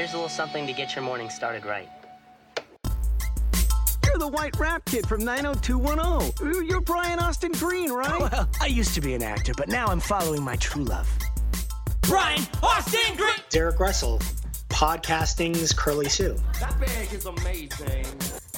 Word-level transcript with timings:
Here's 0.00 0.14
a 0.14 0.16
little 0.16 0.30
something 0.30 0.66
to 0.66 0.72
get 0.72 0.96
your 0.96 1.04
morning 1.04 1.28
started 1.28 1.66
right. 1.66 1.86
You're 4.06 4.16
the 4.16 4.28
white 4.28 4.58
rap 4.58 4.82
kid 4.86 5.06
from 5.06 5.22
90210. 5.26 6.66
You're 6.66 6.80
Brian 6.80 7.18
Austin 7.18 7.52
Green, 7.52 7.92
right? 7.92 8.10
Oh, 8.10 8.28
well, 8.32 8.48
I 8.62 8.66
used 8.68 8.94
to 8.94 9.02
be 9.02 9.12
an 9.12 9.22
actor, 9.22 9.52
but 9.54 9.68
now 9.68 9.88
I'm 9.88 10.00
following 10.00 10.42
my 10.42 10.56
true 10.56 10.84
love. 10.84 11.06
Brian 12.00 12.40
Austin 12.62 13.14
Green. 13.18 13.34
Derek 13.50 13.78
Russell, 13.78 14.20
podcasting's 14.70 15.74
Curly 15.74 16.08
Sue. 16.08 16.34
That 16.60 16.80
bag 16.80 17.12
is 17.12 17.26
amazing. 17.26 18.06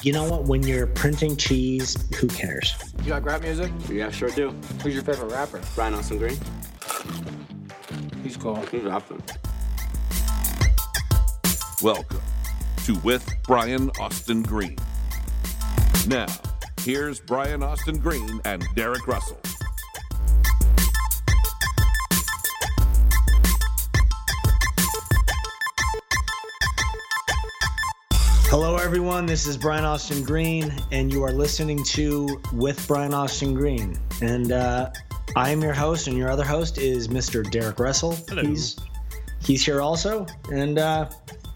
You 0.03 0.13
know 0.13 0.31
what? 0.31 0.45
When 0.45 0.63
you're 0.63 0.87
printing 0.87 1.37
cheese, 1.37 1.97
who 2.21 2.29
cares? 2.29 2.73
You 3.03 3.15
like 3.15 3.25
rap 3.25 3.43
music? 3.43 3.73
Yeah, 3.89 4.13
sure 4.13 4.31
do. 4.31 4.51
Who's 4.81 4.95
your 4.95 5.03
favorite 5.03 5.33
rapper? 5.33 5.61
Brian 5.75 5.95
Austin 5.95 6.19
Green. 6.19 6.39
He's 8.23 8.37
cool. 8.37 8.55
He's 8.67 8.85
rapping. 8.85 9.21
Welcome 11.83 12.23
to 12.85 12.95
With 13.01 13.29
Brian 13.43 13.91
Austin 13.99 14.45
Green. 14.45 14.77
Now, 16.07 16.29
here's 16.83 17.19
Brian 17.19 17.65
Austin 17.65 17.99
Green 17.99 18.41
and 18.45 18.65
Derek 18.77 19.09
Russell. 19.09 19.41
Hello, 28.45 28.77
everyone. 28.77 29.27
This 29.27 29.49
is 29.49 29.57
Brian 29.57 29.85
Austin 29.85 30.23
Green, 30.23 30.73
and 30.93 31.13
you 31.13 31.25
are 31.25 31.33
listening 31.33 31.83
to 31.83 32.41
With 32.53 32.87
Brian 32.87 33.13
Austin 33.13 33.55
Green. 33.55 33.99
And 34.21 34.53
uh, 34.53 34.93
I 35.35 35.51
am 35.51 35.61
your 35.61 35.75
host, 35.75 36.07
and 36.07 36.17
your 36.17 36.31
other 36.31 36.45
host 36.45 36.79
is 36.79 37.09
Mr. 37.09 37.51
Derek 37.51 37.81
Russell. 37.81 38.13
Hello. 38.29 38.43
He's 38.45 38.77
he's 39.41 39.67
here 39.67 39.81
also, 39.81 40.27
and 40.53 40.79
uh, 40.79 41.11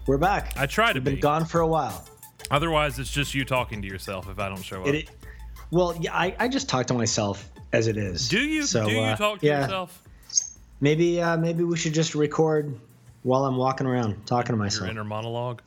we're 0.07 0.17
back. 0.17 0.53
I 0.57 0.65
try 0.65 0.93
to 0.93 0.99
We've 0.99 1.03
been 1.03 1.19
gone 1.19 1.45
for 1.45 1.61
a 1.61 1.67
while. 1.67 2.05
Otherwise, 2.49 2.97
it's 2.99 3.11
just 3.11 3.33
you 3.35 3.45
talking 3.45 3.81
to 3.81 3.87
yourself 3.87 4.29
if 4.29 4.39
I 4.39 4.47
don't 4.49 4.61
show 4.63 4.81
up. 4.81 4.87
It, 4.87 4.95
it- 4.95 5.09
well, 5.69 5.95
yeah, 5.99 6.15
I, 6.15 6.33
I 6.39 6.47
just 6.47 6.69
talk 6.69 6.85
to 6.87 6.93
myself 6.93 7.49
as 7.73 7.87
it 7.87 7.97
is. 7.97 8.29
do 8.29 8.39
you? 8.39 8.63
So, 8.63 8.85
do 8.87 8.93
you 8.93 9.01
uh, 9.01 9.15
talk 9.17 9.41
to 9.41 9.45
yeah, 9.45 9.63
yourself? 9.63 10.01
Maybe 10.79 11.21
uh, 11.21 11.35
maybe 11.35 11.63
we 11.65 11.75
should 11.75 11.93
just 11.93 12.15
record 12.15 12.79
while 13.23 13.43
I'm 13.43 13.57
walking 13.57 13.85
around 13.85 14.25
talking 14.25 14.53
to 14.53 14.57
myself. 14.57 14.83
Your 14.83 14.91
inner 14.91 15.03
monologue? 15.03 15.61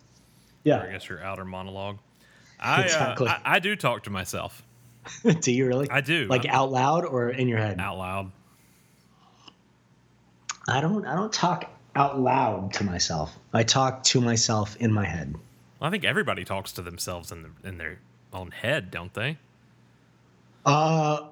Or 0.67 0.73
I 0.73 0.91
guess 0.93 1.07
your 1.09 1.23
outer 1.23 1.45
monologue. 1.45 1.99
I, 2.61 2.85
Exactly. 2.85 3.29
uh, 3.29 3.35
I 3.45 3.57
I 3.57 3.59
do 3.59 3.77
talk 3.77 4.05
to 4.05 4.11
myself 4.11 4.63
do 5.41 5.53
you 5.53 5.67
really? 5.67 5.89
I 5.91 6.01
do. 6.01 6.27
Like 6.27 6.47
I'm- 6.47 6.55
out 6.55 6.71
loud 6.71 7.05
or 7.05 7.31
in 7.31 7.49
your 7.49 7.59
head? 7.59 7.81
out 7.81 7.99
loud. 7.99 8.31
I 10.69 10.81
don't 10.81 11.05
I 11.07 11.15
don't 11.17 11.33
talk 11.33 11.71
out 11.97 12.21
loud 12.21 12.73
to 12.75 12.85
myself. 12.85 13.37
I 13.53 13.63
talk 13.63 14.03
to 14.05 14.21
myself 14.21 14.77
in 14.77 14.93
my 14.93 15.05
head. 15.05 15.35
I 15.83 15.91
think 15.91 16.05
everybody 16.05 16.45
talks 16.45 16.73
to 16.73 16.83
themselves 16.83 17.33
in 17.33 17.43
the, 17.43 17.69
in 17.69 17.79
their 17.79 17.99
own 18.33 18.51
head, 18.51 18.91
don't 18.91 19.13
they? 19.15 19.39
Uh 20.65 21.27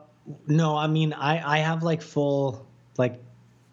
no, 0.46 0.76
I 0.76 0.86
mean 0.86 1.12
I 1.12 1.56
I 1.56 1.58
have 1.58 1.82
like 1.82 2.02
full 2.02 2.66
like 2.96 3.20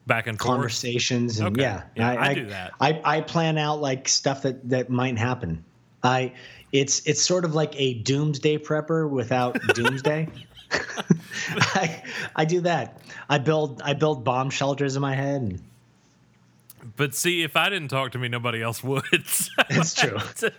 Back 0.08 0.27
and 0.27 0.38
forth. 0.39 0.47
conversations 0.55 1.39
and 1.39 1.47
Okay. 1.50 1.61
yeah, 1.61 1.83
Yeah, 1.95 2.09
I 2.22 2.33
do 2.33 2.45
that. 2.47 2.73
I 2.80 3.02
I 3.03 3.22
plan 3.22 3.58
out 3.58 3.81
like 3.81 4.08
stuff 4.08 4.44
that 4.44 4.67
that 4.70 4.89
might 4.89 5.17
happen. 5.17 5.64
I 6.03 6.33
it's 6.72 7.02
it's 7.08 7.22
sort 7.22 7.45
of 7.45 7.55
like 7.55 7.73
a 7.80 7.95
doomsday 7.95 8.58
prepper 8.59 9.09
without 9.09 9.58
doomsday. 9.73 10.27
I 11.49 12.03
I 12.36 12.45
do 12.45 12.61
that. 12.61 12.99
I 13.30 13.38
build 13.39 13.81
I 13.83 13.94
build 13.94 14.23
bomb 14.23 14.49
shelters 14.49 14.95
in 14.95 15.02
my 15.02 15.16
head. 15.16 15.42
And 15.42 15.61
But 16.95 17.16
see, 17.16 17.44
if 17.44 17.55
I 17.55 17.69
didn't 17.69 17.88
talk 17.89 18.11
to 18.11 18.17
me, 18.17 18.28
nobody 18.28 18.61
else 18.61 18.83
would. 18.83 19.03
it's 19.11 19.94
true. 19.95 20.17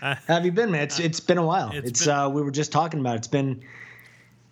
Have 0.00 0.44
you 0.44 0.52
been, 0.52 0.70
man? 0.70 0.82
It's 0.82 0.98
it's 0.98 1.20
been 1.20 1.38
a 1.38 1.44
while. 1.44 1.70
It's 1.72 1.88
It's, 1.90 2.04
been- 2.06 2.14
uh 2.14 2.28
we 2.28 2.42
were 2.42 2.50
just 2.50 2.72
talking 2.72 3.00
about 3.00 3.14
it. 3.14 3.18
it's 3.18 3.28
been 3.28 3.62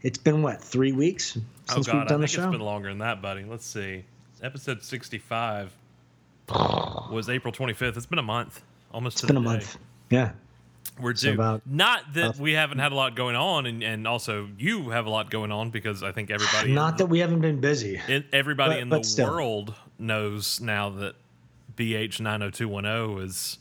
it's 0.02 0.18
been 0.18 0.42
what 0.42 0.62
three 0.62 0.92
weeks 0.92 1.38
oh 1.38 1.74
since 1.74 1.86
God, 1.86 1.94
we've 1.94 2.02
I 2.02 2.06
done 2.08 2.20
the 2.20 2.26
think 2.26 2.36
show. 2.36 2.42
it's 2.48 2.52
been 2.52 2.60
longer 2.60 2.88
than 2.88 2.98
that, 2.98 3.22
buddy. 3.22 3.44
Let's 3.44 3.66
see. 3.66 4.04
Episode 4.42 4.82
sixty-five 4.82 5.72
was 6.50 7.28
April 7.28 7.52
twenty-fifth. 7.52 7.96
It's 7.96 8.06
been 8.06 8.18
a 8.18 8.22
month, 8.22 8.62
almost. 8.92 9.18
it's 9.18 9.26
been 9.26 9.36
a 9.36 9.40
day. 9.40 9.44
month. 9.46 9.78
Yeah. 10.10 10.32
We're 11.00 11.14
So 11.14 11.28
due. 11.28 11.34
about- 11.34 11.62
Not 11.66 12.14
that 12.14 12.36
we 12.38 12.52
haven't 12.54 12.78
had 12.78 12.92
a 12.92 12.94
lot 12.94 13.14
going 13.14 13.36
on, 13.36 13.66
and, 13.66 13.82
and 13.84 14.06
also 14.06 14.48
you 14.58 14.90
have 14.90 15.06
a 15.06 15.10
lot 15.10 15.30
going 15.30 15.52
on 15.52 15.70
because 15.70 16.02
I 16.02 16.12
think 16.12 16.30
everybody, 16.30 16.72
Not 16.72 16.98
that 16.98 17.06
we 17.06 17.20
haven't 17.20 17.40
been 17.40 17.60
busy. 17.60 18.00
in, 18.08 18.24
everybody 18.32 18.74
but- 18.74 18.80
in 18.82 18.88
but 18.88 19.02
the 19.02 19.08
still. 19.08 19.30
world 19.30 19.74
knows 19.98 20.60
now 20.60 20.90
that 20.90 21.14
BH 21.76 22.20
nine 22.20 22.40
hundred 22.40 22.54
two 22.54 22.68
one 22.68 22.84
zero 22.84 23.18
is. 23.18 23.58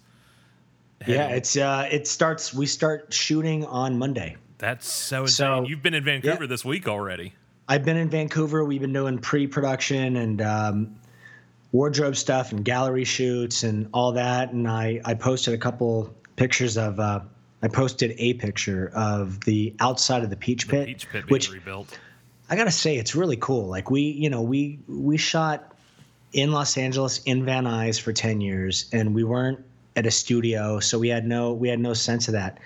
Yeah, 1.05 1.27
it's 1.27 1.55
uh 1.55 1.88
it 1.91 2.07
starts 2.07 2.53
we 2.55 2.65
start 2.65 3.13
shooting 3.13 3.63
on 3.65 3.99
Monday. 3.99 4.35
that's 4.57 4.91
so 4.91 5.21
insane. 5.21 5.63
so- 5.63 5.67
You've 5.69 5.83
been 5.83 5.94
in 5.94 6.03
Vancouver 6.03 6.44
Yeah. 6.45 6.47
this 6.47 6.65
week 6.65 6.88
already. 6.88 7.33
I've 7.67 7.85
been 7.85 7.97
in 7.97 8.09
Vancouver. 8.09 8.65
We've 8.65 8.81
been 8.81 8.94
doing 8.94 9.19
pre-production 9.19 10.15
and 10.15 10.41
um, 10.41 10.95
wardrobe 11.71 12.15
stuff 12.15 12.51
and 12.53 12.65
gallery 12.65 13.03
shoots 13.03 13.61
and 13.63 13.88
all 13.94 14.13
that. 14.13 14.51
And 14.53 14.67
I 14.67 14.99
I 15.05 15.13
posted 15.13 15.53
a 15.53 15.57
couple 15.59 16.11
pictures 16.38 16.78
of 16.78 17.02
uh, 17.02 17.20
I 17.62 17.68
posted 17.68 18.16
a 18.18 18.36
picture 18.36 18.92
of 18.96 19.42
the 19.42 19.75
outside 19.81 20.24
of 20.24 20.30
the 20.30 20.38
Peach 20.38 20.70
Pit, 20.70 20.88
Peach 20.88 21.09
Pit 21.09 21.30
which 21.30 21.52
rebuilt. 21.52 22.00
I 22.50 22.56
gotta 22.56 22.72
say 22.72 22.96
it's 22.96 23.14
really 23.14 23.36
cool. 23.36 23.68
Like 23.68 23.92
we, 23.92 24.02
you 24.03 24.30
know, 24.30 24.42
we 24.42 24.80
we 24.88 25.18
shot 25.18 25.75
in 26.31 26.53
Los 26.53 26.78
Angeles 26.78 27.22
in 27.24 27.44
Van 27.44 27.66
Nuys 27.66 28.00
for 28.00 28.14
ten 28.14 28.40
years, 28.40 28.90
and 28.94 29.14
we 29.14 29.25
weren't 29.25 29.59
at 29.98 30.06
a 30.06 30.12
studio, 30.12 30.80
so 30.80 30.98
we 30.98 31.09
had 31.09 31.28
no 31.28 31.52
we 31.52 31.68
had 31.68 31.80
no 31.80 31.94
sense 31.94 32.30
of 32.30 32.34
that. 32.34 32.59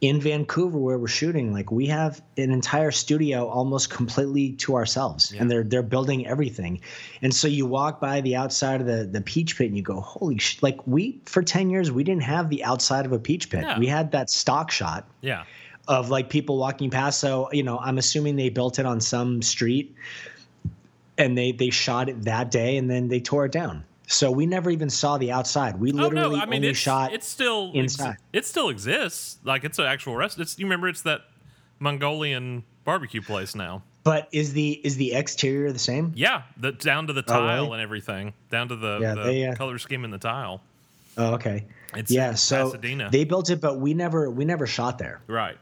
In 0.00 0.20
Vancouver, 0.20 0.78
where 0.78 0.96
we're 0.96 1.08
shooting, 1.08 1.52
like 1.52 1.72
we 1.72 1.86
have 1.86 2.22
an 2.36 2.52
entire 2.52 2.92
studio 2.92 3.48
almost 3.48 3.90
completely 3.90 4.52
to 4.52 4.76
ourselves, 4.76 5.32
and 5.36 5.50
they're 5.50 5.64
they're 5.64 5.82
building 5.82 6.24
everything. 6.24 6.80
And 7.20 7.34
so 7.34 7.48
you 7.48 7.66
walk 7.66 8.00
by 8.00 8.20
the 8.20 8.36
outside 8.36 8.80
of 8.80 8.86
the 8.86 9.08
the 9.10 9.20
Peach 9.20 9.58
Pit, 9.58 9.66
and 9.66 9.76
you 9.76 9.82
go, 9.82 10.00
"Holy 10.00 10.38
sh!" 10.38 10.62
Like 10.62 10.78
we 10.86 11.20
for 11.24 11.42
ten 11.42 11.68
years, 11.68 11.90
we 11.90 12.04
didn't 12.04 12.22
have 12.22 12.48
the 12.48 12.62
outside 12.62 13.06
of 13.06 13.12
a 13.12 13.18
Peach 13.18 13.50
Pit. 13.50 13.62
No. 13.62 13.74
We 13.76 13.88
had 13.88 14.12
that 14.12 14.30
stock 14.30 14.70
shot 14.70 15.08
Yeah. 15.20 15.42
of 15.88 16.10
like 16.10 16.30
people 16.30 16.58
walking 16.58 16.90
past. 16.90 17.18
So 17.18 17.50
you 17.50 17.64
know, 17.64 17.78
I'm 17.78 17.98
assuming 17.98 18.36
they 18.36 18.50
built 18.50 18.78
it 18.78 18.86
on 18.86 19.00
some 19.00 19.42
street, 19.42 19.96
and 21.16 21.36
they 21.36 21.50
they 21.50 21.70
shot 21.70 22.08
it 22.08 22.22
that 22.22 22.52
day, 22.52 22.76
and 22.76 22.88
then 22.88 23.08
they 23.08 23.18
tore 23.18 23.46
it 23.46 23.52
down. 23.52 23.82
So 24.10 24.30
we 24.30 24.46
never 24.46 24.70
even 24.70 24.88
saw 24.90 25.18
the 25.18 25.30
outside. 25.32 25.78
We 25.78 25.92
Oh 25.92 25.96
literally 25.96 26.36
no! 26.36 26.42
I 26.42 26.46
mean, 26.46 26.56
only 26.56 26.68
it's, 26.68 26.78
shot. 26.78 27.12
it's 27.12 27.26
still 27.28 27.70
inside. 27.74 28.16
It 28.32 28.46
still 28.46 28.70
exists. 28.70 29.38
Like 29.44 29.64
it's 29.64 29.78
an 29.78 29.84
actual 29.86 30.16
rest. 30.16 30.38
It's 30.40 30.58
you 30.58 30.64
remember 30.66 30.88
it's 30.88 31.02
that 31.02 31.22
Mongolian 31.78 32.64
barbecue 32.84 33.20
place 33.22 33.54
now. 33.54 33.82
but 34.04 34.28
is 34.32 34.52
the 34.54 34.80
is 34.84 34.96
the 34.96 35.12
exterior 35.14 35.72
the 35.72 35.78
same? 35.78 36.12
Yeah, 36.16 36.42
the 36.56 36.72
down 36.72 37.06
to 37.08 37.12
the 37.12 37.22
Oh, 37.28 37.34
really? 37.34 37.46
tile 37.66 37.72
and 37.74 37.82
everything, 37.82 38.32
down 38.50 38.68
to 38.68 38.76
the, 38.76 38.98
Yeah, 39.00 39.14
the 39.14 39.22
they, 39.24 39.46
uh, 39.46 39.54
color 39.54 39.78
scheme 39.78 40.04
in 40.04 40.10
the 40.10 40.18
tile. 40.18 40.62
Oh, 41.16 41.34
okay. 41.34 41.64
It's 41.94 42.10
yeah. 42.10 42.34
So 42.34 42.64
Pasadena. 42.66 43.10
they 43.10 43.24
built 43.24 43.50
it, 43.50 43.60
but 43.60 43.78
we 43.78 43.92
never 43.94 44.30
we 44.30 44.44
never 44.44 44.66
shot 44.66 44.98
there 44.98 45.20
Right, 45.26 45.56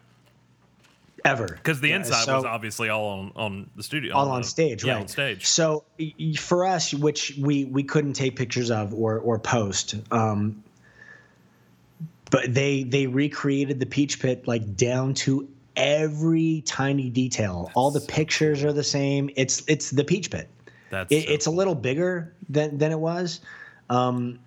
ever 1.27 1.47
because 1.49 1.81
the 1.81 1.89
Yeah, 1.89 1.97
inside 1.97 2.25
so- 2.25 2.37
was 2.37 2.45
obviously 2.45 2.89
all 2.89 3.07
on 3.09 3.33
on 3.37 3.71
the 3.77 3.83
studio, 3.83 4.15
all 4.15 4.27
the- 4.27 4.31
on 4.33 4.45
stage, 4.45 4.85
yeah, 4.85 4.95
right? 4.95 5.03
on 5.03 5.09
stage. 5.09 5.47
So 5.47 5.85
for 6.39 6.65
us, 6.67 6.95
which 6.95 7.35
we 7.39 7.65
we 7.65 7.83
couldn't 7.83 8.15
take 8.15 8.37
pictures 8.37 8.71
of 8.71 8.95
or 8.95 9.19
or 9.19 9.39
post, 9.39 9.97
um, 10.11 10.63
but 12.31 12.53
they 12.53 12.83
they 12.85 13.07
recreated 13.07 13.81
the 13.81 13.87
Peach 13.87 14.21
Pit 14.21 14.47
like 14.47 14.77
down 14.77 15.15
to 15.15 15.49
every 15.77 16.63
tiny 16.65 17.11
detail. 17.11 17.71
all 17.75 17.91
the 17.91 18.01
pictures 18.01 18.65
are 18.65 18.73
the 18.73 18.85
same. 18.85 19.31
It's 19.37 19.63
it's 19.67 19.91
the 19.91 20.05
Peach 20.05 20.31
Pit. 20.31 20.49
That's 20.91 21.13
It, 21.13 21.25
so 21.27 21.33
it's 21.35 21.47
a 21.47 21.51
little 21.51 21.75
bigger 21.75 22.33
than 22.49 22.79
than 22.79 22.93
it 22.93 22.99
was, 22.99 23.41
um, 23.91 24.39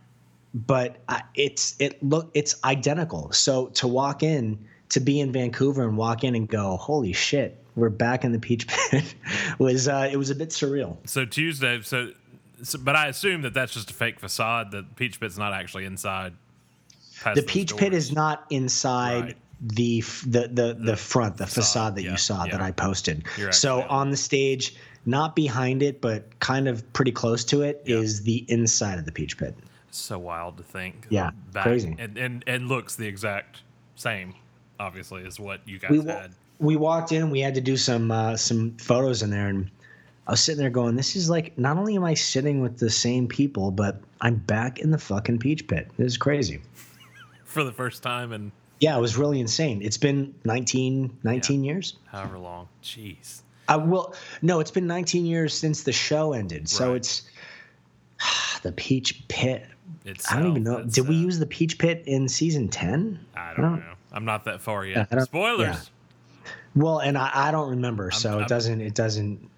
but 0.54 0.98
it's 1.36 1.76
it 1.80 2.02
look 2.04 2.32
it's 2.34 2.56
identical. 2.64 3.32
So 3.32 3.68
to 3.76 3.88
walk 3.88 4.24
in 4.24 4.58
to 4.90 5.00
be 5.00 5.20
in 5.20 5.32
Vancouver 5.32 5.84
and 5.84 5.98
walk 5.98 6.24
in 6.24 6.36
and 6.36 6.48
go, 6.48 6.78
holy 6.78 7.14
shit, 7.14 7.58
we're 7.76 7.90
back 7.90 8.24
in 8.24 8.32
the 8.32 8.40
Peach 8.40 8.68
Pit 8.68 9.16
was 9.60 9.88
uh, 9.88 10.10
it 10.12 10.18
was 10.18 10.30
a 10.30 10.36
bit 10.36 10.50
surreal. 10.50 10.98
So 11.06 11.26
Tuesday, 11.26 11.82
so, 11.82 12.12
so, 12.64 12.78
but 12.80 12.96
I 12.96 13.08
assume 13.08 13.44
that 13.44 13.54
that's 13.54 13.74
just 13.74 13.92
a 13.92 13.94
fake 13.94 14.20
facade. 14.20 14.72
That 14.72 14.96
Peach 14.96 15.20
Pit's 15.20 15.38
not 15.38 15.54
actually 15.54 15.86
inside. 15.86 16.34
The 17.36 17.44
Peach 17.44 17.76
Pit 17.76 17.94
is 17.94 18.12
not 18.12 18.46
inside. 18.50 19.24
Right. 19.24 19.38
The, 19.62 20.00
the 20.26 20.48
the 20.48 20.78
the 20.80 20.96
front 20.96 21.36
the 21.36 21.46
facade 21.46 21.96
that 21.96 22.04
yeah, 22.04 22.12
you 22.12 22.18
saw 22.18 22.46
yeah. 22.46 22.54
that 22.54 22.62
I 22.62 22.72
posted. 22.72 23.26
You're 23.38 23.52
So 23.52 23.80
actually- 23.80 23.90
on 23.90 24.10
the 24.10 24.16
stage, 24.16 24.76
not 25.06 25.36
behind 25.36 25.84
it, 25.84 26.00
but 26.00 26.40
kind 26.40 26.70
of 26.70 26.94
pretty 26.94 27.12
close 27.12 27.44
to 27.46 27.64
it, 27.64 27.82
is 27.86 28.24
the 28.24 28.46
inside 28.48 29.00
of 29.00 29.04
the 29.06 29.12
Peach 29.12 29.38
Pit. 29.38 29.54
so 29.92 30.18
wild 30.18 30.56
to 30.58 30.64
think. 30.64 31.08
Yeah, 31.10 31.32
crazy. 31.54 31.94
and 32.00 32.18
and 32.18 32.42
and 32.48 32.70
looks 32.70 32.96
the 32.96 33.06
exact 33.06 33.64
same. 33.98 34.34
Obviously, 34.80 35.24
is 35.24 35.40
what 35.40 35.62
you 35.68 35.78
guys 35.80 35.92
we 35.92 36.06
had. 36.06 36.32
we 36.60 36.76
walked 36.76 37.12
in. 37.12 37.30
We 37.30 37.40
had 37.42 37.56
to 37.56 37.62
do 37.62 37.76
some 37.78 38.12
uh, 38.12 38.38
some 38.38 38.72
photos 38.78 39.22
in 39.22 39.30
there, 39.30 39.48
and 39.48 39.70
I 40.28 40.32
was 40.32 40.40
sitting 40.42 40.60
there 40.60 40.70
going, 40.70 40.96
"This 40.96 41.16
is 41.16 41.30
like 41.30 41.58
not 41.58 41.78
only 41.78 41.96
am 41.96 42.04
I 42.06 42.14
sitting 42.14 42.62
with 42.62 42.78
the 42.80 42.90
same 42.90 43.28
people, 43.28 43.72
but 43.72 44.02
I'm 44.22 44.36
back 44.36 44.80
in 44.80 44.92
the 44.92 44.98
fucking 44.98 45.40
peach 45.40 45.68
pit. 45.68 45.90
This 45.98 46.08
is 46.14 46.18
crazy." 46.18 46.62
For 47.44 47.64
the 47.64 47.72
first 47.72 48.04
time 48.04 48.32
and 48.32 48.52
Yeah, 48.80 48.96
it 48.96 49.02
was 49.02 49.18
really 49.18 49.40
insane. 49.40 49.82
It's 49.82 49.98
been 49.98 50.36
19, 50.46 51.18
19 51.24 51.64
years. 51.64 51.96
however 52.06 52.38
long. 52.38 52.68
Jeez. 52.84 53.42
I 53.68 53.76
will. 53.76 54.14
No, 54.42 54.60
it's 54.60 54.72
been 54.72 54.86
19 54.88 55.26
years 55.26 55.54
since 55.54 55.84
the 55.84 55.92
show 55.92 56.34
ended. 56.34 56.70
So 56.70 56.90
Right. 56.90 56.98
it's 56.98 57.24
the 58.62 58.72
peach 58.72 59.28
pit. 59.28 59.66
It's 60.06 60.32
I 60.32 60.38
don't 60.40 60.52
even 60.52 60.64
know. 60.64 60.84
Did 60.84 61.08
we 61.08 61.18
uh, 61.18 61.22
use 61.22 61.40
the 61.40 61.46
peach 61.46 61.78
pit 61.78 62.04
in 62.06 62.30
season 62.30 62.70
10? 62.70 63.20
I 63.36 63.54
don't 63.56 63.80
know. 63.80 63.94
I'm 64.12 64.26
not 64.26 64.46
that 64.46 64.62
far 64.62 64.86
yet. 64.86 65.08
I 65.12 65.16
don't- 65.16 65.26
Spoilers. 65.26 65.68
yeah. 65.68 66.52
Well, 66.76 67.00
and 67.00 67.18
I, 67.18 67.30
I 67.34 67.52
don't 67.52 67.70
remember, 67.72 68.12
so 68.12 68.34
I'm- 68.34 68.42
it 68.42 68.48
doesn't. 68.48 68.82
It 68.82 68.94
doesn't. 68.96 69.50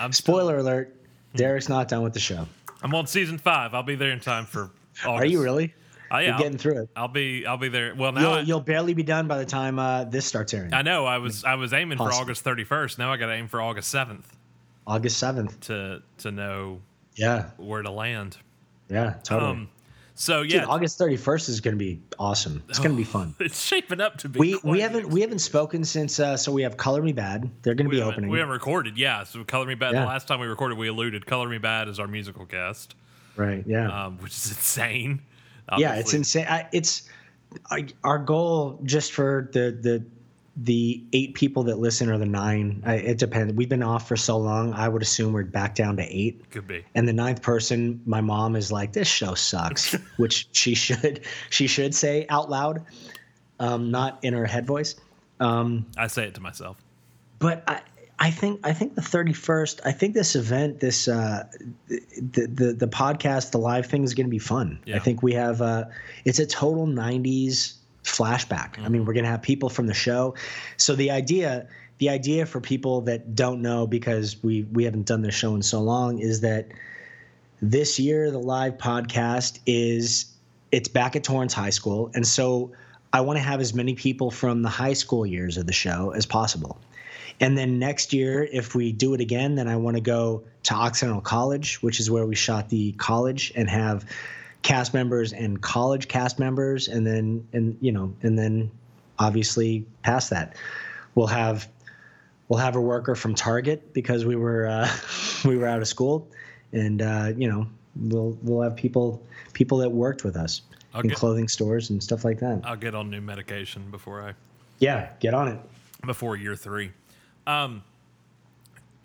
I'm 0.00 0.12
Spoiler 0.12 0.58
alert: 0.58 0.94
Derek's 1.34 1.68
not 1.68 1.88
done 1.88 2.02
with 2.02 2.14
the 2.14 2.20
show. 2.20 2.46
I'm 2.82 2.94
on 2.94 3.06
season 3.06 3.38
five. 3.38 3.74
I'll 3.74 3.82
be 3.82 3.94
there 3.96 4.10
in 4.10 4.20
time 4.20 4.44
for. 4.46 4.70
August. 5.04 5.22
Are 5.22 5.24
you 5.26 5.42
really? 5.42 5.74
Oh, 6.10 6.16
yeah, 6.18 6.24
You're 6.26 6.32
I'll- 6.34 6.38
getting 6.40 6.58
through 6.58 6.82
it. 6.82 6.88
I'll 6.96 7.08
be. 7.08 7.44
I'll 7.46 7.56
be 7.58 7.68
there. 7.68 7.94
Well, 7.94 8.12
now 8.12 8.20
You'll, 8.20 8.32
I, 8.32 8.40
you'll 8.40 8.60
barely 8.60 8.94
be 8.94 9.02
done 9.02 9.28
by 9.28 9.38
the 9.38 9.44
time 9.44 9.78
uh, 9.78 10.04
this 10.04 10.24
starts 10.26 10.54
airing. 10.54 10.72
I 10.72 10.82
know. 10.82 11.04
I 11.06 11.18
was. 11.18 11.44
I 11.44 11.54
was 11.56 11.72
aiming 11.72 11.98
for 11.98 12.12
August 12.12 12.44
31st. 12.44 12.98
Now 12.98 13.12
I 13.12 13.16
got 13.16 13.26
to 13.26 13.32
aim 13.34 13.46
for 13.48 13.60
August 13.60 13.94
7th 13.94 14.24
August 14.86 15.22
7th. 15.22 15.60
to 15.60 16.02
to 16.18 16.30
know 16.30 16.80
Yeah, 17.16 17.50
where 17.58 17.82
to 17.82 17.90
land. 17.90 18.38
yeah, 18.88 19.14
totally. 19.22 19.50
Um. 19.52 19.68
So 20.20 20.42
Dude, 20.42 20.50
yeah, 20.52 20.64
August 20.64 20.98
31st 20.98 21.48
is 21.48 21.60
going 21.60 21.74
to 21.74 21.78
be 21.78 22.02
awesome. 22.18 22.64
It's 22.68 22.80
going 22.80 22.90
to 22.90 22.96
be 22.96 23.04
fun. 23.18 23.36
it's 23.38 23.62
shaping 23.62 24.00
up 24.00 24.18
to 24.18 24.28
be. 24.28 24.40
We 24.40 24.60
we 24.64 24.80
haven't 24.80 25.08
we 25.10 25.20
haven't 25.20 25.38
spoken 25.38 25.84
since 25.84 26.18
uh, 26.18 26.36
so 26.36 26.50
we 26.50 26.62
have 26.62 26.76
Color 26.76 27.02
Me 27.02 27.12
Badd. 27.12 27.48
They're 27.62 27.76
going 27.76 27.88
to 27.88 27.96
be 27.96 28.02
opening. 28.02 28.28
we 28.28 28.40
haven't 28.40 28.52
recorded, 28.52 28.98
yeah. 28.98 29.22
So 29.22 29.44
Color 29.44 29.66
Me 29.66 29.76
Badd. 29.76 29.92
Yeah. 29.92 30.00
The 30.00 30.06
last 30.06 30.26
time 30.26 30.40
we 30.40 30.48
recorded, 30.48 30.76
we 30.76 30.88
alluded 30.88 31.24
Color 31.24 31.48
Me 31.48 31.60
Badd 31.60 31.88
is 31.88 32.00
our 32.00 32.08
musical 32.08 32.46
guest. 32.46 32.96
right? 33.36 33.62
Yeah. 33.64 34.06
um, 34.06 34.18
which 34.18 34.32
is 34.32 34.48
insane. 34.48 35.20
yeah, 35.76 35.94
it's 35.94 36.12
insane. 36.12 36.46
I, 36.48 36.68
it's 36.72 37.08
I, 37.70 37.86
our 38.02 38.18
goal 38.18 38.80
just 38.82 39.12
for 39.12 39.48
the 39.52 39.70
the 39.70 40.04
the 40.60 41.04
eight 41.12 41.34
people 41.34 41.62
that 41.64 41.78
listen 41.78 42.10
or 42.10 42.18
the 42.18 42.26
nine. 42.26 42.82
I, 42.84 42.94
it 42.94 43.18
depends. 43.18 43.54
We've 43.54 43.68
been 43.68 43.82
off 43.82 44.08
for 44.08 44.16
so 44.16 44.36
long. 44.36 44.72
I 44.72 44.88
would 44.88 45.02
assume 45.02 45.32
we're 45.32 45.44
back 45.44 45.76
down 45.76 45.96
to 45.98 46.02
eight. 46.02 46.50
Could 46.50 46.66
be. 46.66 46.84
And 46.94 47.06
the 47.06 47.12
ninth 47.12 47.42
person, 47.42 48.02
my 48.06 48.20
mom 48.20 48.56
is 48.56 48.72
like, 48.72 48.92
"This 48.92 49.06
show 49.06 49.34
sucks," 49.34 49.92
which 50.16 50.48
she 50.52 50.74
should 50.74 51.20
she 51.50 51.68
should 51.68 51.94
say 51.94 52.26
out 52.28 52.50
loud, 52.50 52.84
um, 53.60 53.90
not 53.92 54.18
in 54.22 54.34
her 54.34 54.46
head 54.46 54.66
voice. 54.66 54.96
Um, 55.38 55.86
I 55.96 56.08
say 56.08 56.24
it 56.24 56.34
to 56.34 56.40
myself. 56.40 56.76
but 57.38 57.62
I, 57.68 57.80
I 58.18 58.32
think 58.32 58.58
I 58.64 58.72
think 58.72 58.96
the 58.96 59.02
thirty 59.02 59.32
first. 59.32 59.80
I 59.84 59.92
think 59.92 60.14
this 60.14 60.34
event, 60.34 60.80
this 60.80 61.06
uh, 61.06 61.44
the, 61.86 62.46
the 62.46 62.72
the 62.72 62.88
podcast, 62.88 63.52
the 63.52 63.58
live 63.58 63.86
thing 63.86 64.02
is 64.02 64.14
going 64.14 64.26
to 64.26 64.30
be 64.30 64.40
fun. 64.40 64.80
Yeah. 64.86 64.96
I 64.96 64.98
think 64.98 65.22
we 65.22 65.34
have 65.34 65.62
uh, 65.62 65.84
it's 66.24 66.40
a 66.40 66.46
total 66.46 66.88
'90s 66.88 67.77
flashback. 68.10 68.78
I 68.78 68.88
mean, 68.88 69.04
we're 69.04 69.12
going 69.12 69.24
to 69.24 69.30
have 69.30 69.42
people 69.42 69.68
from 69.68 69.86
the 69.86 69.94
show. 69.94 70.34
So 70.76 70.94
the 70.94 71.10
idea, 71.10 71.68
the 71.98 72.08
idea 72.08 72.46
for 72.46 72.60
people 72.60 73.00
that 73.02 73.34
don't 73.34 73.62
know 73.62 73.86
because 73.86 74.42
we 74.42 74.62
we 74.72 74.84
haven't 74.84 75.06
done 75.06 75.22
this 75.22 75.34
show 75.34 75.54
in 75.54 75.62
so 75.62 75.80
long 75.80 76.18
is 76.18 76.40
that 76.40 76.68
this 77.60 77.98
year 77.98 78.30
the 78.30 78.38
live 78.38 78.78
podcast 78.78 79.60
is 79.66 80.26
it's 80.70 80.88
back 80.88 81.16
at 81.16 81.24
Torrance 81.24 81.54
High 81.54 81.70
School, 81.70 82.10
and 82.14 82.26
so 82.26 82.72
I 83.12 83.20
want 83.20 83.38
to 83.38 83.42
have 83.42 83.60
as 83.60 83.72
many 83.72 83.94
people 83.94 84.30
from 84.30 84.62
the 84.62 84.68
high 84.68 84.92
school 84.92 85.24
years 85.24 85.56
of 85.56 85.66
the 85.66 85.72
show 85.72 86.10
as 86.10 86.26
possible. 86.26 86.78
And 87.40 87.56
then 87.56 87.78
next 87.78 88.12
year, 88.12 88.48
if 88.52 88.74
we 88.74 88.92
do 88.92 89.14
it 89.14 89.20
again, 89.20 89.54
then 89.54 89.68
I 89.68 89.76
want 89.76 89.96
to 89.96 90.00
go 90.00 90.42
to 90.64 90.74
Occidental 90.74 91.20
College, 91.20 91.80
which 91.82 92.00
is 92.00 92.10
where 92.10 92.26
we 92.26 92.34
shot 92.34 92.68
the 92.68 92.92
college, 92.92 93.52
and 93.54 93.70
have 93.70 94.04
cast 94.62 94.92
members 94.94 95.32
and 95.32 95.60
college 95.60 96.08
cast 96.08 96.38
members, 96.38 96.88
and 96.88 97.06
then 97.06 97.46
and 97.52 97.76
you 97.80 97.92
know, 97.92 98.14
and 98.22 98.38
then 98.38 98.70
obviously 99.18 99.84
past 100.02 100.30
that, 100.30 100.56
we'll 101.14 101.26
have 101.26 101.68
we'll 102.48 102.58
have 102.60 102.76
a 102.76 102.80
worker 102.80 103.14
from 103.14 103.34
Target 103.34 103.92
because 103.92 104.24
we 104.24 104.36
were 104.36 104.66
uh, 104.66 104.88
we 105.44 105.56
were 105.56 105.66
out 105.66 105.80
of 105.80 105.88
school, 105.88 106.28
and 106.72 107.02
uh, 107.02 107.32
you 107.36 107.48
know, 107.48 107.66
we'll 107.96 108.38
we'll 108.42 108.62
have 108.62 108.76
people 108.76 109.22
people 109.52 109.78
that 109.78 109.90
worked 109.90 110.24
with 110.24 110.36
us 110.36 110.62
I'll 110.94 111.00
in 111.02 111.08
get- 111.08 111.18
clothing 111.18 111.48
stores 111.48 111.90
and 111.90 112.02
stuff 112.02 112.24
like 112.24 112.38
that. 112.40 112.60
I'll 112.64 112.76
get 112.76 112.94
on 112.94 113.10
new 113.10 113.20
medication 113.20 113.90
before 113.90 114.22
I 114.22 114.34
yeah, 114.80 115.10
get 115.20 115.34
on 115.34 115.48
it. 115.48 115.58
before 116.06 116.36
year 116.36 116.54
three. 116.54 116.92
Um, 117.46 117.82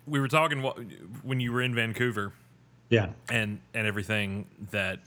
we 0.06 0.20
were 0.20 0.28
talking 0.28 0.62
when 1.22 1.40
you 1.40 1.50
were 1.52 1.62
in 1.62 1.74
Vancouver 1.74 2.32
Yeah, 2.90 3.08
and 3.30 3.58
and 3.72 3.86
everything 3.86 4.46
that, 4.70 5.00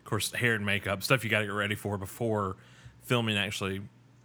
of 0.00 0.04
course, 0.04 0.32
hair 0.32 0.54
and 0.54 0.66
makeup 0.66 1.02
stuff 1.02 1.22
you 1.24 1.30
got 1.30 1.40
to 1.40 1.46
get 1.46 1.52
ready 1.52 1.74
for 1.74 1.96
before 1.98 2.56
filming 3.02 3.36
actually 3.36 3.80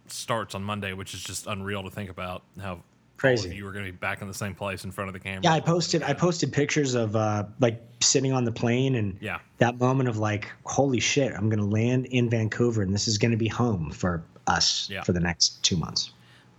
starts 0.08 0.54
on 0.54 0.62
Monday, 0.64 0.92
which 0.92 1.14
is 1.14 1.22
just 1.22 1.46
unreal 1.46 1.82
to 1.84 1.90
think 1.90 2.10
about 2.10 2.42
how 2.60 2.80
Crazy. 3.16 3.54
you 3.56 3.64
were 3.64 3.72
going 3.72 3.84
to 3.84 3.90
be 3.92 3.96
back 3.96 4.20
in 4.22 4.28
the 4.28 4.34
same 4.34 4.54
place 4.54 4.84
in 4.84 4.90
front 4.92 5.08
of 5.08 5.14
the 5.14 5.20
camera. 5.20 5.40
Yeah, 5.44 5.52
I 5.54 5.60
posted 5.60 6.02
I 6.02 6.12
posted 6.12 6.52
pictures 6.52 6.94
of 6.94 7.16
uh, 7.16 7.44
like 7.60 7.80
sitting 8.00 8.32
on 8.32 8.44
the 8.44 8.52
plane 8.52 8.94
and 8.96 9.16
Yeah. 9.20 9.38
that 9.58 9.78
moment 9.78 10.08
of 10.08 10.18
like, 10.18 10.50
holy 10.64 11.00
shit, 11.00 11.32
I'm 11.32 11.48
gonna 11.48 11.64
land 11.66 12.06
in 12.06 12.28
Vancouver 12.30 12.82
and 12.82 12.92
this 12.92 13.08
is 13.08 13.18
gonna 13.18 13.36
be 13.36 13.48
home 13.48 13.90
for 13.90 14.22
us 14.46 14.88
Yeah. 14.90 15.02
for 15.02 15.12
the 15.12 15.20
next 15.20 15.62
two 15.62 15.76
months. 15.76 16.10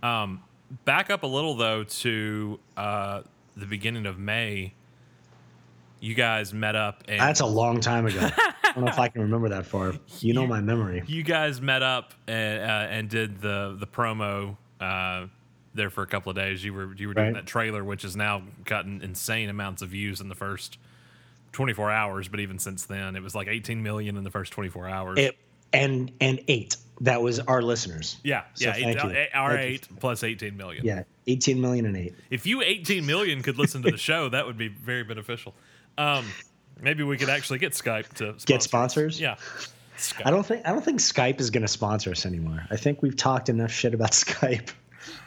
Um, 0.02 0.42
back 0.84 1.10
up 1.10 1.22
a 1.22 1.26
little 1.26 1.54
though 1.54 1.84
to 1.84 2.58
uh, 2.76 3.22
the 3.56 3.66
beginning 3.66 4.06
of 4.06 4.18
May. 4.18 4.72
You 6.00 6.14
guys 6.14 6.52
met 6.54 6.76
up 6.76 7.02
and 7.08 7.20
That's 7.20 7.40
a 7.40 7.46
long 7.46 7.80
time 7.80 8.06
ago. 8.06 8.28
I 8.68 8.72
don't 8.74 8.84
know 8.84 8.90
if 8.90 8.98
I 8.98 9.08
can 9.08 9.22
remember 9.22 9.48
that 9.50 9.66
far. 9.66 9.94
You 10.20 10.34
know 10.34 10.46
my 10.46 10.60
memory. 10.60 11.02
you 11.06 11.22
guys 11.22 11.60
met 11.60 11.82
up 11.82 12.12
and, 12.26 12.60
uh, 12.62 12.86
and 12.90 13.08
did 13.08 13.40
the 13.40 13.76
the 13.78 13.86
promo 13.86 14.56
uh, 14.80 15.26
there 15.74 15.90
for 15.90 16.02
a 16.02 16.06
couple 16.06 16.30
of 16.30 16.36
days. 16.36 16.62
You 16.64 16.74
were 16.74 16.94
you 16.94 17.08
were 17.08 17.14
doing 17.14 17.26
Right. 17.28 17.34
that 17.34 17.46
trailer, 17.46 17.82
which 17.84 18.02
has 18.02 18.16
now 18.16 18.42
gotten 18.64 19.02
insane 19.02 19.48
amounts 19.48 19.82
of 19.82 19.90
views 19.90 20.20
in 20.20 20.28
the 20.28 20.34
first 20.34 20.78
24 21.52 21.90
hours. 21.90 22.28
But 22.28 22.40
even 22.40 22.58
since 22.58 22.84
then, 22.84 23.16
it 23.16 23.22
was 23.22 23.34
like 23.34 23.48
18 23.48 23.82
million 23.82 24.16
in 24.16 24.24
the 24.24 24.30
first 24.30 24.52
24 24.52 24.88
hours. 24.88 25.18
It 25.18 25.36
and 25.72 26.10
and 26.20 26.40
eight. 26.48 26.76
That 27.02 27.22
was 27.22 27.38
our 27.38 27.62
listeners. 27.62 28.16
yeah, 28.24 28.42
So 28.54 28.70
yeah, 28.70 28.74
eight, 28.76 28.94
you. 28.96 29.00
uh, 29.10 29.24
our 29.32 29.50
Thank 29.52 29.68
you. 29.68 29.74
eight 29.74 29.88
plus 30.00 30.24
18 30.24 30.56
million. 30.56 30.84
Yeah, 30.84 31.04
18 31.28 31.60
million 31.60 31.86
and 31.86 31.96
eight. 31.96 32.14
If 32.28 32.44
you 32.44 32.60
18 32.60 33.06
million 33.06 33.40
could 33.42 33.56
listen 33.56 33.82
to 33.82 33.90
the 33.92 33.96
show, 33.96 34.28
that 34.30 34.46
would 34.46 34.58
be 34.58 34.66
very 34.66 35.04
beneficial. 35.04 35.54
Um, 35.96 36.24
maybe 36.80 37.02
we 37.02 37.16
could 37.16 37.28
actually 37.28 37.58
get 37.58 37.72
Skype 37.72 38.08
to 38.14 38.34
Get 38.46 38.62
sponsor 38.62 39.06
us. 39.06 39.14
sponsors? 39.16 39.20
Yeah. 39.20 39.36
Skype. 39.96 40.22
I 40.26 40.30
don't 40.30 40.44
think 40.46 40.66
I 40.66 40.70
don't 40.70 40.84
think 40.84 41.00
Skype 41.00 41.40
is 41.40 41.50
gonna 41.50 41.68
sponsor 41.68 42.10
us 42.12 42.24
anymore. 42.26 42.64
I 42.70 42.76
think 42.76 43.02
we've 43.02 43.16
talked 43.16 43.48
enough 43.48 43.70
shit 43.72 43.94
about 43.94 44.10
Skype 44.12 44.70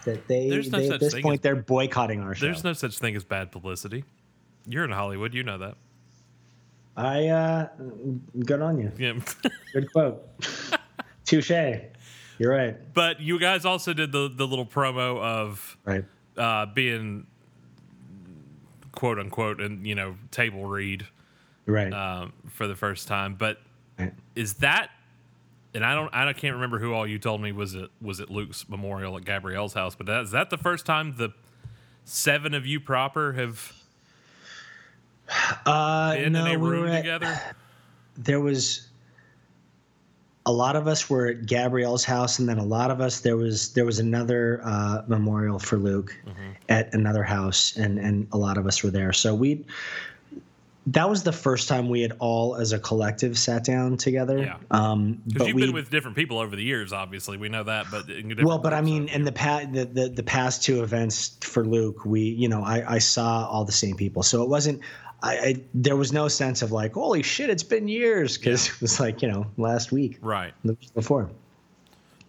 that 0.06 0.28
they, 0.28 0.48
no 0.50 0.62
they 0.62 0.90
at 0.90 1.00
this 1.00 1.20
point 1.22 1.40
as- 1.40 1.44
they're 1.44 1.56
boycotting 1.56 2.22
our 2.22 2.34
show. 2.36 2.46
There's 2.46 2.64
no 2.64 2.74
such 2.74 2.98
thing 2.98 3.16
as 3.16 3.24
bad 3.24 3.52
publicity. 3.52 4.04
You're 4.68 4.86
in 4.86 4.92
Hollywood, 4.92 5.34
you 5.34 5.44
know 5.44 5.58
that. 5.58 5.76
I 6.96 7.28
uh 7.28 7.68
good 8.46 8.62
on 8.62 8.78
you. 8.80 8.92
Yeah. 8.98 9.14
Good 9.74 9.92
quote. 9.94 10.22
Touche. 11.26 11.50
You're 12.38 12.52
right. 12.54 12.94
but 12.94 13.20
you 13.22 13.40
guys 13.40 13.64
also 13.66 13.94
did 13.94 14.12
the 14.12 14.30
the 14.34 14.46
little 14.46 14.66
promo 14.66 15.18
of 15.22 15.78
Right. 15.86 16.04
uh, 16.38 16.66
being 16.68 17.28
quote 18.92 19.20
unquote 19.20 19.62
and 19.62 19.86
you 19.88 19.96
know 19.96 20.16
table 20.32 20.66
read 20.66 21.08
Right. 21.72 21.94
um, 21.94 22.34
for 22.50 22.68
the 22.68 22.76
first 22.76 23.08
time. 23.08 23.36
But 23.36 23.58
right. 24.00 24.14
is 24.36 24.56
that? 24.56 24.90
And 25.74 25.86
I 25.86 25.96
don't, 25.96 26.14
I 26.14 26.26
don't- 26.26 26.36
can't 26.38 26.56
remember 26.56 26.80
who 26.80 26.94
all 26.94 27.08
you 27.08 27.18
told 27.18 27.42
me 27.42 27.52
was 27.54 27.76
it 27.76 27.90
was 28.02 28.20
it 28.20 28.30
Luke's 28.30 28.68
memorial 28.68 29.16
at 29.18 29.24
Gabrielle's 29.26 29.74
house. 29.74 29.96
But 29.96 30.06
that, 30.08 30.22
is 30.24 30.32
that 30.32 30.50
the 30.50 30.58
first 30.58 30.86
time 30.86 31.16
the 31.18 31.30
seven 32.04 32.54
of 32.54 32.66
you 32.66 32.80
proper 32.80 33.34
have 33.34 33.74
Uh, 35.66 36.14
been 36.16 36.34
no, 36.34 36.46
in 36.46 36.56
a 36.56 36.60
we 36.60 36.70
room 36.70 36.88
at- 36.88 36.98
together? 37.02 37.40
there 38.18 38.40
was 38.42 38.88
a 40.46 40.52
lot 40.52 40.76
of 40.76 40.88
us 40.88 41.10
were 41.10 41.28
at 41.28 41.46
Gabrielle's 41.46 42.04
house, 42.04 42.40
and 42.40 42.50
then 42.50 42.58
a 42.58 42.64
lot 42.66 42.90
of 42.92 43.00
us 43.00 43.22
there 43.22 43.38
was 43.38 43.72
there 43.74 43.86
was 43.86 44.00
another 44.00 44.60
uh, 44.66 45.04
memorial 45.08 45.60
for 45.60 45.78
Luke 45.78 46.14
Mm-hmm. 46.28 46.52
at 46.70 46.94
another 46.94 47.24
house, 47.24 47.78
and 47.78 47.98
and 48.00 48.28
a 48.34 48.38
lot 48.38 48.58
of 48.58 48.66
us 48.68 48.84
were 48.84 48.90
there. 48.90 49.14
So 49.14 49.34
we 49.36 49.66
that 50.88 51.08
was 51.10 51.22
the 51.24 51.32
first 51.32 51.68
time 51.68 51.90
we 51.90 52.02
had 52.02 52.14
all 52.20 52.56
as 52.56 52.72
a 52.72 52.80
collective 52.80 53.38
sat 53.38 53.64
down 53.64 53.98
together. 53.98 54.40
Yeah. 54.40 54.58
Um, 54.72 55.22
Because 55.28 55.38
but 55.40 55.48
you've 55.48 55.56
we 55.56 55.62
been 55.64 55.74
with 55.74 55.90
different 55.92 56.18
people 56.18 56.40
over 56.40 56.56
the 56.56 56.64
years, 56.64 56.92
obviously 56.92 57.38
we 57.38 57.50
know 57.50 57.64
that. 57.64 57.86
But 57.92 58.06
well, 58.44 58.58
but 58.58 58.74
I 58.74 58.82
mean, 58.82 59.08
in 59.10 59.24
the 59.24 59.32
past, 59.32 59.72
the, 59.74 59.86
the 59.86 60.10
the 60.10 60.24
past 60.24 60.64
two 60.64 60.82
events 60.84 61.38
for 61.42 61.64
Luke, 61.66 62.04
we, 62.06 62.22
you 62.22 62.48
know, 62.50 62.64
I, 62.64 62.96
I 62.96 62.98
saw 63.00 63.48
all 63.48 63.64
the 63.64 63.72
same 63.72 63.96
people, 63.96 64.24
so 64.24 64.42
it 64.44 64.50
wasn't. 64.50 64.82
I, 65.24 65.38
I 65.38 65.56
there 65.76 65.96
was 65.96 66.12
no 66.12 66.28
sense 66.28 66.64
of 66.64 66.72
like, 66.72 66.94
holy 66.94 67.22
shit, 67.22 67.52
it's 67.52 67.62
been 67.62 67.88
years, 67.88 68.40
because 68.40 68.70
it 68.70 68.82
was 68.82 69.00
like, 69.00 69.22
you 69.22 69.28
know, 69.28 69.46
last 69.58 69.92
week, 69.92 70.18
right. 70.22 70.54
before. 70.96 71.30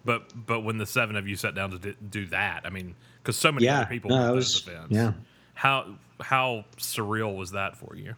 But 0.05 0.31
but 0.45 0.61
when 0.61 0.77
the 0.77 0.85
seven 0.85 1.15
of 1.15 1.27
you 1.27 1.35
sat 1.35 1.55
down 1.55 1.71
to 1.71 1.79
do, 1.79 1.95
do 2.09 2.25
that, 2.27 2.61
I 2.65 2.69
mean, 2.69 2.93
because 3.21 3.35
so 3.35 3.51
many 3.51 3.65
Yeah, 3.65 3.79
other 3.81 3.89
people 3.89 4.11
no, 4.11 4.17
were 4.17 4.21
at 4.21 4.29
it 4.29 4.33
those 4.35 4.65
was- 4.65 4.67
events. 4.67 4.87
yeah. 4.91 5.13
How 5.55 5.95
how 6.21 6.65
surreal 6.77 7.35
was 7.35 7.51
that 7.51 7.77
for 7.77 7.95
you? 7.95 8.13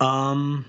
Um, 0.00 0.64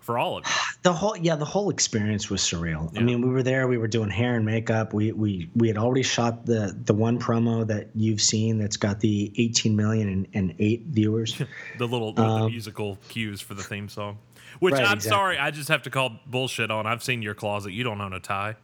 For 0.00 0.18
all 0.18 0.38
of 0.38 0.46
you. 0.46 0.52
the 0.82 0.92
whole 0.92 1.16
yeah, 1.16 1.36
the 1.36 1.44
whole 1.44 1.70
experience 1.70 2.30
was 2.30 2.40
surreal. 2.40 2.96
I 2.96 3.02
mean, 3.02 3.20
we 3.20 3.28
were 3.28 3.42
there. 3.42 3.68
We 3.68 3.76
were 3.78 3.88
doing 3.88 4.10
hair 4.10 4.36
and 4.36 4.46
makeup. 4.46 4.92
We 4.94 5.12
we 5.12 5.50
we 5.54 5.68
had 5.68 5.76
already 5.76 6.02
shot 6.02 6.46
the 6.46 6.76
the 6.84 6.94
one 6.94 7.18
promo 7.18 7.66
that 7.66 7.88
you've 7.94 8.20
seen 8.22 8.58
that's 8.58 8.76
got 8.76 9.00
the 9.00 9.32
18 9.36 9.74
million 9.76 10.08
and, 10.08 10.26
and 10.34 10.54
eight 10.58 10.82
viewers. 10.86 11.40
The 11.78 11.86
little 11.86 12.12
the 12.12 12.48
musical 12.48 12.98
cues 13.08 13.40
for 13.40 13.54
the 13.54 13.62
theme 13.62 13.88
song. 13.88 14.18
Which 14.60 14.72
Um, 14.74 14.78
Right, 14.80 14.88
I'm 14.88 14.94
exactly. 14.96 15.16
sorry, 15.16 15.38
I 15.38 15.50
just 15.50 15.68
have 15.68 15.82
to 15.82 15.90
call 15.90 16.18
bullshit 16.26 16.70
on. 16.70 16.86
I've 16.86 17.02
seen 17.04 17.22
your 17.22 17.34
closet. 17.34 17.72
You 17.72 17.84
don't 17.84 18.00
own 18.00 18.12
a 18.14 18.20
tie. 18.20 18.56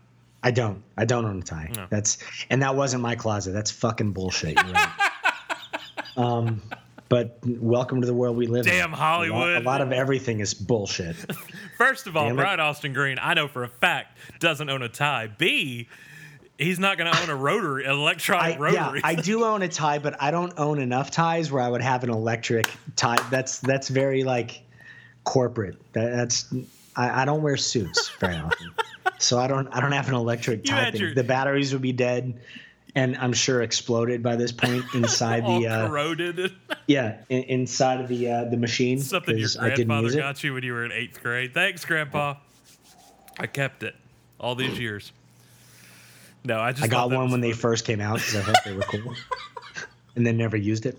I 0.43 0.51
don't. 0.51 0.83
I 0.97 1.05
don't 1.05 1.25
own 1.25 1.39
a 1.39 1.43
tie. 1.43 1.71
No. 1.77 1.87
That's 1.91 2.19
and 2.51 2.63
that 2.63 2.75
wasn't 2.75 3.03
my 3.03 3.15
closet. 3.17 3.53
That's 3.53 3.71
fucking 3.71 4.13
bullshit. 4.13 4.57
Right. 4.57 4.89
um, 6.17 6.63
but 7.15 7.39
welcome 7.47 8.01
to 8.01 8.09
the 8.09 8.13
world 8.15 8.37
we 8.37 8.49
live 8.49 8.67
in. 8.67 8.73
Damn 8.73 8.89
A 8.89 8.97
lot- 8.97 8.99
Hollywood. 8.99 9.57
A 9.63 9.65
lot, 9.65 9.81
of 9.81 9.93
everything 9.93 10.41
is 10.41 10.53
bullshit. 10.53 11.15
First 11.79 12.09
of 12.09 12.17
all, 12.17 12.25
Damn 12.25 12.33
it. 12.41 12.43
Brian 12.43 12.59
Austin 12.59 12.93
Green, 12.93 13.19
I 13.23 13.35
know 13.35 13.47
for 13.47 13.63
a 13.63 13.69
fact, 13.69 14.19
doesn't 14.41 14.69
own 14.69 14.83
a 14.83 14.89
tie. 14.89 15.29
B, 15.29 15.87
he's 16.59 16.81
not 16.81 16.99
going 16.99 17.13
to 17.13 17.23
own 17.23 17.31
a 17.31 17.37
rotary, 17.37 17.85
an 17.85 17.93
electronic 17.93 18.59
I, 18.61 18.71
yeah, 18.73 18.85
rotary. 18.87 19.01
I 19.05 19.15
do 19.15 19.45
own 19.45 19.63
a 19.63 19.69
tie, 19.69 20.01
but 20.01 20.21
I 20.21 20.33
don't 20.33 20.55
own 20.59 20.81
enough 20.81 21.13
ties 21.13 21.53
where 21.53 21.63
I 21.63 21.69
would 21.69 21.83
have 21.83 22.03
an 22.03 22.11
electric 22.11 22.69
tie. 22.97 23.19
That's 23.31 23.61
that's 23.61 23.87
very 23.89 24.25
like 24.25 24.63
corporate. 25.23 25.77
That, 25.93 26.11
that's 26.17 26.53
I, 26.97 27.23
I 27.23 27.25
don't 27.27 27.43
wear 27.43 27.57
suits 27.57 28.09
very 28.19 28.35
often, 28.35 28.73
so 29.19 29.39
I 29.39 29.47
don't 29.47 29.69
I 29.69 29.81
don't 29.81 29.93
have 29.93 30.09
an 30.09 30.15
electric 30.15 30.65
tie. 30.65 30.91
thing. 30.91 31.01
your- 31.01 31.15
The 31.15 31.23
batteries 31.23 31.73
would 31.75 31.83
be 31.83 31.93
dead, 31.93 32.41
and 32.95 33.17
I'm 33.17 33.33
sure 33.33 33.63
exploded 33.63 34.23
by 34.23 34.37
this 34.37 34.53
point 34.53 34.85
inside 34.95 35.45
the 35.45 35.67
uh, 35.69 35.89
corroded. 35.89 36.53
yeah 36.87 37.19
in, 37.29 37.43
inside 37.45 38.01
of 38.01 38.09
the 38.09 38.31
uh, 38.31 38.45
the 38.45 38.57
machine. 38.57 39.01
Something 39.01 39.39
your 39.39 39.49
grandfather 39.59 40.13
got 40.13 40.43
you 40.45 40.55
when 40.55 40.63
you 40.63 40.73
were 40.73 40.85
in 40.85 40.93
eighth 40.93 41.23
grade. 41.23 41.55
Thanks, 41.55 41.85
Grandpa. 41.85 42.35
I 43.39 43.47
kept 43.47 43.83
it 43.83 43.95
all 44.39 44.55
these 44.55 44.79
years. 44.79 45.13
No, 46.45 46.61
I 46.61 46.73
just 46.73 46.85
I 46.85 46.89
got 46.89 47.11
one 47.11 47.31
when 47.31 47.41
they 47.41 47.53
first 47.53 47.85
came 47.85 48.01
out 48.01 48.17
because 48.19 48.37
I 48.37 48.41
thought 48.43 48.65
they 48.65 48.75
were 48.75 48.83
cool, 48.83 49.15
and 50.17 50.27
then 50.27 50.37
never 50.37 50.57
used 50.57 50.87
it. 50.87 50.99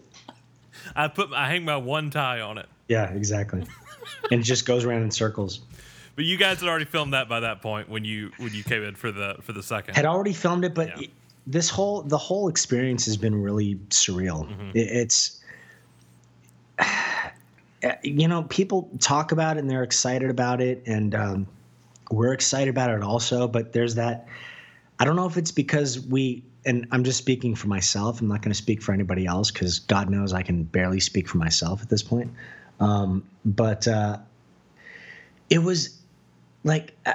I 0.96 1.08
put 1.08 1.32
I 1.34 1.48
hang 1.50 1.64
my 1.66 1.78
one 1.78 2.10
tie 2.10 2.42
on 2.42 2.58
it. 2.58 2.66
Yeah, 2.88 3.10
exactly. 3.12 3.64
and 4.32 4.42
it 4.42 4.44
just 4.44 4.66
goes 4.66 4.84
around 4.86 5.04
in 5.04 5.12
circles. 5.12 5.62
But 6.16 6.26
you 6.26 6.38
guys 6.38 6.62
had 6.62 6.70
already 6.70 6.86
filmed 6.86 7.14
that 7.14 7.28
by 7.28 7.42
that 7.42 7.62
point 7.62 7.90
when 7.90 8.06
you 8.06 8.32
when 8.38 8.54
you 8.54 8.64
came 8.64 8.84
in 8.84 8.96
for 8.96 9.12
the 9.12 9.36
for 9.42 9.54
the 9.54 9.64
second. 9.64 9.96
had 9.96 10.06
already 10.06 10.34
filmed 10.34 10.66
it, 10.66 10.74
but 10.74 11.00
Yeah. 11.00 11.08
This 11.48 11.70
whole 11.70 12.02
the 12.02 12.18
whole 12.18 12.48
experience 12.48 13.06
has 13.06 13.18
been 13.18 13.42
really 13.42 13.76
surreal. 13.90 14.48
Mm-hmm. 14.48 14.72
It, 14.74 14.88
it's 14.88 15.42
you 18.04 18.28
know 18.28 18.44
people 18.44 18.90
talk 19.00 19.32
about 19.32 19.58
it 19.58 19.62
and 19.62 19.70
they're 19.70 19.84
excited 19.84 20.30
about 20.30 20.62
it, 20.62 20.84
and 20.86 21.14
um, 21.16 21.48
we're 22.12 22.34
excited 22.34 22.70
about 22.70 22.90
it 22.90 23.04
also. 23.04 23.48
But 23.48 23.74
there's 23.74 23.96
that. 23.96 24.28
I 25.00 25.06
don't 25.06 25.16
know 25.16 25.28
if 25.28 25.38
it's 25.38 25.52
because 25.52 26.00
we. 26.00 26.44
And 26.68 26.88
I'm 26.92 27.04
just 27.04 27.20
speaking 27.20 27.54
for 27.54 27.68
myself. 27.68 28.22
I'm 28.22 28.28
not 28.28 28.42
going 28.42 28.50
to 28.50 28.58
speak 28.58 28.82
for 28.82 28.92
anybody 28.92 29.28
else 29.28 29.52
because 29.52 29.78
God 29.78 30.10
knows 30.10 30.34
I 30.34 30.42
can 30.42 30.64
barely 30.64 31.00
speak 31.00 31.28
for 31.28 31.38
myself 31.38 31.84
at 31.84 31.90
this 31.90 32.02
point. 32.02 32.32
Um, 32.80 33.24
but 33.46 33.88
uh, 33.88 34.18
it 35.52 35.60
was 35.60 36.00
like 36.64 36.96
uh, 37.06 37.14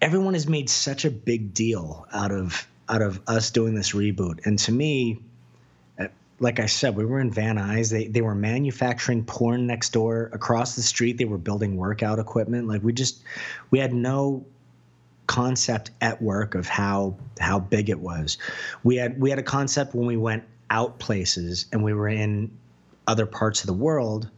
everyone 0.00 0.34
has 0.34 0.46
made 0.46 0.70
such 0.70 1.04
a 1.04 1.10
big 1.10 1.52
deal 1.52 2.06
out 2.12 2.30
of 2.30 2.69
out 2.90 3.02
of 3.02 3.20
us 3.26 3.50
doing 3.50 3.74
this 3.74 3.92
reboot. 3.92 4.44
And 4.44 4.58
to 4.60 4.72
me 4.72 5.20
uh, 5.98 6.08
like 6.40 6.58
i 6.58 6.66
said 6.66 6.96
we 6.96 7.04
were 7.04 7.20
in 7.20 7.30
van 7.30 7.56
nuys. 7.56 7.90
They 7.90 8.08
they 8.08 8.20
were 8.20 8.34
manufacturing 8.34 9.24
porn 9.24 9.66
next 9.66 9.92
door 9.92 10.30
across 10.32 10.76
the 10.76 10.82
street. 10.82 11.16
They 11.16 11.24
were 11.24 11.38
building 11.38 11.76
workout 11.76 12.18
equipment. 12.18 12.66
Like 12.68 12.82
we 12.82 12.92
just 12.92 13.22
we 13.70 13.78
had 13.78 13.94
no 13.94 14.44
concept 15.26 15.92
at 16.00 16.20
work 16.20 16.56
of 16.56 16.66
how 16.66 17.16
how 17.38 17.60
big 17.60 17.88
it 17.88 18.00
was. 18.00 18.36
We 18.82 18.96
had 18.96 19.20
we 19.20 19.30
had 19.30 19.38
a 19.38 19.44
concept 19.44 19.94
when 19.94 20.06
we 20.06 20.16
went 20.16 20.42
out 20.70 20.98
places 20.98 21.66
and 21.72 21.84
we 21.84 21.94
were 21.94 22.08
in 22.08 22.50
other 23.06 23.26
parts 23.26 23.60
of 23.60 23.66
the 23.68 23.72
world. 23.72 24.28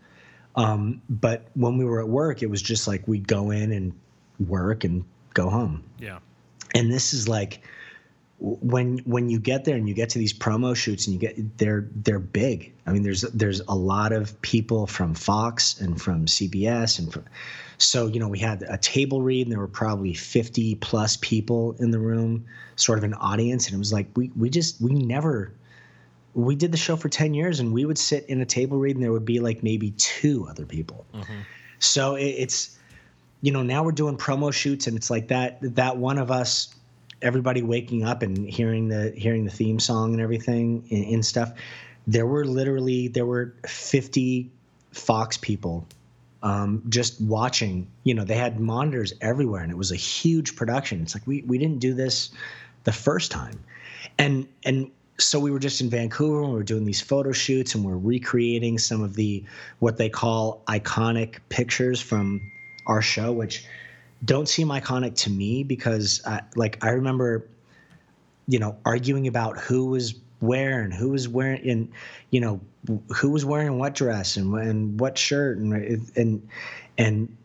Um, 0.54 1.00
but 1.08 1.46
when 1.54 1.78
we 1.78 1.86
were 1.86 2.00
at 2.00 2.08
work 2.08 2.42
it 2.42 2.50
was 2.50 2.60
just 2.60 2.86
like 2.86 3.08
we'd 3.08 3.26
go 3.26 3.50
in 3.50 3.72
and 3.72 3.94
work 4.38 4.84
and 4.84 5.04
go 5.32 5.48
home. 5.48 5.82
Yeah. 5.98 6.18
and 6.74 6.92
this 6.92 7.14
is 7.14 7.26
like 7.26 7.62
when 8.42 8.98
when 8.98 9.28
you 9.28 9.38
get 9.38 9.64
there 9.64 9.76
and 9.76 9.88
you 9.88 9.94
get 9.94 10.08
to 10.10 10.18
these 10.18 10.32
promo 10.32 10.74
shoots 10.74 11.06
and 11.06 11.14
you 11.14 11.20
get 11.20 11.58
they're 11.58 11.88
they're 11.94 12.18
big. 12.18 12.72
I 12.86 12.92
mean 12.92 13.04
there's 13.04 13.20
there's 13.20 13.60
a 13.60 13.74
lot 13.74 14.12
of 14.12 14.40
people 14.42 14.88
from 14.88 15.14
fox 15.14 15.80
and 15.80 16.00
from 16.02 16.26
cbs 16.26 16.98
and 16.98 17.12
from, 17.12 17.24
so 17.78 18.08
you 18.08 18.18
know 18.18 18.26
we 18.26 18.40
had 18.40 18.64
a 18.68 18.76
table 18.78 19.22
read 19.22 19.46
and 19.46 19.52
there 19.52 19.60
were 19.60 19.68
probably 19.68 20.12
50 20.12 20.74
plus 20.76 21.16
people 21.18 21.76
in 21.78 21.92
the 21.92 22.00
room 22.00 22.44
sort 22.74 22.98
of 22.98 23.04
an 23.04 23.14
audience. 23.14 23.66
And 23.66 23.76
it 23.76 23.78
was 23.78 23.92
like 23.92 24.08
we 24.16 24.32
we 24.36 24.50
just 24.50 24.80
we 24.80 24.92
never 24.92 25.52
we 26.34 26.56
did 26.56 26.72
the 26.72 26.78
show 26.78 26.96
for 26.96 27.08
10 27.08 27.34
years 27.34 27.60
and 27.60 27.72
we 27.72 27.84
would 27.84 27.98
sit 27.98 28.26
in 28.26 28.40
a 28.40 28.46
table 28.46 28.78
read 28.78 28.96
and 28.96 29.04
there 29.04 29.12
would 29.12 29.24
be 29.24 29.38
like 29.38 29.62
maybe 29.62 29.92
two 29.92 30.48
other 30.50 30.66
people. 30.66 31.06
Mm-hmm. 31.14 31.40
So 31.78 32.16
it, 32.16 32.24
it's 32.24 32.76
you 33.40 33.52
know 33.52 33.62
now 33.62 33.84
we're 33.84 33.92
doing 33.92 34.16
promo 34.16 34.52
shoots 34.52 34.88
and 34.88 34.96
it's 34.96 35.10
like 35.10 35.28
that 35.28 35.58
that 35.76 35.96
one 35.96 36.18
of 36.18 36.32
us 36.32 36.74
everybody 37.22 37.62
waking 37.62 38.04
up 38.04 38.22
and 38.22 38.48
hearing 38.48 38.88
the 38.88 39.12
hearing 39.16 39.44
the 39.44 39.50
theme 39.50 39.78
song 39.78 40.12
and 40.12 40.20
everything 40.20 40.86
and, 40.90 41.14
and 41.14 41.26
stuff 41.26 41.52
there 42.06 42.26
were 42.26 42.44
literally 42.44 43.08
there 43.08 43.26
were 43.26 43.54
50 43.66 44.50
fox 44.90 45.36
people 45.36 45.86
um, 46.42 46.82
just 46.88 47.20
watching. 47.20 47.88
You 48.04 48.14
know 48.14 48.24
they 48.24 48.36
had 48.36 48.60
monitors 48.60 49.12
everywhere 49.20 49.62
and 49.62 49.70
it 49.70 49.76
was 49.76 49.92
a 49.92 49.96
huge 49.96 50.56
production. 50.56 51.02
It's 51.02 51.14
like 51.14 51.26
we 51.26 51.42
we 51.42 51.58
didn't 51.58 51.78
do 51.78 51.94
this 51.94 52.30
the 52.84 52.92
first 52.92 53.30
time. 53.30 53.62
And 54.18 54.48
and 54.64 54.90
so 55.18 55.38
we 55.38 55.50
were 55.50 55.60
just 55.60 55.80
in 55.80 55.88
Vancouver 55.88 56.42
and 56.42 56.50
we 56.50 56.56
were 56.56 56.64
doing 56.64 56.84
these 56.84 57.00
photo 57.00 57.32
shoots 57.32 57.74
and 57.74 57.84
we're 57.84 57.96
recreating 57.96 58.78
some 58.78 59.02
of 59.02 59.14
the 59.14 59.44
what 59.78 59.96
they 59.96 60.08
call 60.08 60.62
iconic 60.66 61.38
pictures 61.48 62.00
from 62.00 62.40
our 62.86 63.02
show, 63.02 63.30
which 63.30 63.64
don't 64.24 64.48
seem 64.48 64.68
iconic 64.68 65.14
to 65.16 65.30
me 65.30 65.62
because 65.62 66.22
uh, 66.24 66.40
like 66.54 66.82
I 66.84 66.90
remember, 66.90 67.48
you 68.46 68.58
know, 68.58 68.76
arguing 68.84 69.26
about 69.26 69.58
who 69.58 69.86
was 69.86 70.14
where 70.40 70.82
and 70.82 70.92
who 70.92 71.10
was 71.10 71.28
wearing 71.28 71.68
and 71.68 71.92
you 72.30 72.40
know 72.40 72.60
who 73.16 73.30
was 73.30 73.44
wearing 73.44 73.78
what 73.78 73.94
dress 73.94 74.36
and 74.36 74.54
and 74.54 74.98
what 74.98 75.16
shirt 75.16 75.58
and 75.58 76.10
and 76.16 76.48
and 76.98 77.36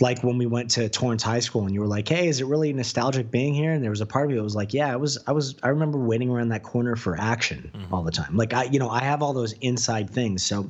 like 0.00 0.24
when 0.24 0.38
we 0.38 0.46
went 0.46 0.70
to 0.72 0.88
Torrance 0.88 1.22
High 1.22 1.40
School 1.40 1.64
and 1.64 1.74
you 1.74 1.80
were 1.80 1.86
like, 1.86 2.08
"Hey, 2.08 2.26
is 2.28 2.40
it 2.40 2.46
really 2.46 2.72
nostalgic 2.72 3.30
being 3.30 3.54
here?" 3.54 3.72
And 3.72 3.82
there 3.82 3.90
was 3.90 4.00
a 4.00 4.06
part 4.06 4.26
of 4.26 4.30
me 4.30 4.36
that 4.36 4.42
was 4.42 4.56
like, 4.56 4.74
"Yeah, 4.74 4.92
I 4.92 4.96
was. 4.96 5.18
I 5.26 5.32
was. 5.32 5.54
I 5.62 5.68
remember 5.68 5.98
waiting 5.98 6.30
around 6.30 6.48
that 6.48 6.62
corner 6.62 6.96
for 6.96 7.18
action 7.18 7.70
all 7.92 8.02
the 8.02 8.10
time. 8.10 8.36
Like 8.36 8.52
I, 8.52 8.64
you 8.64 8.78
know, 8.78 8.90
I 8.90 9.00
have 9.00 9.22
all 9.22 9.32
those 9.32 9.52
inside 9.54 10.10
things. 10.10 10.42
So 10.42 10.68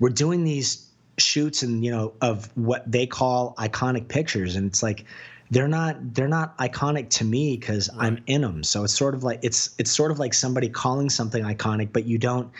we're 0.00 0.10
doing 0.10 0.42
these 0.44 0.88
shoots 1.22 1.62
and 1.62 1.84
you 1.84 1.90
know 1.90 2.12
of 2.20 2.50
what 2.56 2.90
they 2.90 3.06
call 3.06 3.54
iconic 3.58 4.08
pictures, 4.08 4.56
and 4.56 4.66
it's 4.66 4.82
like 4.82 5.04
they're 5.50 5.68
not 5.68 6.14
they're 6.14 6.28
not 6.28 6.56
iconic 6.58 7.10
to 7.10 7.24
me 7.24 7.56
because 7.56 7.90
I'm 7.98 8.22
in 8.26 8.40
them. 8.40 8.64
So 8.64 8.84
it's 8.84 8.94
sort 8.94 9.14
of 9.14 9.22
like 9.22 9.40
it's 9.42 9.70
it's 9.78 9.90
sort 9.90 10.10
of 10.10 10.18
like 10.18 10.34
somebody 10.34 10.68
calling 10.68 11.10
something 11.10 11.44
iconic, 11.44 11.92
but 11.92 12.06
you 12.06 12.18
don't 12.18 12.50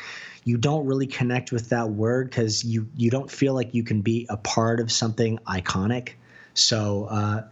you 0.44 0.58
don't 0.58 0.86
really 0.86 1.06
connect 1.06 1.52
with 1.52 1.70
that 1.70 1.90
word 1.90 2.28
because 2.28 2.64
you 2.64 2.88
you 2.96 3.10
don't 3.10 3.30
feel 3.30 3.54
like 3.54 3.74
you 3.74 3.82
can 3.82 4.02
be 4.02 4.26
a 4.28 4.36
part 4.36 4.80
of 4.80 4.92
something 4.92 5.38
iconic. 5.46 6.10
So 6.54 7.06
uh, 7.10 7.44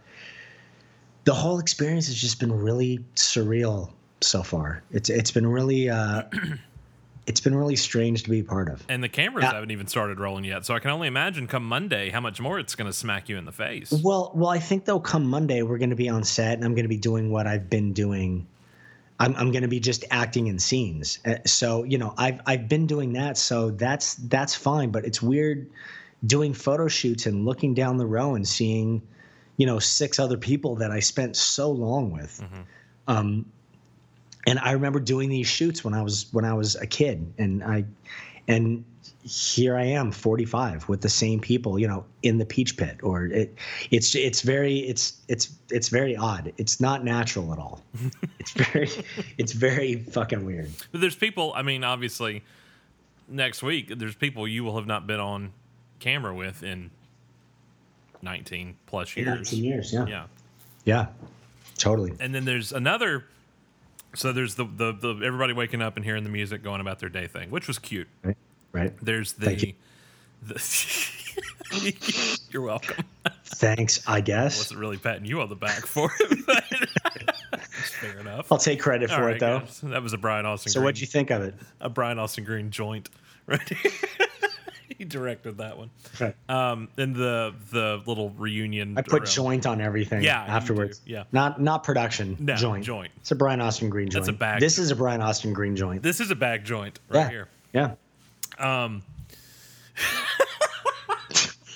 the 1.23 1.33
whole 1.33 1.59
experience 1.59 2.07
has 2.07 2.15
just 2.15 2.39
been 2.39 2.51
really 2.53 3.03
surreal 3.15 3.91
so 4.21 4.43
far. 4.43 4.83
It's 4.91 5.09
it's 5.09 5.31
been 5.31 5.47
really 5.47 5.89
uh, 5.89 6.23
it's 7.27 7.39
been 7.39 7.55
really 7.55 7.75
strange 7.75 8.23
to 8.23 8.29
be 8.29 8.39
a 8.39 8.43
part 8.43 8.67
of. 8.67 8.83
And 8.89 9.03
the 9.03 9.09
cameras 9.09 9.45
haven't 9.45 9.71
even 9.71 9.87
started 9.87 10.19
rolling 10.19 10.43
yet. 10.43 10.65
So 10.65 10.73
I 10.73 10.79
can 10.79 10.89
only 10.91 11.07
imagine 11.07 11.47
come 11.47 11.63
Monday 11.63 12.09
how 12.09 12.19
much 12.19 12.41
more 12.41 12.59
it's 12.59 12.75
going 12.75 12.89
to 12.89 12.93
smack 12.93 13.29
you 13.29 13.37
in 13.37 13.45
the 13.45 13.51
face. 13.51 13.91
Well, 13.91 14.31
well, 14.33 14.49
I 14.49 14.59
think 14.59 14.85
though, 14.85 14.99
come 14.99 15.25
Monday 15.25 15.61
we're 15.61 15.77
going 15.77 15.91
to 15.91 15.95
be 15.95 16.09
on 16.09 16.23
set, 16.23 16.53
and 16.53 16.65
I'm 16.65 16.73
going 16.73 16.85
to 16.85 16.89
be 16.89 16.97
doing 16.97 17.31
what 17.31 17.47
I've 17.47 17.69
been 17.69 17.93
doing. 17.93 18.47
I'm, 19.19 19.35
I'm 19.35 19.51
going 19.51 19.61
to 19.61 19.67
be 19.67 19.79
just 19.79 20.03
acting 20.09 20.47
in 20.47 20.57
scenes. 20.57 21.19
Uh, 21.25 21.35
So 21.45 21.83
you 21.83 21.97
know, 21.97 22.13
I've 22.17 22.41
I've 22.47 22.67
been 22.67 22.87
doing 22.87 23.13
that, 23.13 23.37
so 23.37 23.69
that's 23.69 24.15
that's 24.15 24.55
fine. 24.55 24.89
But 24.89 25.05
it's 25.05 25.21
weird 25.21 25.69
doing 26.25 26.53
photo 26.53 26.87
shoots 26.87 27.25
and 27.27 27.45
looking 27.45 27.73
down 27.73 27.97
the 27.97 28.05
row 28.05 28.35
and 28.35 28.47
seeing, 28.47 29.01
you 29.57 29.65
know, 29.65 29.79
six 29.79 30.19
other 30.19 30.37
people 30.37 30.75
that 30.77 30.91
I 30.91 30.99
spent 30.99 31.35
so 31.35 31.71
long 31.71 32.11
with. 32.11 32.43
Um, 33.07 33.45
and 34.47 34.59
I 34.59 34.71
remember 34.71 34.99
doing 34.99 35.29
these 35.29 35.47
shoots 35.47 35.83
when 35.83 35.93
I 35.93 36.01
was 36.01 36.27
when 36.31 36.45
I 36.45 36.53
was 36.53 36.75
a 36.75 36.87
kid, 36.87 37.33
and 37.37 37.63
I, 37.63 37.85
and 38.47 38.83
here 39.23 39.75
I 39.75 39.83
am, 39.83 40.11
45, 40.11 40.89
with 40.89 41.01
the 41.01 41.09
same 41.09 41.39
people, 41.39 41.77
you 41.77 41.87
know, 41.87 42.05
in 42.23 42.37
the 42.37 42.45
Peach 42.45 42.75
Pit. 42.75 42.99
Or 43.03 43.25
it, 43.25 43.55
it's 43.91 44.15
it's 44.15 44.41
very 44.41 44.79
it's 44.79 45.21
it's 45.27 45.49
it's 45.69 45.89
very 45.89 46.15
odd. 46.15 46.53
It's 46.57 46.79
not 46.79 47.03
natural 47.03 47.53
at 47.53 47.59
all. 47.59 47.81
it's 48.39 48.51
very 48.51 48.89
it's 49.37 49.51
very 49.51 49.95
fucking 49.95 50.45
weird. 50.45 50.71
But 50.91 51.01
there's 51.01 51.15
people. 51.15 51.53
I 51.55 51.61
mean, 51.61 51.83
obviously, 51.83 52.43
next 53.27 53.61
week 53.61 53.93
there's 53.97 54.15
people 54.15 54.47
you 54.47 54.63
will 54.63 54.75
have 54.75 54.87
not 54.87 55.05
been 55.05 55.19
on 55.19 55.53
camera 55.99 56.33
with 56.33 56.63
in 56.63 56.89
19 58.21 58.75
plus 58.87 59.15
years. 59.15 59.51
19 59.51 59.63
years, 59.63 59.93
yeah. 59.93 60.05
Yeah. 60.07 60.23
Yeah, 60.83 61.07
totally. 61.77 62.13
And 62.19 62.33
then 62.33 62.45
there's 62.45 62.71
another. 62.71 63.25
So 64.13 64.33
there's 64.33 64.55
the, 64.55 64.65
the 64.65 64.91
the 64.91 65.09
everybody 65.25 65.53
waking 65.53 65.81
up 65.81 65.95
and 65.95 66.03
hearing 66.05 66.23
the 66.23 66.29
music 66.29 66.63
going 66.63 66.81
about 66.81 66.99
their 66.99 67.09
day 67.09 67.27
thing, 67.27 67.49
which 67.49 67.67
was 67.67 67.79
cute. 67.79 68.07
Right. 68.23 68.37
Right. 68.73 68.93
There's 69.01 69.33
the. 69.33 69.55
you. 69.55 69.73
the 70.43 70.57
you're 72.51 72.61
welcome. 72.61 73.05
Thanks, 73.45 74.07
I 74.07 74.21
guess. 74.21 74.57
I 74.57 74.59
wasn't 74.59 74.79
really 74.79 74.97
patting 74.97 75.25
you 75.25 75.41
on 75.41 75.49
the 75.49 75.55
back 75.55 75.85
for 75.85 76.11
it, 76.19 76.39
but 76.45 76.63
fair 77.71 78.19
enough. 78.19 78.51
I'll 78.51 78.57
take 78.57 78.79
credit 78.81 79.09
All 79.11 79.17
for 79.17 79.25
right, 79.25 79.35
it 79.35 79.39
though. 79.39 79.59
guys. 79.59 79.81
That 79.81 80.03
was 80.03 80.13
a 80.13 80.17
Brian 80.17 80.45
Austin. 80.45 80.71
So 80.71 80.79
Green, 80.79 80.85
what'd 80.85 81.01
you 81.01 81.07
think 81.07 81.29
of 81.31 81.41
it? 81.41 81.55
a 81.79 81.89
Brian 81.89 82.19
Austin 82.19 82.43
Green 82.43 82.71
joint, 82.71 83.09
right? 83.45 83.71
he 84.97 85.05
directed 85.05 85.57
that 85.57 85.77
one. 85.77 85.89
Right. 86.19 86.35
Um, 86.49 86.89
and 86.97 87.15
the 87.15 87.53
the 87.71 88.01
little 88.05 88.29
reunion. 88.31 88.97
I 88.97 89.01
put 89.01 89.13
around- 89.23 89.25
joint 89.27 89.65
on 89.65 89.81
everything 89.81 90.23
Yeah, 90.23 90.41
afterwards. 90.43 91.01
yeah. 91.05 91.23
Not 91.31 91.61
not 91.61 91.83
production. 91.83 92.37
No, 92.39 92.55
joint. 92.55 92.83
joint. 92.83 93.11
It's 93.17 93.31
a 93.31 93.35
Brian 93.35 93.61
Austin 93.61 93.89
Green 93.89 94.09
joint. 94.09 94.25
That's 94.25 94.35
a 94.35 94.37
bag 94.37 94.59
This 94.59 94.77
is 94.77 94.91
a 94.91 94.95
Brian 94.95 95.21
Austin 95.21 95.53
Green 95.53 95.75
joint. 95.75 96.03
This 96.03 96.19
is 96.19 96.31
a 96.31 96.35
bag 96.35 96.65
joint 96.65 96.99
right 97.09 97.21
yeah. 97.21 97.29
here. 97.29 97.47
Yeah. 97.73 97.95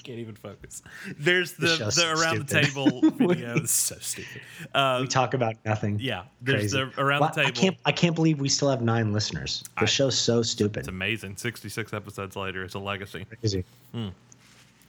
Can't 0.05 0.19
even 0.19 0.35
focus. 0.35 0.83
There's 1.17 1.53
the, 1.53 1.67
the 1.77 1.91
so 1.91 2.11
around 2.13 2.47
the 2.47 2.61
table 2.61 3.01
video. 3.17 3.55
It's 3.57 3.71
so 3.71 3.95
stupid. 3.99 4.39
Uh, 4.73 4.99
we 5.01 5.07
talk 5.07 5.33
about 5.33 5.55
nothing. 5.65 5.99
yeah, 5.99 6.23
there's 6.41 6.71
Crazy. 6.73 6.77
the 6.77 7.01
around 7.01 7.21
Why- 7.21 7.31
the 7.31 7.41
I 7.41 7.45
table. 7.45 7.55
can't 7.61 7.77
I 7.85 7.91
can't 7.91 8.15
believe 8.15 8.39
we 8.39 8.47
still 8.49 8.69
have 8.69 8.81
nine 8.81 9.11
listeners. 9.13 9.63
The 9.79 9.83
I- 9.83 9.85
show's 9.85 10.15
so 10.17 10.41
stupid. 10.43 10.79
It's 10.81 10.87
amazing. 10.87 11.37
66 11.37 11.91
episodes 11.93 12.35
later, 12.35 12.63
it's 12.63 12.75
a 12.75 12.79
legacy. 12.79 13.25
Crazy. 13.41 13.65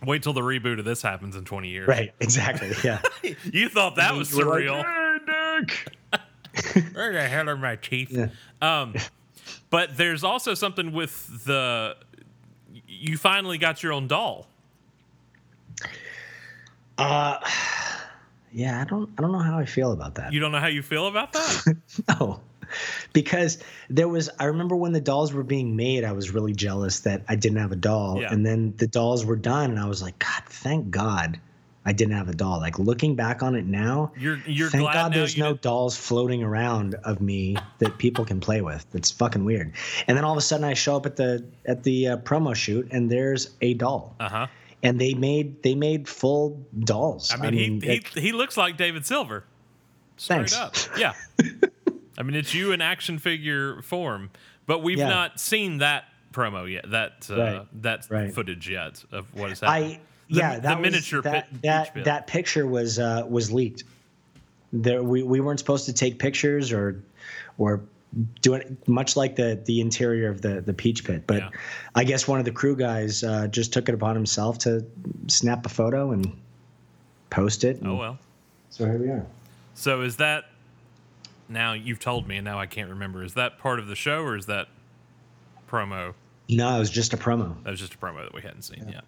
Wait 0.05 0.23
till 0.23 0.35
the 0.35 0.43
reboot 0.43 0.79
of 0.79 0.85
this 0.85 1.01
happens 1.01 1.35
in 1.37 1.45
20 1.47 1.69
years. 1.69 1.89
Right, 1.89 2.13
exactly. 2.21 2.73
Yeah. 2.85 3.01
You 3.51 3.71
thought 3.71 3.97
that 3.97 4.15
was 4.15 4.31
You 4.37 4.45
were 4.47 4.61
like, 4.61 4.65
surreal. 4.65 5.67
Where 6.95 7.13
the 7.15 7.23
hell 7.29 7.49
are 7.49 7.57
my 7.57 7.77
teeth? 7.77 8.11
Yeah. 8.11 8.29
Um, 8.61 8.95
but 9.71 9.97
there's 9.97 10.23
also 10.25 10.53
something 10.55 10.93
with 10.93 11.45
the. 11.47 11.97
You 12.87 13.17
finally 13.17 13.59
got 13.59 13.83
your 13.83 13.93
own 13.93 14.07
doll. 14.09 14.49
Uh 16.99 17.39
yeah, 18.53 18.81
I 18.81 18.85
don't 18.85 19.11
I 19.19 19.23
don't 19.23 19.33
know 19.33 19.39
how 19.39 19.59
I 19.59 19.65
feel 19.67 19.93
about 19.93 20.15
that. 20.17 20.33
You 20.33 20.41
don't 20.41 20.53
know 20.53 20.61
how 20.61 20.67
you 20.69 20.83
feel 20.83 21.07
about 21.07 21.33
that? 21.33 21.77
No, 22.19 22.41
because 23.13 23.59
there 23.89 24.09
was. 24.09 24.29
I 24.41 24.45
remember 24.47 24.75
when 24.77 24.93
the 24.93 25.01
dolls 25.01 25.33
were 25.33 25.45
being 25.45 25.77
made, 25.77 26.05
I 26.05 26.13
was 26.13 26.33
really 26.33 26.53
jealous 26.53 27.01
that 27.01 27.23
I 27.29 27.37
didn't 27.37 27.59
have 27.59 27.71
a 27.73 27.77
doll, 27.77 28.21
Yeah. 28.21 28.33
and 28.33 28.45
then 28.45 28.75
the 28.77 28.87
dolls 28.89 29.25
were 29.25 29.37
done, 29.37 29.71
and 29.71 29.79
I 29.79 29.87
was 29.87 30.03
like, 30.03 30.19
God, 30.19 30.43
thank 30.47 30.91
God, 30.91 31.39
I 31.85 31.93
didn't 31.93 32.15
have 32.15 32.29
a 32.29 32.35
doll. 32.35 32.59
Like 32.59 32.79
looking 32.81 33.15
back 33.15 33.43
on 33.43 33.55
it 33.55 33.65
now, 33.67 34.11
You're- 34.19 34.43
you're 34.47 34.69
thank 34.69 34.83
glad 34.83 34.93
God 34.95 35.13
there's 35.15 35.37
no 35.39 35.51
didn't- 35.51 35.63
dolls 35.63 35.97
floating 35.97 36.43
around 36.43 36.97
of 37.05 37.21
me 37.21 37.57
that 37.79 37.99
people 37.99 38.25
can 38.25 38.41
play 38.41 38.61
with. 38.63 38.85
That's 38.91 39.13
fucking 39.13 39.45
weird. 39.45 39.73
And 40.09 40.17
then 40.17 40.25
all 40.25 40.33
of 40.33 40.39
a 40.39 40.43
sudden, 40.43 40.65
I 40.65 40.75
show 40.75 40.97
up 40.97 41.07
at 41.07 41.15
the 41.17 41.45
at 41.67 41.85
the 41.85 42.09
uh, 42.09 42.17
promo 42.19 42.55
shoot, 42.55 42.89
and 42.91 43.09
there's 43.11 43.51
a 43.61 43.75
doll. 43.75 44.17
Uh 44.19 44.29
huh. 44.29 44.47
And 44.83 45.01
they 45.01 45.15
made 45.15 45.63
they 45.63 45.75
made 45.75 46.09
full 46.09 46.65
dolls. 46.79 47.33
I 47.33 47.37
mean, 47.51 47.81
he, 47.81 47.89
it- 47.89 48.09
he 48.09 48.21
he 48.21 48.33
looks 48.33 48.57
like 48.57 48.77
David 48.77 49.07
Silver. 49.07 49.45
Straight 50.17 50.51
Thanks. 50.51 50.57
up. 50.89 50.99
Yeah. 50.99 51.13
I 52.19 52.23
mean, 52.23 52.35
it's 52.37 52.55
you 52.55 52.73
in 52.73 52.81
action 52.81 53.19
figure 53.19 53.83
form, 53.83 54.31
but 54.67 54.83
we've 54.83 54.99
Yeah. 54.99 55.09
not 55.09 55.39
seen 55.41 55.79
that 55.79 56.05
promo 56.33 56.71
yet. 56.71 56.91
That 56.91 57.29
uh, 57.31 57.37
Right. 57.37 57.83
that 57.83 58.07
Right. 58.11 58.33
footage 58.35 58.69
yet 58.71 59.05
of 59.13 59.35
what 59.35 59.53
is 59.53 59.61
happening. 59.61 59.97
I 59.97 60.01
yeah, 60.29 60.57
the, 60.57 60.61
that 60.63 60.75
the 60.77 60.81
was- 60.81 60.91
miniature 60.91 61.23
that 61.23 61.51
pit, 61.51 61.63
that 61.63 62.05
that 62.05 62.27
picture 62.27 62.67
was 62.67 62.99
uh, 62.99 63.25
was 63.29 63.51
leaked. 63.53 63.85
There, 64.73 65.03
we, 65.03 65.23
we 65.23 65.41
weren't 65.41 65.59
supposed 65.59 65.87
to 65.87 65.93
take 65.93 66.19
pictures 66.19 66.73
or 66.73 67.03
or 67.59 67.81
do 68.41 68.55
it 68.55 68.89
much 68.89 69.17
like 69.17 69.37
the 69.37 69.61
the 69.65 69.81
interior 69.81 70.29
of 70.29 70.41
the 70.43 70.61
the 70.61 70.73
peach 70.73 71.05
pit. 71.05 71.25
But 71.27 71.39
Yeah. 71.39 71.51
I 71.95 72.05
guess 72.05 72.27
one 72.27 72.39
of 72.39 72.45
the 72.45 72.53
crew 72.53 72.77
guys 72.77 73.23
uh, 73.23 73.47
just 73.49 73.73
took 73.73 73.89
it 73.89 73.95
upon 73.95 74.15
himself 74.15 74.59
to 74.61 74.85
snap 75.27 75.67
a 75.67 75.69
photo 75.69 76.13
and 76.13 76.33
post 77.31 77.65
it. 77.65 77.81
Oh 77.85 77.97
well. 77.97 78.19
So 78.71 78.87
here 78.87 78.99
we 78.99 79.09
are. 79.09 79.27
So 79.75 80.03
is 80.03 80.17
that 80.17 80.45
now 81.49 81.75
you've 81.75 82.01
told 82.01 82.27
me 82.27 82.37
and 82.37 82.45
now 82.45 82.59
I 82.59 82.67
can't 82.67 82.91
remember. 82.91 83.23
Is 83.23 83.35
that 83.35 83.59
part 83.59 83.79
of 83.79 83.87
the 83.87 83.95
show 83.95 84.23
or 84.23 84.37
is 84.37 84.47
that 84.47 84.69
promo? 85.71 86.15
No, 86.49 86.77
it 86.77 86.79
was 86.79 86.91
just 86.91 87.13
a 87.13 87.17
promo. 87.17 87.63
That 87.65 87.71
was 87.71 87.81
just 87.81 87.95
a 87.95 87.99
promo 87.99 88.23
that 88.23 88.35
we 88.35 88.43
hadn't 88.43 88.63
seen 88.63 88.89
yet. 88.89 89.05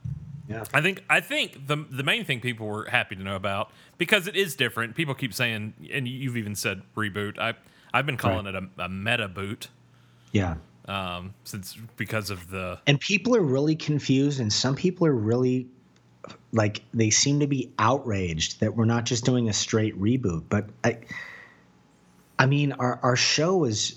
Yeah. 0.49 0.65
I 0.73 0.81
think 0.81 1.05
I 1.11 1.21
think 1.21 1.67
the 1.67 1.77
the 1.91 2.03
main 2.03 2.25
thing 2.25 2.41
people 2.41 2.67
were 2.67 2.87
happy 2.87 3.15
to 3.17 3.23
know 3.23 3.37
about 3.37 3.71
because 3.99 4.27
it 4.27 4.35
is 4.35 4.57
different. 4.57 4.95
People 4.95 5.15
keep 5.15 5.35
saying, 5.35 5.75
and 5.93 6.09
you've 6.09 6.37
even 6.37 6.55
said 6.55 6.83
reboot. 6.97 7.39
I 7.39 7.55
I've 7.93 8.07
been 8.07 8.17
calling 8.17 8.47
it 8.47 8.55
a, 8.55 8.69
a 8.79 8.89
meta 8.89 9.29
boot 9.29 9.69
Yeah. 10.33 10.57
um, 10.87 11.35
since 11.45 11.77
because 11.97 12.31
of 12.31 12.51
the 12.51 12.79
and 12.87 13.01
people 13.01 13.35
are 13.37 13.43
really 13.43 13.77
confused 13.77 14.41
and 14.41 14.53
some 14.53 14.75
people 14.75 15.07
are 15.07 15.15
really 15.15 15.67
like 16.53 16.83
they 16.93 17.11
seem 17.11 17.41
to 17.41 17.47
be 17.47 17.71
outraged 17.79 18.61
that 18.61 18.75
we're 18.77 18.85
not 18.85 19.05
just 19.05 19.25
doing 19.25 19.49
a 19.49 19.53
straight 19.53 19.99
reboot. 20.01 20.45
But 20.49 20.67
i 20.85 20.99
i 22.39 22.47
mean 22.47 22.73
our 22.73 23.01
our 23.03 23.17
show 23.17 23.65
is 23.65 23.97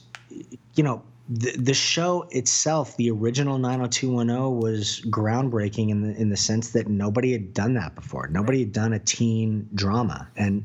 you 0.76 0.84
know 0.84 1.02
the, 1.30 1.52
the 1.58 1.74
show 1.74 2.28
itself 2.32 2.98
the 2.98 3.10
original 3.10 3.58
90210 3.58 4.58
was 4.60 5.02
groundbreaking 5.10 5.90
in 5.90 6.02
the 6.02 6.16
in 6.20 6.30
the 6.30 6.38
sense 6.38 6.72
that 6.72 6.88
nobody 6.88 7.32
had 7.32 7.54
done 7.54 7.74
that 7.76 7.96
before. 7.96 8.28
Nobody 8.28 8.60
had 8.60 8.74
done 8.74 8.92
a 8.94 9.00
teen 9.00 9.70
drama. 9.76 10.28
And 10.36 10.64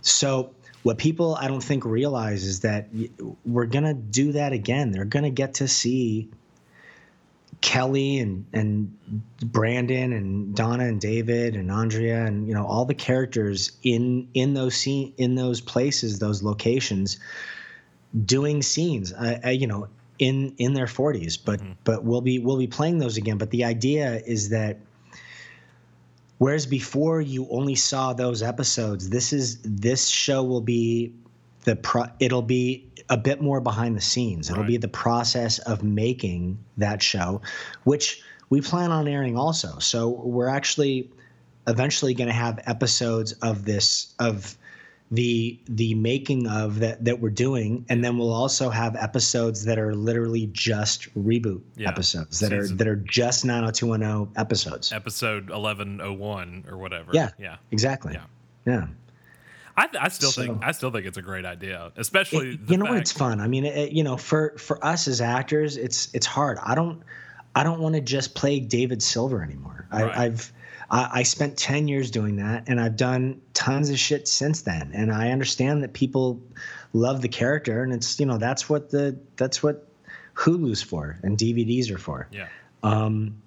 so 0.00 0.52
what 0.82 0.98
people 0.98 1.34
I 1.34 1.48
don't 1.48 1.62
think 1.62 1.84
realize 1.84 2.44
is 2.44 2.60
that 2.60 2.88
we're 3.44 3.66
gonna 3.66 3.94
do 3.94 4.32
that 4.32 4.52
again. 4.52 4.92
They're 4.92 5.04
gonna 5.04 5.30
get 5.30 5.54
to 5.54 5.68
see 5.68 6.28
Kelly 7.60 8.18
and 8.18 8.46
and 8.52 8.98
Brandon 9.40 10.12
and 10.12 10.54
Donna 10.54 10.84
and 10.84 11.00
David 11.00 11.54
and 11.54 11.70
Andrea 11.70 12.26
and 12.26 12.48
you 12.48 12.54
know 12.54 12.66
all 12.66 12.84
the 12.84 12.94
characters 12.94 13.72
in 13.82 14.28
in 14.34 14.54
those 14.54 14.74
scene 14.74 15.12
in 15.16 15.36
those 15.36 15.60
places, 15.60 16.18
those 16.18 16.42
locations, 16.42 17.18
doing 18.24 18.62
scenes. 18.62 19.12
I, 19.12 19.40
I, 19.44 19.50
you 19.50 19.66
know 19.68 19.88
in 20.18 20.54
in 20.58 20.74
their 20.74 20.86
40s, 20.86 21.38
but 21.42 21.60
mm-hmm. 21.60 21.72
but 21.84 22.04
we'll 22.04 22.20
be 22.20 22.38
we'll 22.38 22.58
be 22.58 22.66
playing 22.66 22.98
those 22.98 23.16
again. 23.16 23.38
But 23.38 23.50
the 23.50 23.64
idea 23.64 24.20
is 24.26 24.50
that 24.50 24.78
Whereas 26.42 26.66
before 26.66 27.20
you 27.20 27.46
only 27.52 27.76
saw 27.76 28.14
those 28.14 28.42
episodes, 28.42 29.10
this 29.10 29.32
is 29.32 29.60
this 29.62 30.08
show 30.08 30.42
will 30.42 30.60
be 30.60 31.12
the 31.62 31.76
pro, 31.76 32.06
it'll 32.18 32.42
be 32.42 32.90
a 33.08 33.16
bit 33.16 33.40
more 33.40 33.60
behind 33.60 33.96
the 33.96 34.00
scenes. 34.00 34.50
It'll 34.50 34.62
Right. 34.62 34.70
be 34.70 34.76
the 34.76 34.88
process 34.88 35.60
of 35.60 35.84
making 35.84 36.58
that 36.78 37.00
show, 37.00 37.42
which 37.84 38.22
we 38.50 38.60
plan 38.60 38.90
on 38.90 39.06
airing 39.06 39.36
also. 39.38 39.78
So 39.78 40.08
we're 40.08 40.48
actually 40.48 41.08
eventually 41.68 42.12
going 42.12 42.26
to 42.26 42.34
have 42.34 42.58
episodes 42.66 43.34
of 43.34 43.64
this 43.64 44.12
of 44.18 44.58
the 45.12 45.60
the 45.66 45.94
making 45.94 46.46
of 46.48 46.80
that 46.80 47.04
that 47.04 47.20
we're 47.20 47.28
doing 47.30 47.84
and 47.90 48.02
then 48.02 48.16
we'll 48.16 48.32
also 48.32 48.70
have 48.70 48.96
episodes 48.96 49.64
that 49.66 49.78
are 49.78 49.94
literally 49.94 50.46
just 50.52 51.14
reboot 51.14 51.60
Yeah. 51.76 51.90
episodes 51.90 52.40
that 52.40 52.50
Season- 52.50 52.74
are 52.74 52.78
that 52.78 52.88
are 52.88 52.96
just 52.96 53.44
90210 53.44 54.32
episodes 54.40 54.90
episode 54.90 55.50
eleven 55.50 56.00
oh 56.00 56.14
one 56.14 56.64
or 56.68 56.78
whatever. 56.78 57.10
yeah 57.12 57.28
yeah. 57.38 57.56
exactly 57.70 58.14
Yeah. 58.14 58.24
yeah 58.66 58.86
I, 59.76 59.88
I 60.00 60.08
still 60.08 60.30
So- 60.30 60.42
think 60.42 60.64
I 60.64 60.72
still 60.72 60.90
think 60.90 61.06
it's 61.06 61.16
a 61.18 61.22
great 61.22 61.44
idea, 61.46 61.92
especially 61.96 62.54
It- 62.54 62.60
you 62.70 62.76
know 62.78 62.86
fact, 62.86 62.98
it's 63.02 63.12
fun 63.12 63.38
i 63.40 63.46
mean 63.48 63.64
it, 63.66 63.92
you 63.92 64.02
know 64.04 64.16
for 64.16 64.56
for 64.58 64.82
us 64.84 65.08
as 65.08 65.20
actors 65.20 65.76
it's 65.76 66.08
it's 66.14 66.26
hard 66.26 66.56
i 66.64 66.74
don't 66.74 67.02
i 67.54 67.62
don't 67.62 67.80
want 67.80 67.94
to 67.96 68.00
just 68.00 68.34
play 68.34 68.60
david 68.60 69.02
silver 69.02 69.42
anymore 69.42 69.86
Right. 69.92 70.04
I, 70.16 70.24
i've 70.24 70.50
I, 70.92 71.08
I 71.12 71.22
spent 71.24 71.56
10 71.56 71.88
years 71.88 72.12
doing 72.12 72.36
that 72.36 72.64
and 72.68 72.80
i've 72.80 72.96
done 72.96 73.40
tons 73.54 73.90
of 73.90 73.98
shit 73.98 74.28
since 74.28 74.62
then. 74.62 74.92
And 74.94 75.10
i 75.10 75.30
understand 75.30 75.82
that 75.82 75.92
people 75.92 76.40
love 76.92 77.22
the 77.22 77.28
character 77.28 77.82
and 77.82 77.92
it's 77.92 78.20
you 78.20 78.26
know 78.26 78.38
that's 78.38 78.68
what 78.68 78.90
the 78.90 79.18
that's 79.36 79.62
what 79.62 79.88
hulu's 80.34 80.82
for 80.82 81.18
and 81.22 81.36
dvds 81.36 81.90
are 81.90 81.98
for. 81.98 82.28
Yeah, 82.30 82.48
um, 82.82 83.42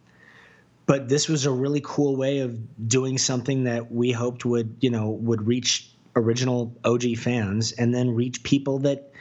but 0.85 1.09
this 1.09 1.27
was 1.27 1.45
a 1.45 1.51
really 1.51 1.81
cool 1.83 2.15
way 2.15 2.39
of 2.39 2.87
doing 2.87 3.17
something 3.17 3.63
that 3.63 3.91
we 3.91 4.11
hoped 4.11 4.45
would, 4.45 4.77
you 4.81 4.89
know, 4.89 5.09
would 5.09 5.47
reach 5.47 5.89
original 6.15 6.75
OG 6.83 7.17
fans 7.17 7.71
and 7.71 7.93
then 7.93 8.11
reach 8.11 8.43
people 8.43 8.79
that 8.79 9.11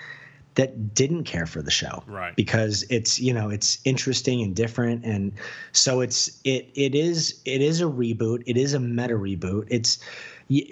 that 0.55 0.95
didn't 0.95 1.25
care 1.25 1.47
for 1.47 1.63
the 1.63 1.71
show. 1.71 2.03
Right. 2.07 2.35
because 2.37 2.85
it's 2.91 3.19
you 3.19 3.33
know 3.33 3.51
it's 3.51 3.79
interesting 3.85 4.43
and 4.43 4.55
different. 4.55 5.05
And 5.05 5.33
so 5.73 6.01
it's 6.01 6.41
it 6.45 6.69
it 6.75 6.95
is 6.95 7.41
it 7.45 7.61
is 7.61 7.81
a 7.81 7.85
reboot. 7.85 8.43
It 8.47 8.57
is 8.57 8.75
a 8.75 8.81
meta 8.81 9.15
reboot. 9.15 9.67
It's 9.71 9.99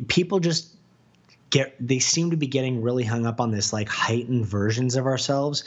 people 0.09 0.41
just 0.41 0.69
get 1.51 1.75
they 1.79 1.99
seem 1.99 2.31
to 2.31 2.37
be 2.37 2.47
getting 2.47 2.83
really 2.83 3.05
hung 3.05 3.27
up 3.27 3.41
on 3.41 3.51
this 3.51 3.73
like 3.73 3.89
heightened 3.89 4.47
versions 4.47 4.97
of 4.97 5.07
ourselves 5.07 5.65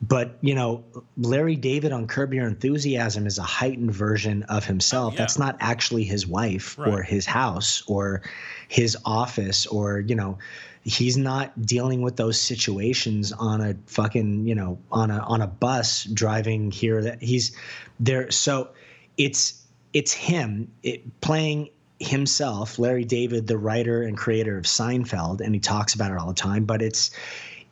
but 0.00 0.38
you 0.40 0.54
know 0.54 0.84
larry 1.16 1.56
david 1.56 1.92
on 1.92 2.06
curb 2.06 2.32
your 2.32 2.46
enthusiasm 2.46 3.26
is 3.26 3.38
a 3.38 3.42
heightened 3.42 3.92
version 3.92 4.42
of 4.44 4.64
himself. 4.64 5.12
Oh, 5.12 5.14
yeah. 5.14 5.18
that's 5.18 5.38
not 5.38 5.56
actually 5.60 6.04
his 6.04 6.26
wife 6.26 6.78
or 6.78 7.02
his 7.02 7.26
house 7.26 7.82
or 7.86 8.22
his 8.68 8.96
office 9.04 9.66
or 9.66 10.00
you 10.00 10.14
know 10.14 10.38
he's 10.84 11.16
not 11.16 11.60
dealing 11.66 12.02
with 12.02 12.16
those 12.16 12.40
situations 12.40 13.32
on 13.32 13.60
a 13.60 13.76
fucking 13.86 14.46
you 14.46 14.54
know 14.54 14.78
on 14.90 15.10
a 15.10 15.18
on 15.20 15.42
a 15.42 15.46
bus 15.46 16.04
driving 16.04 16.70
here 16.70 17.02
that 17.02 17.20
he's 17.22 17.56
there. 17.98 18.30
So 18.30 18.70
it's 19.16 19.64
it's 19.92 20.12
him 20.12 20.70
it, 20.82 21.20
playing 21.20 21.68
himself 22.00 22.78
larry 22.78 23.04
david 23.04 23.48
the 23.48 23.58
writer 23.58 24.02
and 24.02 24.16
creator 24.16 24.56
of 24.56 24.64
seinfeld 24.64 25.40
and 25.40 25.52
he 25.52 25.60
talks 25.60 25.94
about 25.94 26.12
it 26.12 26.16
all 26.16 26.28
the 26.28 26.34
time 26.34 26.64
but 26.64 26.80
it's 26.80 27.10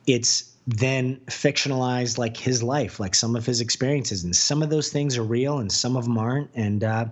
it's 0.05 0.51
then 0.67 1.15
fictionalized 1.27 2.17
like 2.17 2.35
his 2.35 2.61
life 2.61 2.99
like 2.99 3.15
some 3.15 3.35
of 3.35 3.45
his 3.45 3.61
experiences. 3.61 4.23
And 4.25 4.35
some 4.35 4.61
of 4.61 4.69
those 4.69 4.89
things 4.89 5.17
are 5.17 5.23
real 5.23 5.59
and 5.59 5.71
some 5.71 5.95
of 5.95 6.03
them 6.03 6.17
aren't. 6.17 6.49
And 6.55 6.83
uh, 6.83 7.05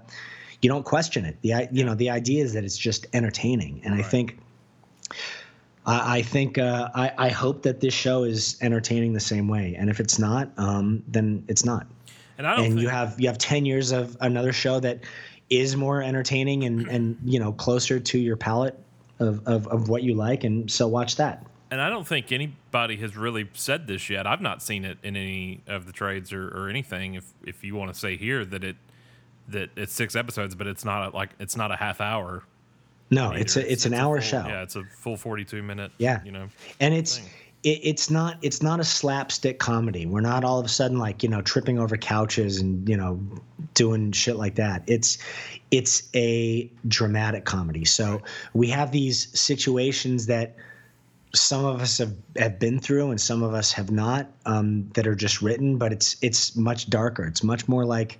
you 0.61 0.69
don't 0.69 0.83
question 0.83 1.23
it. 1.25 1.37
The 1.41 1.67
you 1.71 1.83
know 1.83 1.95
the 1.95 2.09
idea 2.09 2.43
is 2.43 2.53
that 2.53 2.63
it's 2.65 2.77
just 2.77 3.07
entertaining. 3.13 3.81
And 3.83 3.93
i 3.93 4.01
think 4.01 4.37
I, 5.85 6.17
I 6.17 6.21
think 6.21 6.57
uh, 6.57 6.89
I, 6.93 7.11
I 7.17 7.29
hope 7.29 7.63
that 7.63 7.79
this 7.79 7.93
show 7.93 8.23
is 8.23 8.57
entertaining 8.61 9.13
the 9.13 9.19
same 9.19 9.47
way, 9.47 9.75
and 9.77 9.89
if 9.89 9.99
it's 9.99 10.17
not, 10.17 10.49
um, 10.57 11.03
then 11.07 11.43
it's 11.47 11.63
not. 11.63 11.87
And 12.37 12.47
I 12.47 12.55
don't 12.55 12.65
And 12.65 12.79
you 12.79 12.89
have 12.89 13.19
you 13.19 13.27
have 13.27 13.37
ten 13.37 13.65
years 13.65 13.91
of 13.91 14.17
another 14.19 14.51
show 14.51 14.79
that 14.81 15.01
is 15.49 15.75
more 15.75 16.01
entertaining 16.01 16.63
and 16.63 16.87
and 16.87 17.17
you 17.23 17.39
know 17.39 17.53
closer 17.53 17.99
to 17.99 18.17
your 18.17 18.35
palate 18.35 18.77
of, 19.19 19.45
of, 19.47 19.67
of 19.67 19.87
what 19.87 20.03
you 20.03 20.15
like, 20.15 20.43
and 20.43 20.69
so 20.69 20.87
watch 20.87 21.15
that. 21.17 21.45
And 21.71 21.81
I 21.81 21.89
don't 21.89 22.07
think 22.07 22.31
anybody 22.31 22.97
has 22.97 23.17
really 23.17 23.49
said 23.53 23.87
this 23.87 24.09
yet. 24.09 24.27
I've 24.27 24.41
not 24.41 24.61
seen 24.61 24.85
it 24.85 24.97
in 25.03 25.15
any 25.15 25.61
of 25.67 25.85
the 25.85 25.91
trades 25.91 26.31
or, 26.31 26.47
or 26.49 26.69
anything. 26.69 27.15
If 27.15 27.25
if 27.45 27.63
you 27.63 27.75
want 27.75 27.93
to 27.93 27.99
say 27.99 28.17
here 28.17 28.45
that 28.45 28.63
it 28.63 28.75
that 29.49 29.69
it's 29.75 29.93
six 29.93 30.15
episodes, 30.15 30.55
but 30.55 30.67
it's 30.67 30.85
not 30.85 31.13
a, 31.13 31.15
like 31.15 31.31
it's 31.39 31.55
not 31.55 31.71
a 31.71 31.75
half 31.75 32.01
hour. 32.01 32.43
No, 33.11 33.27
either. 33.27 33.37
it's 33.37 33.55
a 33.55 33.71
it's, 33.71 33.85
an 33.85 33.93
hour 33.93 34.19
full- 34.19 34.41
show. 34.41 34.47
Yeah, 34.47 34.63
it's 34.63 34.75
a 34.75 34.83
full 34.83 35.17
forty 35.17 35.45
two 35.45 35.61
minute. 35.63 35.91
Yeah. 35.97 36.23
you 36.23 36.31
know. 36.31 36.49
and 36.79 36.93
it's 36.93 37.19
thing. 37.19 37.29
it's 37.63 38.09
not 38.09 38.37
it's 38.41 38.61
not 38.61 38.79
a 38.79 38.83
slapstick 38.83 39.57
comedy 39.57 40.05
we're 40.05 40.21
not 40.21 40.43
all 40.43 40.59
of 40.59 40.65
a 40.65 40.69
sudden 40.69 40.99
like 40.99 41.23
you 41.23 41.29
know 41.29 41.41
tripping 41.41 41.79
over 41.79 41.97
couches 41.97 42.59
and 42.59 42.87
you 42.87 42.95
know 42.95 43.19
doing 43.73 44.11
shit 44.11 44.35
like 44.35 44.53
that 44.53 44.83
it's 44.85 45.17
it's 45.71 46.09
a 46.13 46.69
dramatic 46.87 47.43
comedy 47.45 47.83
so 47.83 48.21
we 48.53 48.67
have 48.69 48.91
these 48.91 49.27
situations 49.39 50.27
that 50.27 50.55
some 51.35 51.65
of 51.65 51.81
us 51.81 51.97
have, 51.97 52.13
have 52.37 52.59
been 52.59 52.79
through 52.79 53.11
and 53.11 53.19
some 53.19 53.43
of 53.43 53.53
us 53.53 53.71
have 53.71 53.91
not 53.91 54.31
um, 54.45 54.89
that 54.93 55.05
are 55.07 55.15
just 55.15 55.41
written 55.41 55.77
but 55.77 55.91
it's 55.91 56.15
it's 56.21 56.55
much 56.55 56.89
darker 56.89 57.23
it's 57.25 57.43
much 57.43 57.67
more 57.67 57.85
like 57.85 58.19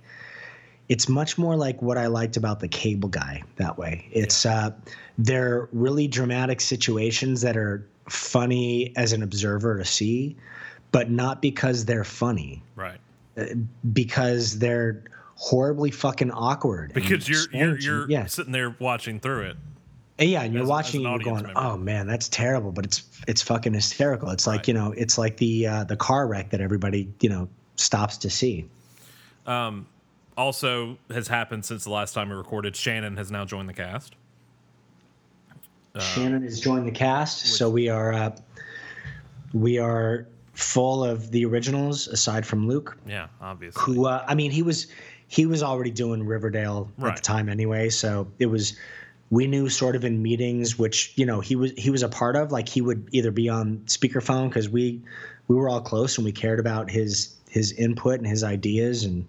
it's 0.88 1.08
much 1.08 1.36
more 1.36 1.56
like 1.56 1.80
what 1.82 1.98
I 1.98 2.06
liked 2.06 2.36
about 2.36 2.60
the 2.60 2.68
cable 2.68 3.08
guy 3.08 3.42
that 3.56 3.76
way. 3.76 4.06
It's 4.12 4.46
uh 4.46 4.70
they're 5.18 5.68
really 5.72 6.06
dramatic 6.06 6.60
situations 6.60 7.40
that 7.40 7.56
are 7.56 7.84
funny 8.08 8.92
as 8.96 9.12
an 9.12 9.22
observer 9.22 9.78
to 9.78 9.84
see, 9.84 10.36
but 10.92 11.10
not 11.10 11.42
because 11.42 11.86
they're 11.86 12.04
funny, 12.04 12.62
Right. 12.76 13.00
because 13.92 14.58
they're 14.58 15.02
horribly 15.34 15.90
fucking 15.90 16.30
awkward. 16.30 16.92
Because 16.92 17.28
you're 17.28 17.42
you're 17.52 17.78
you're 17.78 18.10
yeah. 18.10 18.26
sitting 18.26 18.52
there 18.52 18.76
watching 18.78 19.18
through 19.20 19.42
it. 19.42 19.56
And 20.18 20.30
yeah, 20.30 20.42
and 20.42 20.54
you're 20.54 20.62
as- 20.62 20.68
watching 20.68 21.04
an 21.04 21.12
and 21.12 21.20
you're 21.22 21.32
going, 21.34 21.44
member. 21.44 21.60
"Oh 21.60 21.76
man, 21.76 22.06
that's 22.06 22.28
terrible," 22.28 22.72
but 22.72 22.84
it's 22.86 23.02
it's 23.28 23.42
fucking 23.42 23.74
hysterical. 23.74 24.30
It's 24.30 24.46
like 24.46 24.60
Right. 24.60 24.68
you 24.68 24.74
know, 24.74 24.92
it's 24.92 25.18
like 25.18 25.36
the 25.36 25.66
uh, 25.66 25.84
the 25.84 25.96
car 25.96 26.26
wreck 26.26 26.50
that 26.50 26.60
everybody 26.60 27.12
you 27.20 27.28
know 27.28 27.48
stops 27.76 28.16
to 28.18 28.30
see. 28.30 28.66
Um, 29.46 29.86
Also 30.38 30.96
has 31.10 31.28
happened 31.28 31.64
since 31.64 31.84
the 31.84 31.90
last 31.90 32.12
time 32.14 32.28
we 32.30 32.34
recorded. 32.36 32.76
Shannon 32.76 33.16
has 33.16 33.30
now 33.30 33.44
joined 33.44 33.68
the 33.68 33.74
cast. 33.74 34.14
Uh, 35.94 36.00
Shannon 36.00 36.42
has 36.42 36.60
joined 36.60 36.86
the 36.86 36.90
cast, 36.92 37.46
so 37.46 37.70
we 37.70 37.88
are 37.88 38.12
uh, 38.12 38.30
we 39.54 39.78
are 39.78 40.26
full 40.54 41.04
of 41.04 41.30
the 41.30 41.44
originals 41.44 42.08
aside 42.08 42.46
from 42.46 42.66
Luke, 42.66 42.96
Yeah, 43.06 43.28
obviously. 43.40 43.94
who 43.94 44.06
uh, 44.06 44.24
I 44.26 44.34
mean 44.34 44.50
he 44.50 44.62
was 44.62 44.86
he 45.28 45.44
was 45.46 45.62
already 45.62 45.90
doing 45.90 46.24
Riverdale 46.24 46.90
at 47.02 47.16
the 47.16 47.22
time 47.22 47.48
anyway, 47.48 47.88
so 47.90 48.30
it 48.38 48.46
was 48.46 48.76
we 49.30 49.46
knew 49.46 49.68
sort 49.68 49.96
of 49.96 50.04
in 50.04 50.22
meetings 50.22 50.78
which 50.78 51.12
you 51.16 51.26
know 51.26 51.40
he 51.40 51.56
was 51.56 51.72
he 51.76 51.90
was 51.90 52.02
a 52.02 52.08
part 52.08 52.36
of 52.36 52.52
like 52.52 52.68
he 52.68 52.80
would 52.80 53.08
either 53.12 53.30
be 53.30 53.48
on 53.48 53.78
speakerphone 53.86 54.48
because 54.48 54.68
we 54.68 55.02
we 55.48 55.56
were 55.56 55.68
all 55.68 55.80
close 55.80 56.18
and 56.18 56.24
we 56.24 56.32
cared 56.32 56.60
about 56.60 56.90
his 56.90 57.34
his 57.48 57.72
input 57.72 58.18
and 58.18 58.26
his 58.26 58.44
ideas 58.44 59.04
and 59.04 59.26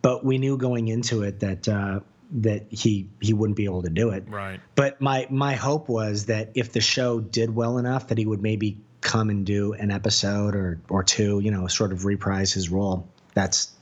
but 0.00 0.24
we 0.24 0.38
knew 0.38 0.56
going 0.56 0.88
into 0.88 1.22
it 1.22 1.40
that 1.40 1.68
uh, 1.68 2.00
that 2.32 2.66
he 2.70 3.08
he 3.20 3.32
wouldn't 3.34 3.56
be 3.56 3.64
able 3.64 3.82
to 3.82 3.90
do 3.90 4.10
it 4.10 4.24
Right. 4.28 4.60
but 4.74 5.00
my 5.00 5.26
my 5.30 5.54
hope 5.54 5.88
was 5.88 6.26
that 6.26 6.50
if 6.54 6.72
the 6.72 6.80
show 6.80 7.20
did 7.20 7.54
well 7.54 7.78
enough 7.78 8.08
that 8.08 8.18
he 8.18 8.24
would 8.26 8.42
maybe 8.42 8.78
come 9.02 9.28
and 9.30 9.44
do 9.44 9.74
an 9.74 9.90
episode 9.90 10.54
or 10.54 10.80
or 10.88 11.02
two 11.04 11.40
you 11.40 11.50
know 11.50 11.66
sort 11.66 11.92
of 11.92 12.04
reprise 12.06 12.52
his 12.52 12.70
role 12.70 13.06
that's 13.34 13.72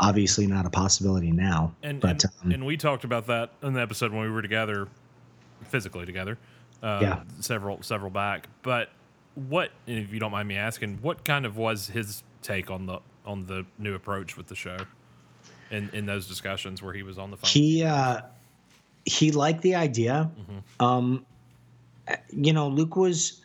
obviously 0.00 0.46
not 0.46 0.64
a 0.66 0.70
possibility 0.70 1.30
now 1.32 1.74
And 1.82 2.00
but 2.00 2.10
and, 2.10 2.24
um, 2.44 2.52
and 2.52 2.66
we 2.66 2.76
talked 2.76 3.04
about 3.04 3.26
that 3.26 3.52
in 3.62 3.72
the 3.72 3.80
episode 3.80 4.12
when 4.12 4.22
we 4.22 4.30
were 4.30 4.42
together, 4.42 4.88
physically 5.64 6.06
together. 6.06 6.38
Uh, 6.82 6.98
Yeah. 7.02 7.20
Several 7.40 7.82
several 7.82 8.10
back. 8.10 8.48
But 8.62 8.90
what, 9.34 9.70
if 9.86 10.12
you 10.12 10.20
don't 10.20 10.32
mind 10.32 10.48
me 10.48 10.56
asking, 10.56 10.98
what 11.02 11.24
kind 11.24 11.46
of 11.46 11.56
was 11.56 11.88
his 11.88 12.22
take 12.42 12.70
on 12.70 12.86
the 12.86 13.00
on 13.26 13.46
the 13.46 13.66
new 13.78 13.94
approach 13.94 14.36
with 14.36 14.46
the 14.46 14.54
show? 14.54 14.78
In 15.70 15.90
in 15.92 16.06
those 16.06 16.26
discussions 16.26 16.82
where 16.82 16.94
he 16.94 17.02
was 17.02 17.18
on 17.18 17.30
the 17.30 17.36
phone. 17.36 17.50
he 17.50 17.82
uh 17.84 18.22
he 19.04 19.32
liked 19.32 19.62
the 19.62 19.74
idea 19.74 20.30
um 20.80 21.26
you 22.30 22.52
know 22.54 22.68
luke 22.68 22.96
was 22.96 23.42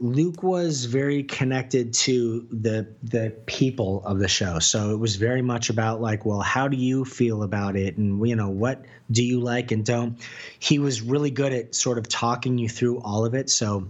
luke 0.00 0.42
was 0.42 0.84
very 0.84 1.22
connected 1.22 1.92
to 1.92 2.46
the 2.50 2.86
the 3.02 3.30
people 3.46 4.02
of 4.04 4.18
the 4.18 4.28
show. 4.28 4.58
So 4.58 4.90
it 4.92 4.98
was 4.98 5.16
very 5.16 5.42
much 5.42 5.70
about 5.70 6.00
like 6.00 6.24
well 6.24 6.40
how 6.40 6.68
do 6.68 6.76
you 6.76 7.04
feel 7.04 7.42
about 7.42 7.76
it? 7.76 7.96
And 7.96 8.26
you 8.26 8.36
know 8.36 8.48
what 8.48 8.84
do 9.10 9.24
you 9.24 9.40
like 9.40 9.72
and 9.72 9.84
don't? 9.84 10.18
He 10.58 10.78
was 10.78 11.02
really 11.02 11.30
good 11.30 11.52
at 11.52 11.74
sort 11.74 11.98
of 11.98 12.08
talking 12.08 12.58
you 12.58 12.68
through 12.68 13.00
all 13.00 13.24
of 13.24 13.34
it. 13.34 13.50
So 13.50 13.88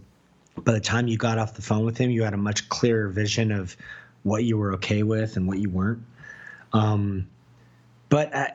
by 0.56 0.72
the 0.72 0.80
time 0.80 1.08
you 1.08 1.16
got 1.16 1.38
off 1.38 1.54
the 1.54 1.62
phone 1.62 1.84
with 1.84 1.98
him 1.98 2.10
you 2.10 2.22
had 2.22 2.34
a 2.34 2.38
much 2.38 2.68
clearer 2.68 3.08
vision 3.08 3.52
of 3.52 3.76
what 4.22 4.44
you 4.44 4.56
were 4.56 4.74
okay 4.74 5.02
with 5.02 5.36
and 5.36 5.46
what 5.46 5.58
you 5.58 5.70
weren't. 5.70 6.02
Um 6.72 7.28
but 8.08 8.34
uh, 8.34 8.48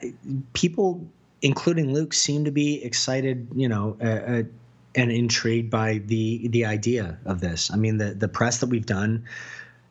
people, 0.53 1.05
including 1.41 1.93
Luke, 1.93 2.13
seem 2.13 2.45
to 2.45 2.51
be 2.51 2.83
excited, 2.83 3.47
you 3.55 3.69
know, 3.69 3.95
uh, 4.01 4.05
uh, 4.05 4.43
and 4.95 5.11
intrigued 5.11 5.69
by 5.69 5.99
the 6.05 6.47
the 6.49 6.65
idea 6.65 7.17
of 7.25 7.41
this. 7.41 7.71
I 7.71 7.77
mean, 7.77 7.97
the 7.97 8.13
the 8.13 8.27
press 8.27 8.59
that 8.59 8.67
we've 8.67 8.85
done 8.85 9.25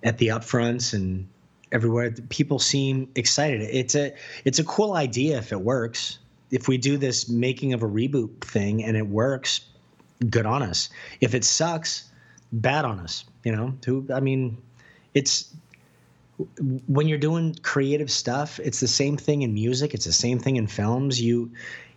at 0.02 0.18
the 0.18 0.28
upfronts 0.28 0.92
and 0.92 1.28
everywhere, 1.70 2.10
people 2.28 2.58
seem 2.58 3.08
excited. 3.14 3.62
It's 3.62 3.94
a 3.94 4.14
it's 4.44 4.58
a 4.58 4.64
cool 4.64 4.94
idea 4.94 5.38
if 5.38 5.52
it 5.52 5.60
works. 5.60 6.18
If 6.50 6.68
we 6.68 6.76
do 6.76 6.98
this 6.98 7.28
making 7.28 7.72
of 7.72 7.82
a 7.82 7.88
reboot 7.88 8.42
thing 8.42 8.84
and 8.84 8.96
it 8.96 9.06
works, 9.06 9.62
good 10.28 10.46
on 10.46 10.62
us. 10.62 10.90
If 11.20 11.34
it 11.34 11.44
sucks, 11.44 12.10
bad 12.52 12.84
on 12.84 13.00
us. 13.00 13.24
You 13.44 13.56
know, 13.56 13.74
who 13.84 14.06
I 14.12 14.20
mean, 14.20 14.58
it's 15.14 15.52
when 16.86 17.08
you're 17.08 17.18
doing 17.18 17.56
creative 17.62 18.10
stuff, 18.10 18.60
it's 18.60 18.80
the 18.80 18.88
same 18.88 19.16
thing 19.16 19.42
in 19.42 19.54
music. 19.54 19.94
It's 19.94 20.04
the 20.04 20.12
same 20.12 20.38
thing 20.38 20.56
in 20.56 20.66
films. 20.66 21.20
You 21.20 21.50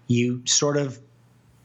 you 0.08 0.42
sort 0.46 0.78
of 0.78 1.00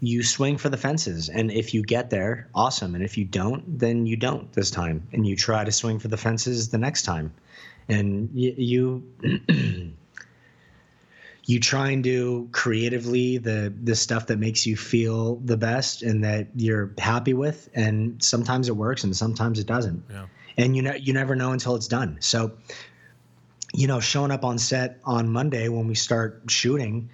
you 0.01 0.23
swing 0.23 0.57
for 0.59 0.69
the 0.69 0.77
fences, 0.77 1.29
and 1.29 1.51
if 1.51 1.75
you 1.75 1.83
get 1.83 2.11
there, 2.11 2.49
awesome. 2.55 2.95
And 2.95 3.05
if 3.05 3.19
you 3.19 3.25
don't, 3.25 3.79
then 3.79 4.07
you 4.07 4.17
don't 4.17 4.53
this 4.53 4.71
time, 4.71 5.07
and 5.13 5.27
you 5.27 5.37
try 5.37 5.65
to 5.65 5.73
swing 5.73 5.99
for 5.99 6.09
the 6.09 6.17
fences 6.17 6.69
the 6.71 6.79
next 6.79 7.03
time, 7.03 7.33
and 7.89 8.31
you. 8.35 9.05
you 9.23 9.93
you 11.47 11.59
try 11.59 11.91
and 11.91 12.05
do 12.05 12.49
creatively 12.53 13.39
the 13.39 13.73
the 13.83 13.95
stuff 13.97 14.27
that 14.27 14.39
makes 14.39 14.67
you 14.67 14.77
feel 14.77 15.37
the 15.37 15.57
best 15.57 16.03
and 16.03 16.23
that 16.23 16.47
you're 16.55 16.93
happy 16.99 17.35
with 17.35 17.69
and 17.75 18.23
sometimes 18.23 18.69
it 18.69 18.77
works 18.77 19.03
and 19.05 19.17
sometimes 19.17 19.59
it 19.59 19.67
doesn't 19.67 20.05
Yeah. 20.11 20.27
and 20.59 20.77
you 20.77 20.83
know 20.83 20.95
you 20.95 21.13
never 21.13 21.35
know 21.35 21.51
until 21.53 21.75
it's 21.75 21.89
done 21.89 22.19
so 22.21 22.53
you 23.75 23.87
know 23.89 23.99
showing 24.01 24.31
up 24.31 24.45
on 24.45 24.59
set 24.59 25.01
on 25.05 25.29
monday 25.31 25.69
when 25.69 25.89
we 25.89 25.95
start 25.95 26.43
shooting 26.49 27.09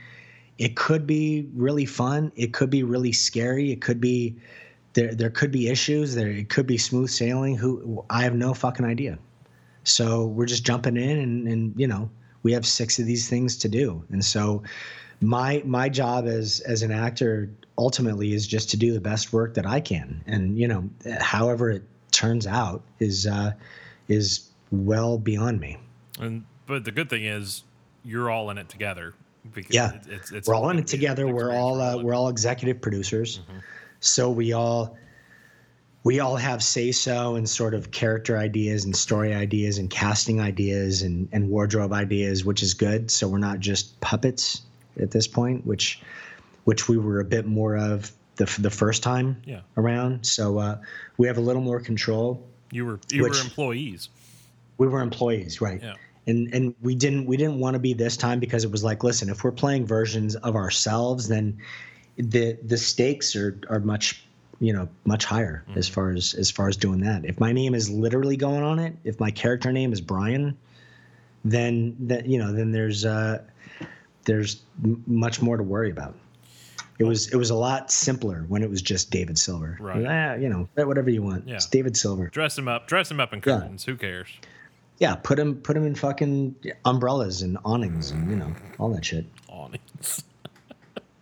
it 0.58 0.76
could 0.76 1.06
be 1.06 1.48
really 1.54 1.86
fun 1.86 2.32
it 2.36 2.52
could 2.52 2.70
be 2.70 2.82
really 2.82 3.12
scary 3.12 3.72
it 3.72 3.80
could 3.80 4.00
be 4.00 4.36
there 4.96 5.14
there 5.14 5.30
could 5.30 5.52
be 5.52 5.68
issues. 5.68 6.16
There 6.16 6.28
it 6.28 6.48
could 6.48 6.66
be 6.66 6.78
smooth 6.78 7.10
sailing. 7.10 7.54
Who 7.54 8.04
I 8.10 8.22
have 8.22 8.34
no 8.34 8.54
fucking 8.54 8.84
idea. 8.84 9.18
So 9.84 10.26
we're 10.26 10.46
just 10.46 10.64
jumping 10.64 10.96
in, 10.96 11.18
and 11.18 11.46
and 11.46 11.74
you 11.76 11.86
know 11.86 12.10
we 12.42 12.52
have 12.52 12.66
six 12.66 12.98
of 12.98 13.06
these 13.06 13.28
things 13.28 13.56
to 13.58 13.68
do, 13.68 14.02
and 14.08 14.24
so 14.24 14.64
my 15.20 15.62
my 15.64 15.88
job 15.88 16.26
as 16.26 16.60
as 16.60 16.82
an 16.82 16.90
actor 16.90 17.50
ultimately 17.78 18.32
is 18.32 18.46
just 18.46 18.70
to 18.70 18.76
do 18.78 18.92
the 18.92 19.00
best 19.00 19.32
work 19.32 19.54
that 19.54 19.66
I 19.66 19.80
can, 19.80 20.24
and 20.26 20.58
you 20.58 20.66
know 20.66 20.88
however 21.20 21.70
it 21.70 21.84
turns 22.10 22.46
out 22.46 22.82
is 22.98 23.26
uh, 23.26 23.52
is 24.08 24.48
well 24.72 25.18
beyond 25.18 25.60
me. 25.60 25.76
And 26.18 26.46
but 26.66 26.84
the 26.84 26.90
good 26.90 27.10
thing 27.10 27.24
is 27.24 27.64
you're 28.02 28.30
all 28.30 28.48
in 28.48 28.56
it 28.56 28.70
together. 28.70 29.14
Because 29.54 29.74
Yeah, 29.74 29.92
it's, 30.08 30.32
it's, 30.32 30.48
we're 30.48 30.54
all 30.54 30.68
in 30.70 30.78
it 30.78 30.86
together. 30.86 31.26
We're 31.26 31.52
all 31.52 31.80
uh, 31.80 32.02
we're 32.02 32.14
all 32.14 32.28
executive 32.28 32.80
producers, 32.80 33.38
Mm-hmm. 33.40 33.58
so 34.00 34.30
we 34.30 34.52
all 34.52 34.96
we 36.04 36.20
all 36.20 36.36
have 36.36 36.62
say 36.62 36.92
so 36.92 37.34
and 37.34 37.48
sort 37.48 37.74
of 37.74 37.90
character 37.90 38.36
ideas 38.38 38.84
and 38.84 38.94
story 38.94 39.34
ideas 39.34 39.78
and 39.78 39.90
casting 39.90 40.40
ideas 40.40 41.02
and 41.02 41.28
and 41.32 41.48
wardrobe 41.48 41.92
ideas, 41.92 42.44
which 42.44 42.62
is 42.62 42.74
good. 42.74 43.10
So 43.10 43.26
we're 43.28 43.38
not 43.38 43.58
just 43.60 43.98
puppets 44.00 44.62
at 45.00 45.10
this 45.10 45.26
point, 45.26 45.66
which 45.66 46.00
which 46.64 46.88
we 46.88 46.96
were 46.96 47.20
a 47.20 47.24
bit 47.24 47.46
more 47.46 47.76
of 47.76 48.12
the 48.36 48.44
the 48.60 48.70
first 48.70 49.02
time 49.02 49.40
Yeah. 49.44 49.60
around. 49.76 50.24
So 50.26 50.58
uh, 50.58 50.78
we 51.16 51.26
have 51.26 51.38
a 51.38 51.40
little 51.40 51.62
more 51.62 51.80
control. 51.80 52.46
You 52.70 52.84
were 52.86 53.00
you 53.10 53.22
were 53.22 53.28
employees. 53.28 54.08
We 54.78 54.86
were 54.88 55.00
employees, 55.00 55.60
right? 55.60 55.80
Yeah. 55.82 55.94
And 56.26 56.52
and 56.54 56.74
we 56.82 56.94
didn't 56.94 57.26
we 57.26 57.36
didn't 57.36 57.58
want 57.58 57.74
to 57.74 57.80
be 57.80 57.94
this 57.94 58.16
time 58.16 58.40
because 58.40 58.64
it 58.64 58.70
was 58.70 58.82
like 58.84 59.04
listen 59.04 59.28
if 59.28 59.44
we're 59.44 59.52
playing 59.52 59.86
versions 59.86 60.34
of 60.36 60.56
ourselves 60.56 61.28
then 61.28 61.56
the 62.16 62.56
the 62.64 62.76
stakes 62.76 63.36
are 63.36 63.58
are 63.68 63.80
much 63.80 64.22
you 64.60 64.72
know 64.72 64.88
much 65.04 65.24
higher 65.24 65.62
as 65.76 65.88
far 65.88 66.10
as 66.10 66.34
as 66.34 66.50
far 66.50 66.68
as 66.68 66.76
doing 66.76 67.00
that 67.00 67.24
if 67.24 67.38
my 67.38 67.52
name 67.52 67.74
is 67.74 67.90
literally 67.90 68.36
going 68.36 68.62
on 68.62 68.78
it 68.78 68.94
if 69.04 69.20
my 69.20 69.30
character 69.30 69.70
name 69.72 69.92
is 69.92 70.00
brian 70.00 70.56
then 71.44 71.94
that 72.00 72.26
you 72.26 72.38
know 72.38 72.52
then 72.52 72.72
there's 72.72 73.04
uh 73.04 73.40
there's 74.24 74.62
m- 74.82 75.02
much 75.06 75.40
more 75.40 75.56
to 75.56 75.62
worry 75.62 75.90
about 75.90 76.14
it 76.98 77.04
was 77.04 77.28
it 77.32 77.36
was 77.36 77.50
a 77.50 77.54
lot 77.54 77.90
simpler 77.90 78.44
when 78.48 78.62
it 78.62 78.70
was 78.70 78.80
just 78.82 79.10
david 79.10 79.38
silver 79.38 79.76
Right. 79.78 80.04
ah, 80.08 80.34
you 80.34 80.48
know 80.48 80.68
whatever 80.74 81.10
you 81.10 81.22
want 81.22 81.46
Yeah. 81.46 81.56
it's 81.56 81.66
david 81.66 81.96
silver 81.96 82.28
Dress 82.28 82.56
him 82.58 82.66
up. 82.66 82.88
Dress 82.88 83.10
him 83.10 83.20
up 83.20 83.32
in 83.32 83.38
Yeah. 83.38 83.58
curtains. 83.58 83.84
Who 83.84 83.96
cares? 83.96 84.28
Yeah 84.98 85.16
put 85.16 85.38
him 85.38 85.56
put 85.56 85.76
him 85.76 85.86
in 85.86 85.94
fucking 85.94 86.56
umbrellas 86.84 87.42
and 87.42 87.58
awnings 87.64 88.10
and 88.10 88.30
you 88.30 88.36
know 88.36 88.52
all 88.78 88.90
that 88.94 89.04
shit 89.04 89.26
awnings. 89.48 90.24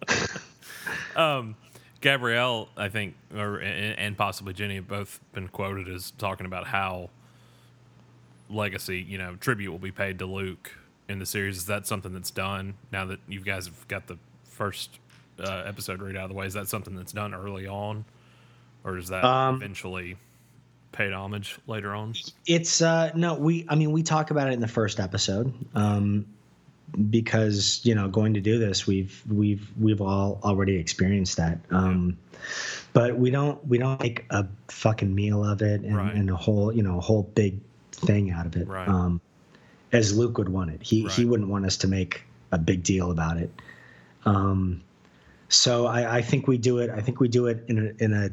um, 1.17 1.57
Gabrielle, 2.01 2.69
I 2.77 2.89
think, 2.89 3.15
or 3.35 3.57
and, 3.57 3.99
and 3.99 4.17
possibly 4.17 4.53
Jennie 4.53 4.77
have 4.77 4.89
both 4.89 5.21
been 5.33 5.49
quoted 5.49 5.89
as 5.89 6.11
talking 6.13 6.47
about 6.47 6.67
how 6.67 7.11
legacy, 8.51 9.01
you 9.01 9.19
know, 9.19 9.37
tribute 9.37 9.71
will 9.71 9.79
be 9.79 9.93
paid 9.93 10.19
to 10.19 10.27
Luke 10.27 10.73
in 11.09 11.19
the 11.19 11.27
series. 11.27 11.57
Is 11.57 11.67
that 11.67 11.87
something 11.87 12.13
that's 12.13 12.31
done 12.31 12.75
now 12.93 13.07
that 13.07 13.21
you 13.29 13.41
guys 13.41 13.67
have 13.67 13.89
got 13.89 14.07
the 14.07 14.19
first 14.45 14.99
uh, 15.41 15.63
episode 15.67 16.03
read 16.03 16.17
out 16.17 16.25
of 16.25 16.31
the 16.31 16.37
way? 16.37 16.47
Is 16.47 16.55
that 16.55 16.69
something 16.69 16.95
that's 16.95 17.13
done 17.13 17.35
early 17.35 17.67
on, 17.67 18.05
or 18.85 18.99
is 18.99 19.09
that 19.09 19.25
Um, 19.25 19.57
eventually 19.57 20.17
paid 20.95 21.13
homage 21.13 21.59
later 21.67 21.95
on? 21.95 22.15
It's 22.47 22.81
uh 22.81 23.11
no, 23.15 23.35
we 23.35 23.67
I 23.69 23.75
mean 23.75 23.93
we 23.93 24.03
talk 24.03 24.31
about 24.31 24.49
it 24.49 24.53
in 24.55 24.61
the 24.61 24.69
first 24.69 25.01
episode. 25.01 25.53
Um 25.75 26.27
because, 27.11 27.81
you 27.83 27.97
know, 27.97 28.07
going 28.09 28.35
to 28.35 28.41
do 28.41 28.59
this, 28.61 28.87
we've 28.87 29.21
we've 29.29 29.69
we've 29.79 30.01
all 30.01 30.41
already 30.45 30.77
experienced 30.77 31.37
that. 31.39 31.59
Um 31.71 32.17
but 32.93 33.19
we 33.19 33.31
don't 33.31 33.67
we 33.67 33.79
don't 33.79 34.01
make 34.01 34.25
a 34.31 34.47
fucking 34.69 35.13
meal 35.13 35.45
of 35.45 35.61
it 35.63 35.81
and, 35.83 35.97
Right. 35.97 36.15
and 36.15 36.31
a 36.31 36.37
whole, 36.37 36.73
you 36.73 36.83
know, 36.83 36.99
a 36.99 37.01
whole 37.01 37.25
big 37.35 37.59
thing 37.93 38.31
out 38.31 38.47
of 38.47 38.57
it. 38.57 38.69
Right. 38.69 38.89
Um 38.89 39.21
as 39.93 40.17
Luke 40.17 40.39
would 40.39 40.49
want 40.49 40.71
it. 40.71 40.83
He 40.83 41.07
he 41.09 41.25
wouldn't 41.25 41.49
want 41.49 41.67
us 41.67 41.79
to 41.79 41.89
make 41.89 42.23
a 42.53 42.59
big 42.59 42.83
deal 42.85 43.11
about 43.11 43.37
it. 43.39 43.51
Um 44.25 44.83
so 45.49 45.87
I, 45.87 46.19
I 46.19 46.23
think 46.23 46.47
we 46.47 46.57
do 46.59 46.79
it 46.79 46.91
I 46.91 47.01
think 47.01 47.19
we 47.21 47.29
do 47.29 47.47
it 47.47 47.65
in 47.69 47.79
a 47.99 48.05
in 48.05 48.13
a 48.13 48.31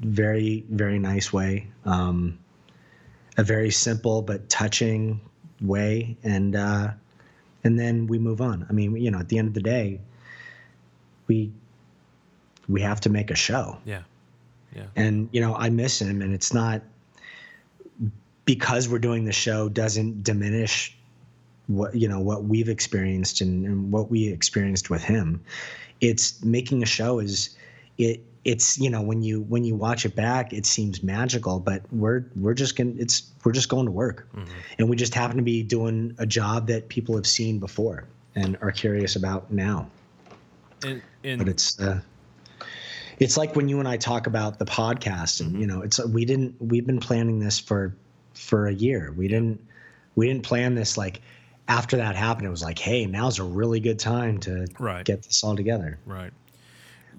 very 0.00 0.64
very 0.70 0.98
nice 0.98 1.32
way. 1.32 1.68
Um 1.84 2.38
a 3.36 3.44
very 3.44 3.70
simple 3.70 4.22
but 4.22 4.48
touching 4.48 5.20
way. 5.60 6.16
And 6.22 6.56
uh 6.56 6.90
and 7.62 7.78
then 7.78 8.06
we 8.06 8.18
move 8.18 8.40
on. 8.40 8.66
I 8.68 8.72
mean 8.72 8.96
you 8.96 9.10
know 9.10 9.18
at 9.18 9.28
the 9.28 9.38
end 9.38 9.48
of 9.48 9.54
the 9.54 9.62
day 9.62 10.00
we 11.26 11.52
we 12.68 12.80
have 12.80 13.00
to 13.02 13.10
make 13.10 13.30
a 13.30 13.34
show. 13.34 13.78
Yeah, 13.84 14.02
yeah, 14.74 14.86
and 14.96 15.28
you 15.32 15.40
know 15.40 15.54
i 15.54 15.68
miss 15.68 16.00
him. 16.00 16.22
And 16.22 16.34
it's 16.34 16.52
not 16.52 16.82
because 18.44 18.88
we're 18.88 18.98
doing 18.98 19.24
the 19.24 19.32
show 19.32 19.68
doesn't 19.68 20.24
diminish 20.24 20.96
what 21.66 21.94
you 21.94 22.08
know 22.08 22.18
what 22.20 22.44
we've 22.44 22.68
experienced 22.68 23.40
and, 23.40 23.64
and 23.64 23.92
what 23.92 24.10
we 24.10 24.28
experienced 24.28 24.90
with 24.90 25.02
him. 25.02 25.40
It's 26.00 26.42
making 26.42 26.82
a 26.82 26.86
show 26.86 27.18
is 27.18 27.56
it 27.98 28.24
it's 28.44 28.78
you 28.78 28.88
know 28.88 29.02
when 29.02 29.22
you 29.22 29.42
when 29.42 29.64
you 29.64 29.74
watch 29.74 30.06
it 30.06 30.16
back 30.16 30.52
it 30.52 30.64
seems 30.64 31.02
magical 31.02 31.60
but 31.60 31.82
we're 31.92 32.24
we're 32.36 32.54
just 32.54 32.74
going 32.76 32.96
it's 32.98 33.30
we're 33.44 33.52
just 33.52 33.68
going 33.68 33.84
to 33.84 33.92
work 33.92 34.26
and 34.78 34.88
we 34.88 34.96
just 34.96 35.14
happen 35.14 35.36
to 35.36 35.42
be 35.42 35.62
doing 35.62 36.14
a 36.18 36.24
job 36.24 36.66
that 36.66 36.88
people 36.88 37.14
have 37.16 37.26
seen 37.26 37.58
before 37.58 38.04
and 38.34 38.56
are 38.62 38.70
curious 38.72 39.14
about 39.16 39.50
now 39.52 39.86
and, 40.82 41.02
and 41.22 41.38
but 41.38 41.48
it's 41.48 41.78
uh, 41.80 42.00
it's 43.18 43.36
like 43.36 43.54
when 43.54 43.68
you 43.68 43.78
and 43.80 43.86
I 43.88 43.98
talk 43.98 44.26
about 44.26 44.58
the 44.58 44.64
podcast, 44.64 45.40
and 45.42 45.60
you 45.60 45.66
know, 45.66 45.82
it's 45.82 46.02
we 46.06 46.24
didn't 46.24 46.54
we've 46.58 46.86
been 46.86 47.00
planning 47.00 47.38
this 47.38 47.58
for 47.60 47.94
for 48.32 48.66
a 48.68 48.72
year. 48.72 49.12
We 49.14 49.28
didn't 49.28 49.60
we 50.14 50.26
didn't 50.26 50.42
plan 50.42 50.74
this 50.74 50.96
like 50.96 51.20
after 51.68 51.98
that 51.98 52.16
happened. 52.16 52.46
It 52.46 52.50
was 52.50 52.62
like, 52.62 52.78
hey, 52.78 53.04
now's 53.04 53.38
a 53.38 53.44
really 53.44 53.78
good 53.80 53.98
time 53.98 54.38
to 54.40 54.66
Right. 54.78 55.04
get 55.04 55.22
this 55.22 55.44
all 55.44 55.54
together. 55.54 55.98
right. 56.06 56.32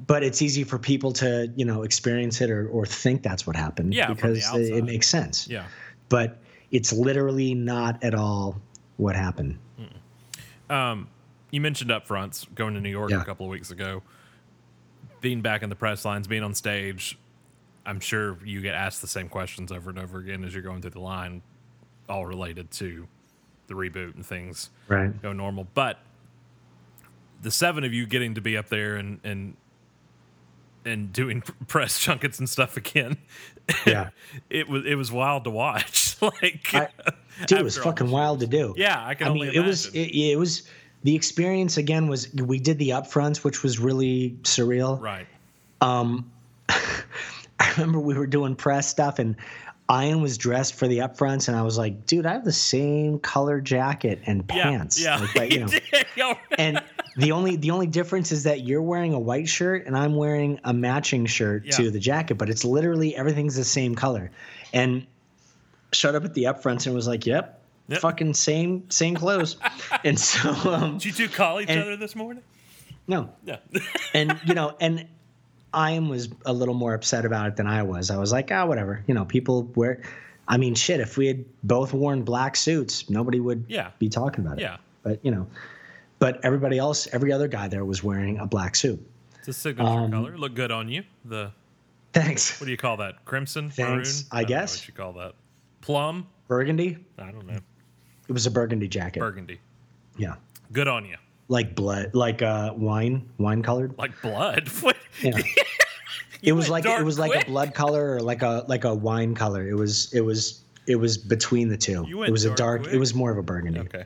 But 0.07 0.23
it's 0.23 0.41
easy 0.41 0.63
for 0.63 0.77
people 0.79 1.11
to 1.13 1.51
you 1.55 1.65
know 1.65 1.83
experience 1.83 2.41
it 2.41 2.49
or 2.49 2.67
or 2.69 2.85
think 2.85 3.23
that's 3.23 3.45
what 3.45 3.55
happened 3.55 3.93
Yeah, 3.93 4.07
because 4.13 4.43
it, 4.55 4.77
it 4.77 4.83
makes 4.83 5.07
sense. 5.07 5.47
Yeah. 5.47 5.65
But 6.09 6.37
it's 6.71 6.91
literally 6.93 7.53
not 7.53 8.03
at 8.03 8.13
all 8.15 8.59
what 8.97 9.15
happened. 9.15 9.57
Um, 10.69 11.07
you 11.51 11.59
mentioned 11.59 11.91
up 11.91 12.07
fronts 12.07 12.45
going 12.55 12.75
to 12.75 12.79
New 12.81 12.89
York 12.89 13.11
Yeah. 13.11 13.21
a 13.21 13.25
couple 13.25 13.45
of 13.45 13.49
weeks 13.49 13.71
ago, 13.71 14.03
being 15.19 15.41
back 15.41 15.63
in 15.63 15.69
the 15.69 15.75
press 15.75 16.05
lines, 16.05 16.27
being 16.27 16.43
on 16.43 16.53
stage. 16.53 17.17
I'm 17.85 17.99
sure 17.99 18.37
you 18.45 18.61
get 18.61 18.73
asked 18.75 19.01
the 19.01 19.07
same 19.07 19.27
questions 19.27 19.71
over 19.71 19.89
and 19.89 19.99
over 19.99 20.19
again 20.19 20.43
as 20.45 20.53
you're 20.53 20.63
going 20.63 20.81
through 20.81 20.91
the 20.91 20.99
line, 21.01 21.41
all 22.07 22.25
related 22.25 22.71
to 22.71 23.07
the 23.67 23.73
reboot 23.73 24.15
and 24.15 24.25
things 24.25 24.69
Right. 24.87 25.19
go 25.21 25.33
normal. 25.33 25.67
But 25.73 25.99
the 27.41 27.51
seven 27.51 27.83
of 27.83 27.91
you 27.93 28.05
getting 28.05 28.35
to 28.35 28.41
be 28.41 28.55
up 28.55 28.69
there 28.69 28.95
and 28.95 29.19
and 29.23 29.55
and 30.85 31.11
doing 31.13 31.41
press 31.67 31.99
junkets 31.99 32.39
and 32.39 32.49
stuff 32.49 32.77
again, 32.77 33.17
Yeah. 33.85 34.09
it 34.49 34.67
was 34.69 34.85
it 34.85 34.95
was 34.95 35.11
wild 35.11 35.43
to 35.45 35.49
watch. 35.49 36.15
like, 36.21 36.67
I- 36.73 36.87
Dude, 37.47 37.59
it 37.59 37.63
was 37.63 37.77
fucking 37.77 38.07
this- 38.07 38.13
wild 38.13 38.39
to 38.41 38.47
do. 38.47 38.73
Yeah, 38.77 39.03
I 39.05 39.13
can 39.15 39.27
I 39.27 39.29
only 39.31 39.47
mean, 39.47 39.55
it 39.55 39.65
was 39.65 39.87
it, 39.87 40.09
it 40.15 40.37
was 40.37 40.63
the 41.03 41.15
experience 41.15 41.77
again 41.77 42.07
was 42.07 42.31
we 42.33 42.59
did 42.59 42.77
the 42.77 42.89
upfronts, 42.89 43.37
which 43.43 43.63
was 43.63 43.79
really 43.79 44.35
surreal. 44.43 45.01
right. 45.01 45.25
Um, 45.81 46.29
I 46.69 47.71
remember 47.77 47.99
we 47.99 48.13
were 48.15 48.27
doing 48.27 48.55
press 48.55 48.87
stuff 48.87 49.17
and 49.19 49.35
Ian 49.91 50.21
was 50.21 50.37
dressed 50.37 50.75
for 50.75 50.87
the 50.87 50.99
upfronts, 50.99 51.47
and 51.49 51.57
I 51.57 51.63
was 51.63 51.77
like, 51.77 52.05
dude, 52.05 52.25
I 52.25 52.31
have 52.33 52.45
the 52.45 52.51
same 52.53 53.19
color 53.19 53.59
jacket 53.59 54.21
and 54.25 54.45
Yeah, 54.49 54.63
pants. 54.63 55.01
yeah. 55.01 55.17
Like, 55.17 55.33
but, 55.35 55.51
you 55.51 55.67
know, 56.17 56.35
and 56.57 56.81
the 57.17 57.31
only 57.31 57.55
the 57.57 57.71
only 57.71 57.87
difference 57.87 58.31
is 58.31 58.43
that 58.43 58.61
you're 58.61 58.81
wearing 58.81 59.13
a 59.13 59.19
white 59.19 59.49
shirt 59.49 59.85
and 59.85 59.97
I'm 59.97 60.15
wearing 60.15 60.59
a 60.63 60.73
matching 60.73 61.25
shirt 61.25 61.65
Yeah. 61.65 61.71
to 61.77 61.91
the 61.91 61.99
jacket, 61.99 62.35
but 62.35 62.49
it's 62.49 62.63
literally 62.63 63.15
everything's 63.15 63.55
the 63.55 63.63
same 63.65 63.95
color. 63.95 64.31
And 64.73 65.05
showed 65.91 66.15
up 66.15 66.23
at 66.23 66.33
the 66.33 66.43
upfronts 66.45 66.85
and 66.85 66.95
was 66.95 67.07
like, 67.07 67.25
"Yep, 67.25 67.61
Yep. 67.89 67.99
fucking 67.99 68.33
same 68.33 68.89
same 68.89 69.15
clothes." 69.15 69.57
and 70.05 70.17
so, 70.19 70.51
um, 70.71 70.93
Did 70.97 71.05
you 71.05 71.11
two 71.11 71.27
call 71.27 71.59
each 71.59 71.69
And- 71.69 71.81
other 71.81 71.97
this 71.97 72.15
morning? 72.15 72.43
no, 73.07 73.29
Yeah. 73.45 73.57
and 74.13 74.39
you 74.45 74.53
know, 74.53 74.75
and 74.79 75.05
Ian 75.75 76.07
was 76.09 76.29
a 76.45 76.53
little 76.53 76.73
more 76.73 76.93
upset 76.93 77.25
about 77.25 77.47
it 77.47 77.55
than 77.57 77.67
I 77.67 77.83
was. 77.83 78.09
I 78.11 78.17
was 78.17 78.31
like, 78.31 78.49
ah, 78.51 78.65
whatever. 78.65 79.03
You 79.07 79.13
know, 79.13 79.25
people 79.25 79.63
wear. 79.75 80.01
I 80.47 80.57
mean, 80.57 80.75
shit. 80.75 80.99
If 80.99 81.17
we 81.17 81.27
had 81.27 81.45
both 81.63 81.93
worn 81.93 82.23
black 82.23 82.55
suits, 82.57 83.09
nobody 83.09 83.39
would 83.39 83.65
Yeah. 83.69 83.91
be 83.99 84.09
talking 84.09 84.45
about 84.45 84.59
it. 84.59 84.63
Yeah. 84.63 84.77
But 85.03 85.19
you 85.23 85.31
know, 85.31 85.47
but 86.21 86.39
everybody 86.45 86.77
else, 86.77 87.07
every 87.11 87.31
other 87.33 87.47
guy 87.47 87.67
there 87.67 87.83
was 87.83 88.03
wearing 88.03 88.37
a 88.37 88.45
black 88.45 88.75
suit. 88.75 89.03
It's 89.39 89.47
a 89.47 89.53
signature 89.53 89.89
Um, 89.89 90.11
color. 90.11 90.37
Look 90.37 90.53
good 90.53 90.71
on 90.71 90.87
you. 90.87 91.03
The 91.25 91.51
Thanks. 92.13 92.59
what 92.61 92.65
do 92.65 92.71
you 92.71 92.77
call 92.77 92.97
that? 92.97 93.25
Crimson, 93.25 93.71
Thanks, 93.71 94.25
maroon. 94.25 94.27
I 94.31 94.41
know 94.43 94.47
guess. 94.47 94.77
what 94.81 94.87
you 94.87 94.93
call 94.93 95.13
that. 95.13 95.33
Plum. 95.81 96.27
Burgundy. 96.47 96.97
I 97.17 97.31
don't 97.31 97.47
know. 97.47 97.57
It 98.27 98.31
was 98.33 98.45
a 98.45 98.51
burgundy 98.51 98.87
jacket. 98.87 99.19
Burgundy. 99.19 99.59
Yeah. 100.15 100.35
Good 100.71 100.87
on 100.87 101.05
you. 101.05 101.15
Like 101.47 101.73
blood, 101.75 102.11
like 102.13 102.41
uh, 102.43 102.73
wine, 102.77 103.27
wine 103.39 103.63
colored. 103.63 103.95
Like 103.97 104.11
blood. 104.21 104.69
What? 104.81 104.95
Yeah. 105.23 105.31
it 106.43 106.53
was 106.53 106.69
like 106.69 106.85
it 106.85 107.03
was 107.03 107.17
like 107.17 107.41
a 107.41 107.45
blood 107.45 107.73
color 107.73 108.15
or 108.15 108.19
like 108.21 108.41
a 108.43 108.63
like 108.67 108.83
a 108.85 108.93
wine 108.93 109.33
color. 109.33 109.67
It 109.67 109.73
was 109.75 110.13
it 110.13 110.21
was 110.21 110.61
it 110.87 110.95
was 110.97 111.17
between 111.17 111.67
the 111.67 111.77
two. 111.77 112.05
It 112.23 112.31
was 112.31 112.45
a 112.45 112.49
dark 112.49 112.57
dark. 112.57 112.81
quick. 112.83 112.93
It 112.93 112.99
was 112.99 113.13
more 113.15 113.31
of 113.31 113.37
a 113.37 113.43
burgundy. 113.43 113.79
Okay. 113.81 114.05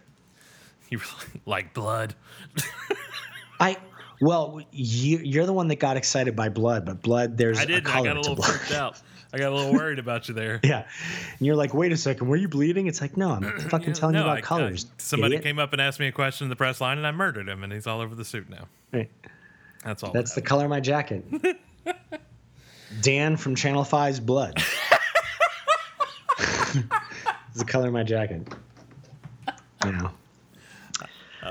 You 0.90 1.00
were 1.00 1.04
like 1.46 1.74
blood. 1.74 2.14
I 3.60 3.78
well, 4.22 4.62
you, 4.72 5.18
you're 5.18 5.46
the 5.46 5.54
one 5.54 5.68
that 5.70 5.78
got 5.80 5.98
excited 5.98 6.36
by 6.36 6.50
blood, 6.50 6.86
but 6.86 7.02
blood 7.02 7.38
there's 7.38 7.58
I 7.60 7.64
a 7.64 7.66
did. 7.66 7.88
I 7.88 8.04
got 8.04 8.18
a 8.18 8.22
little 8.22 8.36
freaked 8.42 8.72
out. 8.72 9.02
I 9.34 9.38
got 9.38 9.52
a 9.52 9.56
little 9.56 9.74
worried 9.74 10.00
about 10.00 10.28
you 10.30 10.34
there. 10.34 10.60
Yeah, 10.64 10.88
and 11.38 11.46
you're 11.46 11.56
like, 11.56 11.74
wait 11.74 11.92
a 11.92 11.98
second, 11.98 12.28
were 12.30 12.38
you 12.38 12.48
bleeding? 12.48 12.88
It's 12.88 13.02
like, 13.02 13.18
no, 13.18 13.32
I'm 13.32 13.60
fucking 13.70 13.94
telling 13.94 14.16
you 14.16 14.22
about 14.22 14.36
I- 14.36 14.40
I- 14.40 14.42
colors. 14.42 14.86
somebody 14.98 15.34
idiot. 15.36 15.44
came 15.44 15.60
up 15.60 15.74
and 15.74 15.82
asked 15.82 16.00
me 16.00 16.08
a 16.08 16.12
question 16.12 16.46
in 16.46 16.50
the 16.50 16.56
press 16.56 16.80
line, 16.80 16.98
and 17.00 17.06
I 17.08 17.12
murdered 17.12 17.50
him, 17.50 17.64
and 17.64 17.74
he's 17.74 17.88
all 17.88 18.00
over 18.00 18.16
the 18.16 18.24
suit 18.26 18.50
now. 18.50 18.68
Right. 18.94 19.10
That's 19.84 20.04
all. 20.04 20.12
That's 20.12 20.36
the 20.36 20.42
color 20.42 20.64
of 20.66 20.70
my 20.70 20.80
jacket. 20.80 21.26
Dan 23.02 23.36
from 23.36 23.56
Channel 23.56 23.84
5's 23.84 24.20
blood. 24.22 24.62
it's 26.40 27.58
the 27.58 27.66
color 27.66 27.88
of 27.88 27.94
my 27.94 28.04
jacket. 28.04 28.48
Yeah. 29.84 30.10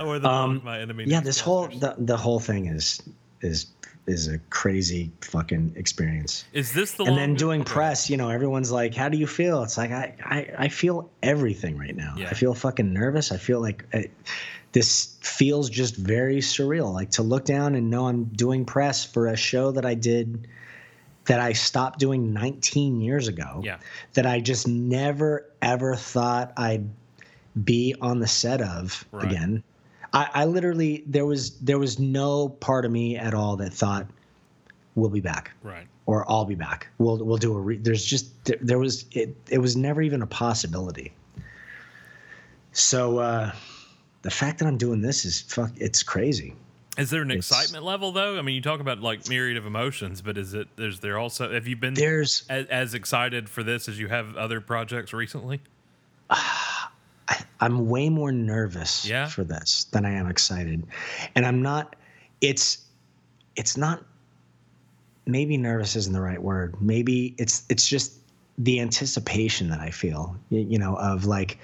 wear 0.05 0.19
the 0.19 0.29
Um, 0.29 0.61
my 0.65 0.81
enemy. 0.81 1.05
yeah, 1.07 1.21
this 1.21 1.41
whole 1.41 1.69
the, 1.69 1.95
the 1.99 2.17
whole 2.17 2.41
thing 2.41 2.67
is 2.67 3.01
is 3.41 3.67
is 4.07 4.29
a 4.29 4.39
crazy 4.51 5.11
fucking 5.23 5.73
experience. 5.77 6.45
is 6.53 6.73
this 6.75 6.93
the 6.93 7.05
and 7.05 7.17
then 7.17 7.35
doing 7.35 7.65
press, 7.65 8.11
you 8.11 8.17
know, 8.19 8.29
everyone's 8.29 8.71
like, 8.71 8.95
"How 8.95 9.09
do 9.09 9.17
you 9.17 9.27
feel?" 9.27 9.63
It's 9.63 9.79
like 9.79 9.93
I 9.93 10.15
I, 10.25 10.55
I 10.65 10.69
feel 10.69 11.09
everything 11.23 11.79
right 11.79 11.97
now. 11.97 12.15
Yeah. 12.19 12.29
I 12.31 12.35
feel 12.35 12.53
fucking 12.55 12.93
nervous. 12.93 13.33
I 13.33 13.37
feel 13.39 13.61
like 13.61 13.85
I, 13.95 14.09
this 14.73 15.17
feels 15.21 15.71
just 15.71 15.97
very 15.97 16.39
surreal. 16.39 16.93
Like 16.93 17.11
to 17.13 17.23
look 17.23 17.45
down 17.45 17.75
and 17.77 17.91
know 17.91 18.07
I'm 18.09 18.25
doing 18.25 18.65
press 18.65 19.05
for 19.05 19.29
a 19.29 19.37
show 19.37 19.71
that 19.73 19.87
I 19.87 19.95
did 19.95 20.49
that 21.27 21.41
I 21.41 21.55
stopped 21.55 21.99
doing 21.99 22.35
19 22.35 23.01
years 23.01 23.29
ago. 23.29 23.63
Yeah. 23.65 23.79
That 24.15 24.27
I 24.27 24.41
just 24.41 24.69
never 24.69 25.49
ever 25.63 25.95
thought 25.97 26.53
I'd 26.59 26.91
be 27.65 27.95
on 28.03 28.19
the 28.19 28.27
set 28.27 28.61
of 28.61 29.05
Right. 29.13 29.25
again. 29.25 29.63
I, 30.14 30.29
I 30.33 30.44
literally 30.46 31.03
there 31.07 31.27
was 31.27 31.59
there 31.59 31.79
was 31.79 31.98
no 31.98 32.48
part 32.48 32.85
of 32.87 32.90
me 32.92 33.16
at 33.16 33.35
all 33.35 33.57
that 33.57 33.72
thought 33.74 34.07
we'll 34.94 35.11
be 35.11 35.20
back 35.20 35.50
Right. 35.62 35.87
or 36.07 36.24
I'll 36.31 36.44
be 36.44 36.55
back. 36.55 36.87
We'll 36.98 37.18
we'll 37.18 37.37
do 37.37 37.55
a. 37.57 37.61
Re- 37.61 37.77
there's 37.79 38.05
just 38.05 38.44
there, 38.44 38.59
there 38.61 38.79
was 38.79 39.05
it. 39.12 39.37
It 39.50 39.59
was 39.59 39.77
never 39.77 40.00
even 40.00 40.22
a 40.22 40.27
possibility. 40.27 41.12
So 42.72 43.18
uh, 43.18 43.53
the 44.22 44.31
fact 44.31 44.59
that 44.61 44.66
I'm 44.66 44.77
doing 44.79 45.00
this 45.03 45.24
is 45.24 45.40
fuck. 45.42 45.72
It's 45.77 46.03
crazy. 46.03 46.55
Is 46.96 47.11
there 47.11 47.22
an 47.22 47.31
It's- 47.33 47.50
excitement 47.50 47.85
level 47.85 48.12
though? 48.12 48.38
I 48.38 48.42
mean, 48.42 48.55
you 48.55 48.61
talk 48.62 48.79
about 48.81 49.00
like 49.00 49.29
myriad 49.29 49.57
of 49.57 49.66
emotions, 49.66 50.22
but 50.22 50.38
is 50.38 50.55
it? 50.55 50.68
Is 50.79 51.00
there 51.00 51.18
also? 51.18 51.53
Have 51.53 51.66
you 51.66 51.74
been 51.77 51.94
There's 51.94 52.44
as, 52.48 52.66
as 52.66 52.94
excited 52.94 53.48
for 53.48 53.62
this 53.64 53.88
as 53.88 53.98
you 53.98 54.07
have 54.09 54.37
other 54.37 54.61
projects 54.61 55.12
recently? 55.12 55.61
I'm 57.61 57.89
way 57.89 58.09
more 58.09 58.33
nervous 58.33 59.07
Yeah? 59.07 59.27
for 59.27 59.45
this 59.45 59.85
than 59.93 60.05
I 60.05 60.11
am 60.11 60.29
excited, 60.29 60.87
and 61.35 61.47
I'm 61.47 61.63
not. 61.63 61.97
It's 62.41 62.79
it's 63.57 63.77
not. 63.77 64.05
Maybe 65.27 65.57
nervous 65.57 65.97
isn't 65.97 66.13
the 66.13 66.21
right 66.21 66.43
word. 66.43 66.81
Maybe 66.83 67.35
it's 67.39 67.65
it's 67.71 67.87
just 67.89 68.19
the 68.59 68.81
anticipation 68.81 69.69
that 69.71 69.81
I 69.81 69.91
feel. 69.91 70.37
You 70.51 70.79
know, 70.79 70.97
of 70.97 71.25
like 71.25 71.59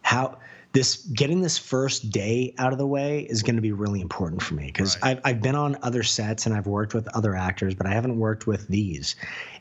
how 0.00 0.38
this 0.72 0.96
getting 0.96 1.42
this 1.42 1.58
first 1.58 2.10
day 2.10 2.54
out 2.56 2.72
of 2.72 2.78
the 2.78 2.86
way 2.86 3.20
is 3.28 3.42
going 3.42 3.56
to 3.56 3.62
be 3.62 3.72
really 3.72 4.00
important 4.00 4.42
for 4.42 4.54
me 4.54 4.66
because 4.66 4.96
Right. 5.02 5.18
I've 5.18 5.36
I've 5.36 5.42
been 5.42 5.54
on 5.54 5.76
other 5.82 6.02
sets 6.02 6.46
and 6.46 6.54
I've 6.54 6.66
worked 6.66 6.94
with 6.94 7.06
other 7.14 7.36
actors, 7.36 7.74
but 7.74 7.86
I 7.86 7.92
haven't 7.92 8.18
worked 8.18 8.46
with 8.46 8.66
these, 8.68 9.14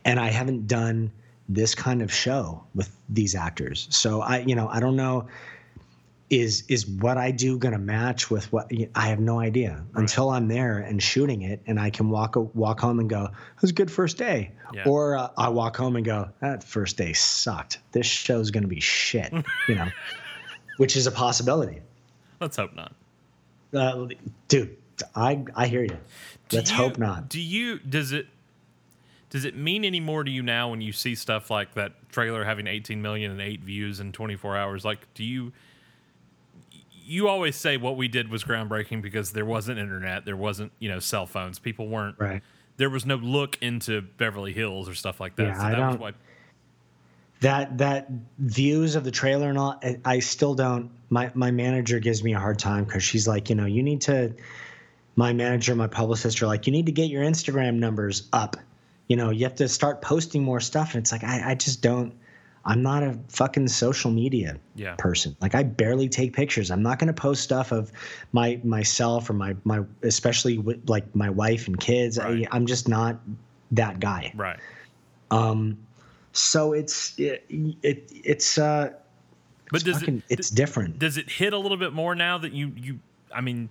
and 0.05 0.17
I 0.19 0.29
haven't 0.29 0.67
done 0.67 1.11
this 1.53 1.75
kind 1.75 2.01
of 2.01 2.13
show 2.13 2.63
with 2.73 2.89
these 3.09 3.35
actors. 3.35 3.87
So 3.91 4.21
I, 4.21 4.39
you 4.39 4.55
know, 4.55 4.67
I 4.67 4.79
don't 4.79 4.95
know 4.95 5.27
is 6.29 6.63
is 6.69 6.87
what 6.87 7.17
I 7.17 7.29
do 7.31 7.57
going 7.57 7.73
to 7.73 7.77
match 7.77 8.31
with 8.31 8.51
what 8.53 8.71
I 8.95 9.07
have 9.07 9.19
no 9.19 9.39
idea 9.41 9.83
until 9.95 10.29
I'm 10.29 10.47
there 10.47 10.77
and 10.77 11.03
shooting 11.03 11.41
it 11.41 11.61
and 11.67 11.77
I 11.77 11.89
can 11.89 12.09
walk 12.09 12.35
walk 12.55 12.79
home 12.79 12.99
and 12.99 13.09
go, 13.09 13.25
"It 13.25 13.61
was 13.61 13.71
a 13.71 13.73
good 13.73 13.91
first 13.91 14.17
day." 14.17 14.51
Yeah. 14.73 14.83
Or 14.87 15.17
uh, 15.17 15.27
I 15.37 15.49
walk 15.49 15.75
home 15.75 15.97
and 15.97 16.05
go, 16.05 16.29
"That 16.39 16.63
first 16.63 16.95
day 16.95 17.11
sucked. 17.11 17.79
This 17.91 18.05
show's 18.07 18.49
going 18.49 18.63
to 18.63 18.69
be 18.69 18.79
shit." 18.79 19.33
you 19.67 19.75
know. 19.75 19.89
Which 20.77 20.95
is 20.95 21.05
a 21.05 21.11
possibility. 21.11 21.81
Let's 22.39 22.55
hope 22.55 22.73
not. 22.75 22.95
Uh, 23.73 24.07
dude, 24.47 24.77
I 25.13 25.43
I 25.53 25.67
hear 25.67 25.83
you. 25.83 25.97
Do 26.47 26.57
Let's 26.57 26.71
you- 26.71 26.77
hope 26.77 26.97
not. 26.97 27.27
Do 27.27 27.41
you? 27.41 27.79
Does 27.79 28.13
it? 28.13 28.27
Does 29.31 29.43
it 29.45 29.55
mean 29.55 29.83
any 29.83 29.99
more 29.99 30.23
to 30.23 30.29
you 30.29 30.43
now 30.43 30.69
when 30.69 30.81
you 30.81 30.91
see 30.91 31.15
stuff 31.15 31.49
like 31.49 31.73
that 31.73 31.93
trailer 32.11 32.43
having 32.43 32.67
18 32.67 33.01
million 33.01 33.31
and 33.31 33.41
eight 33.41 33.61
views 33.61 33.99
in 33.99 34.11
24 34.11 34.55
hours? 34.57 34.85
Like, 34.85 35.11
do 35.15 35.23
you? 35.23 35.51
You 37.03 37.27
always 37.27 37.55
say 37.55 37.77
what 37.77 37.97
we 37.97 38.07
did 38.07 38.29
was 38.29 38.43
groundbreaking 38.43 39.01
because 39.01 39.31
there 39.31 39.45
wasn't 39.45 39.79
internet, 39.79 40.25
there 40.25 40.37
wasn't 40.37 40.71
you 40.79 40.87
know 40.89 40.99
cell 40.99 41.25
phones, 41.25 41.57
people 41.59 41.87
weren't. 41.87 42.15
Right. 42.19 42.43
There 42.77 42.89
was 42.89 43.05
no 43.05 43.15
look 43.15 43.57
into 43.61 44.01
Beverly 44.01 44.53
Hills 44.53 44.87
or 44.87 44.93
stuff 44.93 45.19
like 45.19 45.35
that. 45.37 45.43
Yeah, 45.47 45.53
so 45.57 45.61
I 45.63 45.71
that 45.71 45.79
was 45.79 45.89
don't- 45.95 45.99
what. 46.01 46.15
that 47.41 47.77
that 47.79 48.07
views 48.37 48.95
of 48.95 49.03
the 49.03 49.11
trailer 49.11 49.49
and 49.49 49.57
all 49.57 49.79
I- 49.83 49.97
i 50.05 50.19
still 50.19 50.53
don't 50.53 50.91
my 51.09 51.31
my 51.33 51.49
manager 51.51 51.99
gives 51.99 52.23
me 52.23 52.33
a 52.33 52.39
hard 52.39 52.59
time 52.59 52.83
because 52.85 53.01
she's 53.03 53.27
like 53.27 53.49
you 53.49 53.55
know 53.55 53.65
you 53.65 53.81
need 53.81 54.01
to 54.01 54.33
my 55.15 55.33
manager 55.33 55.73
my 55.75 55.87
publicist 55.87 56.41
are 56.43 56.47
like 56.47 56.67
you 56.67 56.71
need 56.71 56.85
to 56.85 56.91
get 56.91 57.09
your 57.09 57.23
instagram 57.23 57.75
numbers 57.79 58.27
up 58.31 58.57
you 59.11 59.17
know 59.17 59.29
you 59.29 59.43
have 59.43 59.55
to 59.55 59.67
start 59.67 60.01
posting 60.01 60.41
more 60.41 60.61
stuff 60.61 60.93
and 60.95 61.01
it's 61.03 61.11
like 61.11 61.25
i, 61.25 61.51
I 61.51 61.55
just 61.55 61.81
don't 61.81 62.13
i'm 62.63 62.81
not 62.81 63.03
a 63.03 63.19
fucking 63.27 63.67
social 63.67 64.09
media 64.09 64.57
Yeah. 64.73 64.95
person 64.95 65.35
like 65.41 65.53
i 65.53 65.63
barely 65.63 66.07
take 66.07 66.31
pictures 66.31 66.71
i'm 66.71 66.81
not 66.81 66.97
going 66.97 67.13
to 67.13 67.21
post 67.21 67.43
stuff 67.43 67.73
of 67.73 67.91
my 68.31 68.61
myself 68.63 69.29
or 69.29 69.33
my 69.33 69.53
my 69.65 69.81
especially 70.03 70.57
with 70.59 70.89
like 70.89 71.13
my 71.13 71.29
wife 71.29 71.67
and 71.67 71.77
kids 71.77 72.17
Right. 72.17 72.47
I, 72.49 72.55
i'm 72.55 72.65
just 72.65 72.87
not 72.87 73.19
that 73.71 73.99
guy 73.99 74.31
Right. 74.33 74.59
um, 75.29 75.77
so 76.31 76.71
it's 76.71 77.19
it, 77.19 77.43
it 77.83 78.09
it's 78.31 78.57
uh 78.57 78.93
But 79.73 79.83
does 79.83 79.97
fucking, 79.99 80.23
it 80.29 80.39
it's 80.39 80.49
different. 80.49 80.99
does 80.99 81.17
it 81.17 81.29
hit 81.29 81.51
a 81.51 81.57
little 81.57 81.75
bit 81.85 81.91
more 81.91 82.15
now 82.15 82.37
that 82.37 82.53
you 82.53 82.71
you? 82.77 82.99
I 83.35 83.41
mean, 83.41 83.69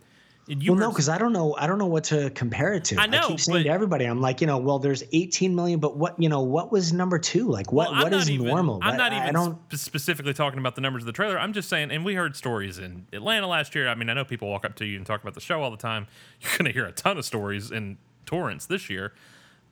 well, 0.59 0.75
were- 0.75 0.81
no, 0.81 0.89
because 0.91 1.09
I 1.09 1.19
don't 1.19 1.33
know. 1.33 1.55
I 1.57 1.67
don't 1.67 1.79
know 1.79 1.87
what 1.87 2.05
to 2.05 2.31
compare 2.31 2.73
it 2.75 2.85
to. 2.87 2.97
I 3.01 3.07
know, 3.07 3.19
I 3.19 3.27
keep 3.29 3.41
saying 3.41 3.59
but- 3.61 3.63
to 3.65 3.69
everybody, 3.71 4.05
I'm 4.05 4.21
like, 4.21 4.41
you 4.41 4.47
know, 4.47 4.59
well, 4.59 4.79
there's 4.79 5.03
18 5.13 5.55
million, 5.55 5.81
but 5.81 5.97
what, 5.97 6.21
you 6.21 6.29
know, 6.29 6.41
what 6.43 6.71
was 6.73 6.93
number 6.93 7.19
two? 7.19 7.49
Like, 7.49 7.73
what, 7.73 7.91
Well, 7.93 8.03
what 8.05 8.13
is 8.15 8.31
even- 8.31 8.47
normal? 8.47 8.81
I'm 8.83 8.97
not 8.97 9.13
I- 9.13 9.17
I 9.19 9.23
even 9.23 9.35
don't. 9.35 9.59
sp- 9.71 9.77
specifically 9.81 10.35
talking 10.35 10.59
about 10.59 10.75
the 10.75 10.81
numbers 10.81 11.03
of 11.03 11.07
the 11.07 11.13
trailer. 11.13 11.39
I'm 11.39 11.53
just 11.53 11.69
saying, 11.69 11.91
and 11.91 12.05
we 12.05 12.15
heard 12.15 12.35
stories 12.37 12.79
in 12.79 13.07
Atlanta 13.13 13.47
last 13.47 13.75
year. 13.75 13.89
I 13.89 13.95
mean, 13.95 14.11
I 14.11 14.15
know 14.15 14.25
people 14.25 14.49
walk 14.49 14.65
up 14.65 14.75
to 14.77 14.85
you 14.85 14.97
and 14.97 15.07
talk 15.07 15.23
about 15.23 15.35
the 15.35 15.41
show 15.41 15.63
all 15.63 15.71
the 15.71 15.77
time. 15.77 16.07
You're 16.41 16.51
going 16.59 16.65
to 16.67 16.73
hear 16.73 16.87
a 16.87 16.93
ton 16.93 17.17
of 17.19 17.25
stories 17.25 17.71
in 17.71 17.99
Torrance 18.27 18.67
this 18.67 18.91
year 18.91 19.13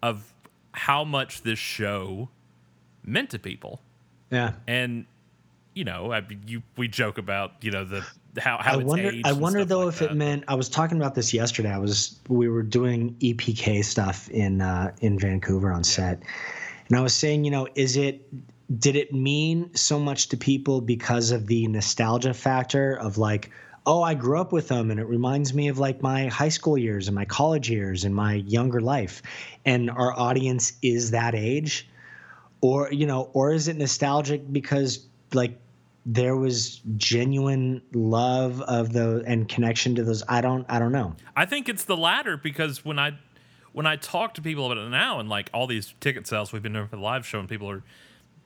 of 0.03 0.33
how 0.73 1.03
much 1.05 1.43
this 1.43 1.59
show 1.59 2.29
meant 3.05 3.31
to 3.31 3.39
people. 3.39 3.81
Yeah. 4.31 4.53
And 4.67 5.07
you 5.75 5.85
know, 5.85 6.13
I, 6.13 6.27
you 6.47 6.63
we 6.77 6.89
joke 6.89 7.19
about 7.19 7.53
you 7.63 7.71
know 7.71 7.85
the 7.85 8.05
how 8.41 8.59
how 8.59 8.75
I 8.75 8.81
it's 8.81 8.85
wonder. 8.85 9.09
aged 9.11 9.27
I 9.27 9.33
wonder 9.33 9.65
though 9.65 9.81
like 9.81 9.95
if 9.95 9.99
that. 10.01 10.11
it 10.13 10.15
meant. 10.15 10.45
I 10.49 10.55
was 10.55 10.69
talking 10.69 10.97
about 10.97 11.15
this 11.15 11.33
yesterday. 11.33 11.71
I 11.71 11.79
was. 11.79 12.19
We 12.29 12.49
were 12.49 12.63
doing 12.63 13.17
EPK 13.21 13.85
stuff 13.85 14.29
in 14.31 14.61
uh, 14.61 14.93
in 15.01 15.19
Vancouver 15.19 15.73
on 15.73 15.85
set, 15.85 16.23
and 16.89 16.99
I 16.99 17.01
was 17.01 17.15
saying, 17.15 17.45
you 17.45 17.51
know, 17.51 17.69
is 17.75 17.97
it? 17.97 18.27
Did 18.79 18.97
it 18.97 19.15
mean 19.15 19.75
so 19.75 19.99
much 19.99 20.29
to 20.29 20.37
people 20.37 20.81
because 20.81 21.31
of 21.31 21.47
the 21.47 21.67
nostalgia 21.69 22.35
factor 22.35 22.99
of 22.99 23.17
like, 23.17 23.51
oh, 23.87 24.03
I 24.03 24.13
grew 24.13 24.39
up 24.39 24.53
with 24.53 24.69
them, 24.69 24.91
and 24.91 25.01
it 25.01 25.07
reminds 25.07 25.55
me 25.55 25.69
of 25.69 25.79
like 25.79 26.03
my 26.03 26.27
high 26.27 26.51
school 26.51 26.77
years 26.77 27.09
and 27.09 27.15
my 27.15 27.25
college 27.25 27.71
years 27.71 28.05
and 28.05 28.15
my 28.15 28.35
younger 28.35 28.81
life, 28.81 29.23
and 29.65 29.91
our 29.91 30.13
audience 30.19 30.75
is 30.83 31.13
that 31.13 31.35
age, 31.35 31.89
or 32.61 32.93
you 32.93 33.07
know, 33.07 33.31
or 33.33 33.53
is 33.53 33.69
it 33.69 33.77
nostalgic 33.77 34.53
because 34.53 35.07
like 35.35 35.59
there 36.07 36.37
was 36.37 36.81
genuine 36.97 37.83
love 37.93 38.63
of 38.63 38.93
the 38.93 39.23
and 39.27 39.49
connection 39.49 39.95
to 39.95 40.03
those 40.03 40.23
i 40.29 40.41
don't 40.41 40.65
i 40.69 40.79
don't 40.79 40.93
know. 40.93 41.15
I 41.37 41.45
think 41.45 41.69
it's 41.69 41.85
the 41.85 41.97
latter 41.97 42.37
because 42.37 42.85
when 42.85 42.99
I 42.99 43.13
when 43.73 43.87
I 43.87 43.97
talk 43.97 44.35
to 44.35 44.43
people 44.43 44.67
about 44.67 44.79
it 44.85 44.89
now 44.89 45.21
and 45.21 45.29
like 45.29 45.51
all 45.53 45.67
these 45.67 45.95
ticket 46.01 46.27
sales 46.27 46.53
we've 46.53 46.63
been 46.63 46.73
doing 46.73 46.89
for 46.89 46.97
the 46.97 47.03
live 47.03 47.27
show 47.27 47.39
and 47.39 47.49
people 47.49 47.71
are 47.71 47.83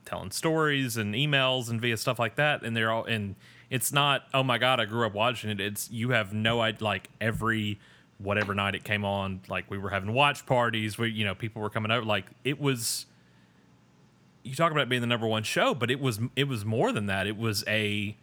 telling 0.04 0.30
stories 0.30 0.96
and 0.96 1.14
emails 1.14 1.70
and 1.70 1.80
via 1.80 1.96
stuff 1.96 2.18
like 2.18 2.34
that 2.36 2.62
and 2.64 2.76
they're 2.76 2.90
all 2.90 3.04
and 3.04 3.36
it's 3.70 3.92
not 3.92 4.24
oh 4.34 4.42
my 4.42 4.58
god 4.58 4.80
I 4.80 4.84
grew 4.84 5.06
up 5.06 5.14
watching 5.14 5.48
it. 5.50 5.60
It's 5.60 5.90
you 5.90 6.10
have 6.10 6.32
no 6.34 6.60
idea 6.60 6.84
like 6.84 7.08
every 7.20 7.78
whatever 8.18 8.54
night 8.54 8.74
it 8.74 8.84
came 8.84 9.04
on 9.04 9.40
like 9.48 9.70
we 9.70 9.78
were 9.78 9.90
having 9.90 10.12
watch 10.12 10.44
parties 10.46 10.98
where 10.98 11.08
you 11.08 11.24
know 11.24 11.34
people 11.34 11.62
were 11.62 11.70
coming 11.70 11.90
over 11.90 12.04
like 12.04 12.26
it 12.44 12.60
was 12.60 13.06
you 14.42 14.54
talk 14.54 14.72
about 14.72 14.82
it 14.82 14.88
being 14.88 15.00
the 15.00 15.06
number 15.06 15.26
one 15.26 15.42
show 15.42 15.74
but 15.74 15.90
it 15.90 16.00
was 16.00 16.20
it 16.36 16.44
was 16.44 16.64
more 16.64 16.92
than 16.92 17.06
that 17.06 17.26
it 17.26 17.36
was 17.36 17.64
a 17.66 18.16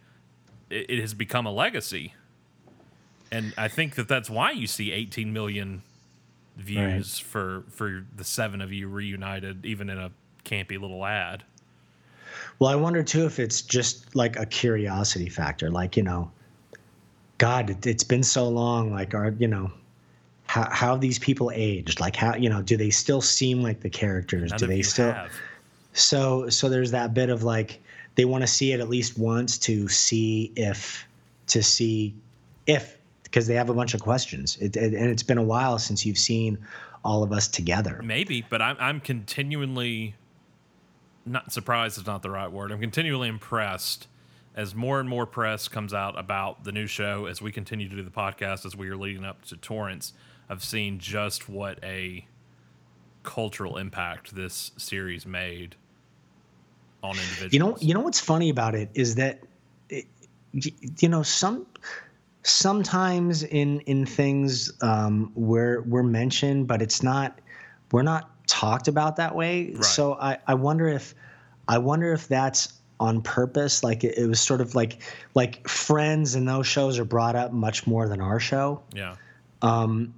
it, 0.68 0.90
it 0.90 1.00
has 1.00 1.14
become 1.14 1.46
a 1.46 1.52
legacy 1.52 2.14
and 3.32 3.54
I 3.56 3.68
think 3.68 3.94
that 3.94 4.08
that's 4.08 4.28
why 4.28 4.50
you 4.50 4.66
see 4.66 4.92
18 4.92 5.32
million 5.32 5.82
views 6.56 7.18
for 7.18 7.64
for 7.70 8.04
the 8.16 8.24
seven 8.24 8.60
of 8.60 8.72
you 8.72 8.88
reunited, 8.88 9.64
even 9.64 9.88
in 9.88 9.98
a 9.98 10.10
campy 10.44 10.80
little 10.80 11.04
ad. 11.04 11.44
Well, 12.58 12.70
I 12.70 12.76
wonder 12.76 13.02
too 13.02 13.24
if 13.24 13.38
it's 13.38 13.62
just 13.62 14.14
like 14.16 14.38
a 14.38 14.46
curiosity 14.46 15.28
factor. 15.28 15.70
Like, 15.70 15.96
you 15.96 16.02
know, 16.02 16.30
God, 17.38 17.70
it, 17.70 17.86
it's 17.86 18.04
been 18.04 18.22
so 18.22 18.48
long. 18.48 18.92
Like, 18.92 19.14
are, 19.14 19.34
you 19.38 19.48
know, 19.48 19.70
how, 20.46 20.68
how 20.70 20.92
have 20.92 21.00
these 21.00 21.18
people 21.18 21.50
aged? 21.54 22.00
Like, 22.00 22.16
how, 22.16 22.34
you 22.34 22.50
know, 22.50 22.60
do 22.60 22.76
they 22.76 22.90
still 22.90 23.20
seem 23.20 23.62
like 23.62 23.80
the 23.80 23.88
characters? 23.88 24.50
None 24.50 24.58
do 24.58 24.66
they 24.66 24.82
still? 24.82 25.12
have. 25.12 25.32
So, 25.92 26.48
so 26.48 26.68
there's 26.68 26.90
that 26.92 27.14
bit 27.14 27.30
of 27.30 27.42
like, 27.42 27.80
they 28.14 28.24
want 28.24 28.42
to 28.42 28.46
see 28.46 28.72
it 28.72 28.80
at 28.80 28.88
least 28.88 29.18
once 29.18 29.58
to 29.58 29.88
see 29.88 30.52
if, 30.56 31.06
to 31.48 31.62
see 31.62 32.14
if, 32.66 32.98
because 33.24 33.46
they 33.46 33.54
have 33.54 33.70
a 33.70 33.74
bunch 33.74 33.94
of 33.94 34.00
questions. 34.00 34.56
It, 34.60 34.76
it, 34.76 34.94
and 34.94 35.08
it's 35.10 35.22
been 35.22 35.38
a 35.38 35.42
while 35.42 35.78
since 35.78 36.04
you've 36.04 36.18
seen 36.18 36.58
all 37.04 37.22
of 37.22 37.32
us 37.32 37.48
together. 37.48 38.00
Maybe, 38.04 38.44
but 38.48 38.60
I'm 38.60 38.76
I'm 38.78 39.00
continually 39.00 40.14
not 41.24 41.52
surprised 41.52 41.98
is 41.98 42.06
not 42.06 42.22
the 42.22 42.30
right 42.30 42.50
word. 42.50 42.72
I'm 42.72 42.80
continually 42.80 43.28
impressed 43.28 44.08
as 44.54 44.74
more 44.74 45.00
and 45.00 45.08
more 45.08 45.26
press 45.26 45.68
comes 45.68 45.94
out 45.94 46.18
about 46.18 46.64
the 46.64 46.72
new 46.72 46.86
show 46.86 47.26
as 47.26 47.40
we 47.40 47.52
continue 47.52 47.88
to 47.88 47.96
do 47.96 48.02
the 48.02 48.10
podcast 48.10 48.66
as 48.66 48.74
we 48.74 48.88
are 48.88 48.96
leading 48.96 49.24
up 49.24 49.44
to 49.46 49.56
Torrance. 49.56 50.12
I've 50.48 50.64
seen 50.64 50.98
just 50.98 51.48
what 51.48 51.78
a 51.84 52.26
cultural 53.22 53.76
impact 53.76 54.34
this 54.34 54.72
series 54.76 55.24
made 55.24 55.76
on 57.02 57.10
individuals. 57.10 57.52
You 57.52 57.58
know, 57.58 57.76
you 57.80 57.94
know 57.94 58.00
what's 58.00 58.20
funny 58.20 58.50
about 58.50 58.74
it 58.74 58.90
is 58.94 59.14
that, 59.16 59.40
it, 59.88 60.06
you 60.52 61.08
know, 61.08 61.22
some 61.22 61.66
sometimes 62.42 63.42
in 63.42 63.80
in 63.80 64.06
things 64.06 64.72
um, 64.82 65.32
we're 65.34 65.82
we're 65.82 66.02
mentioned, 66.02 66.66
but 66.66 66.82
it's 66.82 67.02
not 67.02 67.38
we're 67.92 68.02
not 68.02 68.30
talked 68.46 68.88
about 68.88 69.16
that 69.16 69.34
way. 69.34 69.72
Right. 69.72 69.84
So 69.84 70.14
I 70.14 70.38
I 70.46 70.54
wonder 70.54 70.88
if 70.88 71.14
I 71.68 71.78
wonder 71.78 72.12
if 72.12 72.28
that's 72.28 72.72
on 72.98 73.22
purpose. 73.22 73.82
Like 73.82 74.04
it, 74.04 74.18
it 74.18 74.26
was 74.26 74.40
sort 74.40 74.60
of 74.60 74.74
like 74.74 75.02
like 75.34 75.66
Friends 75.68 76.34
and 76.34 76.48
those 76.48 76.66
shows 76.66 76.98
are 76.98 77.04
brought 77.04 77.36
up 77.36 77.52
much 77.52 77.86
more 77.86 78.08
than 78.08 78.20
our 78.20 78.40
show 78.40 78.82
yeah. 78.92 79.16
Um, 79.62 80.14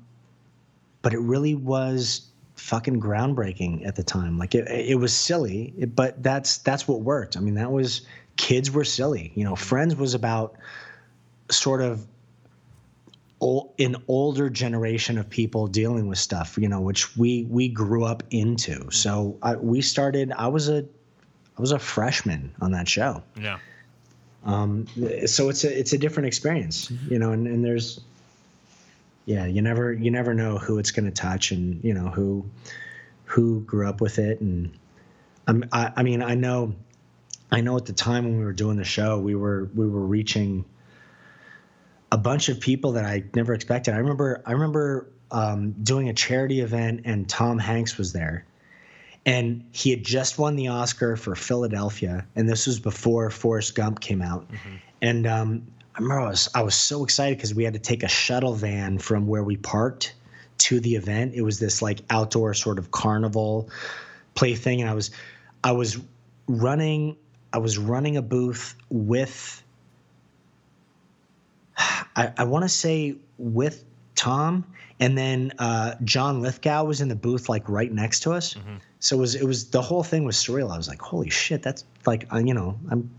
but 1.03 1.13
it 1.13 1.19
really 1.21 1.55
was 1.55 2.23
fucking 2.63 3.01
groundbreaking 3.01 3.85
at 3.85 3.97
the 3.97 4.05
time. 4.05 4.39
Like 4.39 4.55
it, 4.55 4.69
it 4.69 4.95
was 4.95 5.13
silly, 5.13 5.75
but 5.95 6.23
that's 6.23 6.59
that's 6.59 6.87
what 6.87 7.01
worked. 7.01 7.37
I 7.37 7.41
mean, 7.41 7.55
that 7.55 7.73
was 7.73 8.03
kids 8.37 8.71
were 8.71 8.85
silly. 8.85 9.33
You 9.35 9.45
know, 9.45 9.57
Friends 9.57 9.97
was 9.97 10.15
about 10.15 10.55
sort 11.51 11.83
of 11.83 12.07
an 13.81 13.97
older 14.07 14.49
generation 14.49 15.19
of 15.19 15.29
people 15.29 15.67
dealing 15.67 16.07
with 16.07 16.19
stuff. 16.19 16.57
You 16.57 16.69
know, 16.69 16.81
which 16.81 17.17
we 17.17 17.45
we 17.51 17.69
grew 17.69 18.05
up 18.05 18.23
into. 18.31 18.91
So 18.93 19.37
I, 19.43 19.57
we 19.57 19.83
started. 19.83 20.33
I 20.33 20.47
was 20.47 20.69
a 20.69 20.85
I 21.59 21.61
was 21.61 21.73
a 21.73 21.79
freshman 21.79 22.55
on 22.61 22.73
that 22.73 22.89
show 22.89 23.23
Yeah. 23.39 23.59
Um, 24.45 24.87
so 25.27 25.49
it's 25.49 25.65
a 25.65 25.79
it's 25.79 25.93
a 25.93 25.99
different 25.99 26.27
experience 26.27 26.91
you 27.09 27.21
know 27.21 27.31
and, 27.31 27.47
and 27.47 27.65
there's 27.65 28.01
yeah 29.25 29.47
you 29.47 29.63
never 29.63 29.93
you 29.93 30.11
never 30.11 30.35
know 30.35 30.59
who 30.59 30.79
it's 30.79 30.91
going 30.91 31.07
to 31.07 31.11
touch 31.13 31.53
and 31.53 31.83
you 31.85 31.95
know 31.95 32.09
who 32.09 32.45
who 33.25 33.61
grew 33.61 33.89
up 33.89 34.01
with 34.03 34.19
it. 34.19 34.41
And 34.41 34.71
I'm, 35.47 35.65
I, 35.73 35.93
I 35.97 36.03
mean 36.03 36.23
i 36.23 36.35
know 36.35 36.75
i 37.51 37.61
know 37.61 37.77
at 37.77 37.87
the 37.87 37.93
time 37.93 38.25
when 38.25 38.39
we 38.39 38.45
were 38.45 38.53
doing 38.53 38.77
the 38.77 38.85
show 38.85 39.19
we 39.19 39.35
were 39.35 39.71
we 39.75 39.89
were 39.89 40.07
reaching 40.07 40.65
a 42.11 42.19
bunch 42.19 42.49
of 42.49 42.61
people 42.61 42.93
that 42.93 43.05
i 43.05 43.25
never 43.35 43.55
expected. 43.55 43.95
I 43.95 43.99
remember 43.99 44.43
i 44.47 44.53
remember 44.53 45.09
um, 45.31 45.73
doing 45.83 46.11
a 46.11 46.13
charity 46.13 46.61
event 46.61 47.03
and 47.07 47.29
tom 47.29 47.59
hanks 47.59 47.97
was 47.97 48.13
there. 48.13 48.45
And 49.25 49.65
he 49.71 49.91
had 49.91 50.05
just 50.05 50.37
won 50.37 50.57
the 50.57 50.67
Oscar 50.69 51.15
for 51.15 51.37
Philadelphia, 51.37 52.27
and 52.35 52.49
this 52.49 52.67
was 52.67 52.81
before 52.81 53.31
Forrest 53.31 53.73
Gump 53.77 54.01
came 54.01 54.21
out. 54.21 54.51
And 55.01 55.29
um, 55.29 55.69
I 55.95 56.01
remember 56.01 56.21
I 56.23 56.29
was 56.29 56.49
I 56.55 56.63
was 56.63 56.75
so 56.75 57.05
excited 57.05 57.37
because 57.37 57.55
we 57.55 57.65
had 57.65 57.75
to 57.75 57.79
take 57.79 58.03
a 58.03 58.09
shuttle 58.09 58.55
van 58.55 58.99
from 58.99 59.27
where 59.27 59.43
we 59.43 59.57
parked 59.57 60.15
to 60.59 60.81
the 60.81 60.95
event. 60.95 61.35
It 61.35 61.43
was 61.43 61.59
this 61.59 61.83
like 61.83 62.01
outdoor 62.09 62.55
sort 62.55 62.79
of 62.79 62.91
carnival 62.91 63.69
play 64.35 64.55
thing, 64.55 64.81
and 64.81 64.89
I 64.89 64.95
was 64.95 65.11
I 65.63 65.73
was 65.73 65.99
running 66.47 67.17
I 67.53 67.59
was 67.59 67.77
running 67.79 68.17
a 68.17 68.23
booth 68.23 68.75
with 68.89 69.63
I, 71.77 72.33
I 72.39 72.45
want 72.45 72.65
to 72.65 72.69
say 72.71 73.17
with 73.37 73.85
Tom, 74.15 74.65
and 75.01 75.19
then 75.19 75.53
uh, 75.59 75.95
John 76.05 76.41
Lithgow 76.41 76.85
was 76.85 77.01
in 77.01 77.09
the 77.09 77.17
booth 77.17 77.49
like 77.49 77.69
right 77.69 77.93
next 77.93 78.21
to 78.21 78.33
us. 78.33 78.55
So 79.01 79.17
it 79.17 79.21
was 79.21 79.35
it 79.35 79.45
was 79.45 79.69
the 79.71 79.83
whole 79.83 80.03
thing 80.03 80.25
was 80.25 80.37
surreal. 80.37 80.73
I 80.73 80.77
was 80.77 80.89
like, 80.89 81.03
holy 81.03 81.29
shit, 81.29 81.63
that's 81.63 81.85
like 82.07 82.33
uh, 82.33 82.39
you 82.39 82.55
know 82.55 82.79
I'm. 82.91 83.11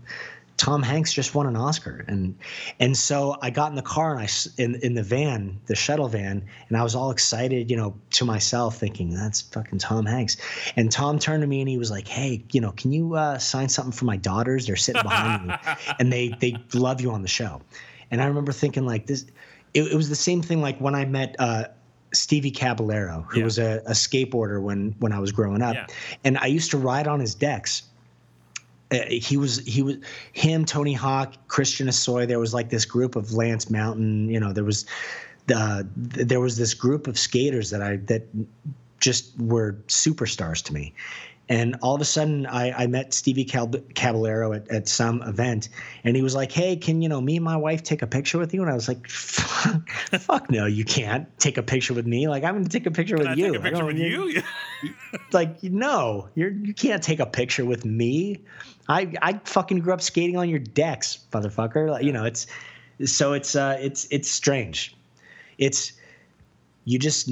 Tom 0.56 0.82
Hanks 0.84 1.12
just 1.12 1.34
won 1.34 1.46
an 1.46 1.56
Oscar, 1.56 2.04
and 2.06 2.36
and 2.78 2.96
so 2.96 3.36
I 3.42 3.50
got 3.50 3.70
in 3.70 3.74
the 3.76 3.82
car 3.82 4.12
and 4.16 4.20
I 4.20 4.28
in 4.62 4.76
in 4.76 4.94
the 4.94 5.02
van, 5.02 5.60
the 5.66 5.74
shuttle 5.74 6.06
van, 6.08 6.44
and 6.68 6.76
I 6.76 6.82
was 6.82 6.94
all 6.94 7.10
excited, 7.10 7.70
you 7.70 7.76
know, 7.76 7.96
to 8.12 8.24
myself, 8.24 8.76
thinking 8.78 9.10
that's 9.12 9.40
fucking 9.42 9.80
Tom 9.80 10.06
Hanks. 10.06 10.36
And 10.76 10.92
Tom 10.92 11.18
turned 11.18 11.42
to 11.42 11.46
me 11.48 11.60
and 11.60 11.68
he 11.68 11.76
was 11.76 11.90
like, 11.90 12.06
"Hey, 12.06 12.44
you 12.52 12.60
know, 12.60 12.70
can 12.72 12.92
you 12.92 13.14
uh, 13.16 13.38
sign 13.38 13.68
something 13.68 13.92
for 13.92 14.04
my 14.04 14.16
daughters? 14.16 14.66
They're 14.66 14.76
sitting 14.76 15.02
behind 15.02 15.48
me, 15.48 15.54
and 15.98 16.12
they 16.12 16.28
they 16.40 16.56
love 16.72 17.00
you 17.00 17.10
on 17.10 17.22
the 17.22 17.28
show." 17.28 17.60
And 18.12 18.22
I 18.22 18.26
remember 18.26 18.52
thinking 18.52 18.86
like 18.86 19.06
this, 19.06 19.26
it, 19.74 19.82
it 19.90 19.96
was 19.96 20.08
the 20.08 20.14
same 20.14 20.40
thing 20.40 20.60
like 20.60 20.78
when 20.80 20.94
I 20.94 21.04
met. 21.04 21.34
Uh, 21.38 21.64
Stevie 22.12 22.52
Caballero, 22.52 23.26
who 23.28 23.40
Yeah. 23.40 23.44
was 23.44 23.58
a, 23.58 23.82
a 23.86 23.90
skateboarder 23.90 24.62
when 24.62 24.94
when 25.00 25.10
I 25.12 25.18
was 25.18 25.32
growing 25.32 25.62
up, 25.62 25.74
Yeah. 25.74 25.86
and 26.22 26.38
I 26.38 26.46
used 26.46 26.70
to 26.70 26.78
ride 26.78 27.08
on 27.08 27.18
his 27.18 27.34
decks 27.34 27.82
Uh, 28.94 29.04
he 29.10 29.36
was 29.36 29.58
he 29.60 29.82
was 29.82 29.96
him 30.32 30.64
tony 30.64 30.92
hawk 30.92 31.34
christian 31.48 31.88
hosoi 31.88 32.26
there 32.28 32.38
was 32.38 32.54
like 32.54 32.70
this 32.70 32.84
group 32.84 33.16
of 33.16 33.32
lance 33.32 33.68
mountain 33.70 34.28
you 34.28 34.38
know 34.38 34.52
there 34.52 34.64
was 34.64 34.86
uh, 35.54 35.82
the 35.96 36.24
there 36.24 36.40
was 36.40 36.56
this 36.56 36.72
group 36.74 37.06
of 37.06 37.18
skaters 37.18 37.70
that 37.70 37.82
i 37.82 37.96
that 37.96 38.22
just 39.00 39.38
were 39.38 39.74
superstars 39.88 40.64
to 40.64 40.72
me. 40.72 40.94
And 41.46 41.76
all 41.82 41.94
of 41.94 42.00
a 42.00 42.06
sudden 42.06 42.46
i, 42.46 42.72
I 42.72 42.86
met 42.86 43.12
stevie 43.12 43.44
Cal- 43.44 43.68
caballero 43.94 44.54
at, 44.54 44.66
at 44.70 44.88
some 44.88 45.20
event 45.20 45.68
and 46.02 46.16
he 46.16 46.22
was 46.22 46.34
like 46.34 46.50
hey 46.50 46.74
can 46.76 47.02
you 47.02 47.08
know 47.10 47.20
me 47.20 47.36
and 47.36 47.44
my 47.44 47.58
wife 47.58 47.82
take 47.82 48.00
a 48.00 48.06
picture 48.06 48.38
with 48.38 48.54
you? 48.54 48.62
And 48.62 48.70
i 48.70 48.74
was 48.74 48.88
like 48.88 49.06
fuck, 49.06 49.90
fuck 49.90 50.50
no 50.50 50.64
you 50.64 50.86
can't 50.86 51.28
take 51.38 51.58
a 51.58 51.62
picture 51.62 51.92
with 51.92 52.06
me. 52.06 52.28
Like 52.28 52.44
i'm 52.44 52.54
gonna 52.54 52.68
take 52.70 52.86
a 52.86 52.90
picture 52.90 53.18
Can 53.18 53.28
with 53.28 53.38
I 53.38 53.40
you. 53.40 53.52
take 53.52 53.60
a 53.60 53.62
picture 53.62 53.84
with 53.84 53.98
you? 53.98 54.42
like 55.32 55.62
no 55.62 56.30
you're 56.34 56.50
you 56.50 56.72
can't 56.72 57.02
take 57.02 57.20
a 57.20 57.26
picture 57.26 57.66
with 57.66 57.84
me 57.84 58.40
i 58.88 59.12
i 59.22 59.40
fucking 59.44 59.78
grew 59.80 59.92
up 59.92 60.00
skating 60.00 60.36
on 60.36 60.48
your 60.48 60.58
decks 60.58 61.18
motherfucker. 61.32 61.90
Like, 61.90 62.04
you 62.04 62.12
know 62.12 62.24
it's 62.24 62.46
so 63.04 63.32
it's 63.32 63.54
uh 63.56 63.76
it's 63.80 64.06
it's 64.10 64.28
strange. 64.30 64.96
It's 65.58 65.92
you 66.84 66.98
just 66.98 67.30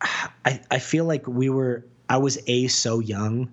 I 0.44 0.60
I 0.70 0.78
feel 0.78 1.04
like 1.04 1.26
we 1.26 1.48
were 1.48 1.84
i 2.08 2.16
was 2.16 2.38
a 2.46 2.66
so 2.68 2.98
young 2.98 3.50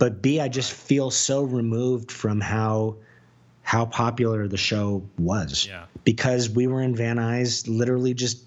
but 0.00 0.20
b 0.20 0.40
i 0.40 0.48
just 0.48 0.72
feel 0.72 1.10
so 1.12 1.42
removed 1.44 2.10
from 2.10 2.40
how 2.40 2.96
how 3.62 3.84
popular 3.86 4.48
the 4.48 4.56
show 4.56 5.00
was 5.18 5.66
Yeah. 5.68 5.84
because 6.02 6.50
we 6.50 6.66
were 6.66 6.82
in 6.82 6.96
van 6.96 7.16
nuys 7.18 7.68
literally 7.68 8.12
just 8.14 8.42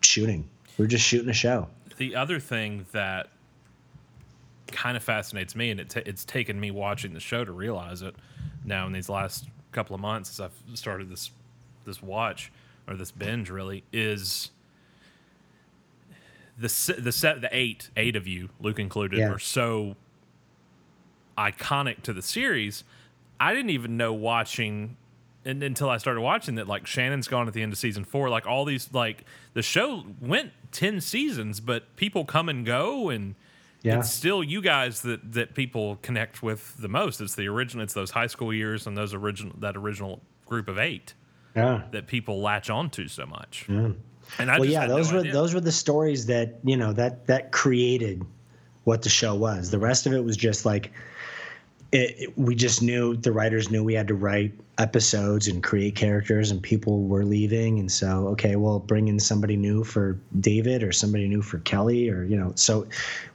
shooting. 0.00 0.48
We're 0.76 0.86
just 0.88 1.04
shooting 1.04 1.28
a 1.30 1.34
show. 1.34 1.68
The 1.98 2.16
other 2.16 2.40
thing 2.40 2.84
that 2.92 3.28
kind 4.68 4.96
of 4.96 5.02
fascinates 5.02 5.54
me, 5.54 5.70
and 5.70 5.80
it 5.80 5.90
ta 5.90 6.00
it's 6.06 6.24
taken 6.24 6.58
me 6.58 6.70
watching 6.70 7.12
the 7.14 7.20
show 7.20 7.44
to 7.44 7.52
realize 7.52 8.02
it 8.02 8.14
now 8.64 8.86
in 8.86 8.92
these 8.92 9.08
last 9.08 9.46
couple 9.72 9.94
of 9.94 10.00
months 10.00 10.30
as 10.30 10.40
I've 10.40 10.76
started 10.78 11.08
this 11.10 11.30
this 11.84 12.02
watch 12.02 12.50
or 12.88 12.96
this 12.96 13.10
binge, 13.10 13.50
really 13.50 13.84
is 13.92 14.50
the 16.58 16.94
the 16.98 17.12
set 17.12 17.40
the 17.40 17.48
eight 17.52 17.90
eight 17.96 18.16
of 18.16 18.26
you, 18.26 18.48
Luke 18.60 18.78
included, 18.78 19.18
Yeah. 19.18 19.30
are 19.30 19.38
so 19.38 19.96
iconic 21.36 22.02
to 22.02 22.12
the 22.12 22.22
series. 22.22 22.84
I 23.40 23.52
didn't 23.52 23.70
even 23.70 23.96
know 23.96 24.12
watching 24.12 24.96
and, 25.44 25.62
until 25.62 25.90
I 25.90 25.98
started 25.98 26.20
watching 26.20 26.54
that 26.54 26.68
like 26.68 26.86
Shannon's 26.86 27.28
gone 27.28 27.48
at 27.48 27.54
the 27.54 27.62
end 27.62 27.72
of 27.72 27.78
season 27.78 28.04
four. 28.04 28.30
Like 28.30 28.46
all 28.46 28.64
these 28.64 28.92
like 28.92 29.24
the 29.52 29.62
show 29.62 30.04
went 30.20 30.52
ten 30.70 31.00
seasons, 31.00 31.60
but 31.60 31.96
people 31.96 32.24
come 32.24 32.48
and 32.48 32.64
go 32.64 33.10
and 33.10 33.34
Yeah. 33.84 33.98
it's 33.98 34.10
still 34.10 34.42
you 34.42 34.60
guys 34.62 35.02
that 35.02 35.32
that 35.34 35.54
people 35.54 35.96
connect 36.02 36.42
with 36.42 36.76
the 36.78 36.88
most. 36.88 37.20
It's 37.20 37.34
the 37.34 37.46
original 37.48 37.84
it's 37.84 37.92
those 37.94 38.10
high 38.10 38.26
school 38.26 38.52
years 38.52 38.86
and 38.86 38.96
those 38.96 39.14
original 39.14 39.52
that 39.60 39.76
original 39.76 40.20
group 40.46 40.68
of 40.68 40.78
eight 40.78 41.14
yeah 41.54 41.82
that 41.92 42.06
people 42.06 42.40
latch 42.40 42.70
onto 42.70 43.06
so 43.08 43.26
much. 43.26 43.66
And 43.68 43.96
I 44.38 44.44
well 44.58 44.60
just 44.60 44.70
yeah 44.72 44.80
had 44.80 44.88
no 44.88 44.96
those 44.96 45.12
were 45.12 45.18
idea. 45.20 45.32
those 45.32 45.52
were 45.54 45.60
the 45.60 45.70
stories 45.72 46.26
that 46.26 46.54
you 46.64 46.76
know 46.78 46.92
that 46.94 47.26
that 47.26 47.52
created 47.52 48.24
what 48.84 49.02
the 49.02 49.10
show 49.10 49.34
was 49.34 49.70
the 49.70 49.78
rest 49.78 50.06
of 50.06 50.12
it 50.14 50.24
was 50.24 50.36
just 50.36 50.64
like 50.64 50.90
it, 51.94 52.14
it- 52.18 52.38
we 52.38 52.54
just 52.54 52.82
knew 52.82 53.16
the 53.16 53.32
writers 53.32 53.70
knew 53.70 53.82
we 53.84 53.94
had 53.94 54.08
to 54.08 54.14
write 54.14 54.52
episodes 54.78 55.46
and 55.48 55.62
create 55.62 55.94
characters, 55.94 56.50
and 56.50 56.60
people 56.62 57.04
were 57.04 57.24
leaving, 57.24 57.78
and 57.78 57.90
so 57.90 58.26
okay, 58.28 58.56
well, 58.56 58.80
bring 58.80 59.08
in 59.08 59.20
somebody 59.20 59.56
new 59.56 59.84
for 59.84 60.18
David 60.40 60.82
or 60.82 60.90
somebody 60.92 61.28
new 61.28 61.42
for 61.42 61.58
Kelly, 61.60 62.08
or 62.10 62.24
you 62.24 62.36
know, 62.36 62.52
so 62.56 62.86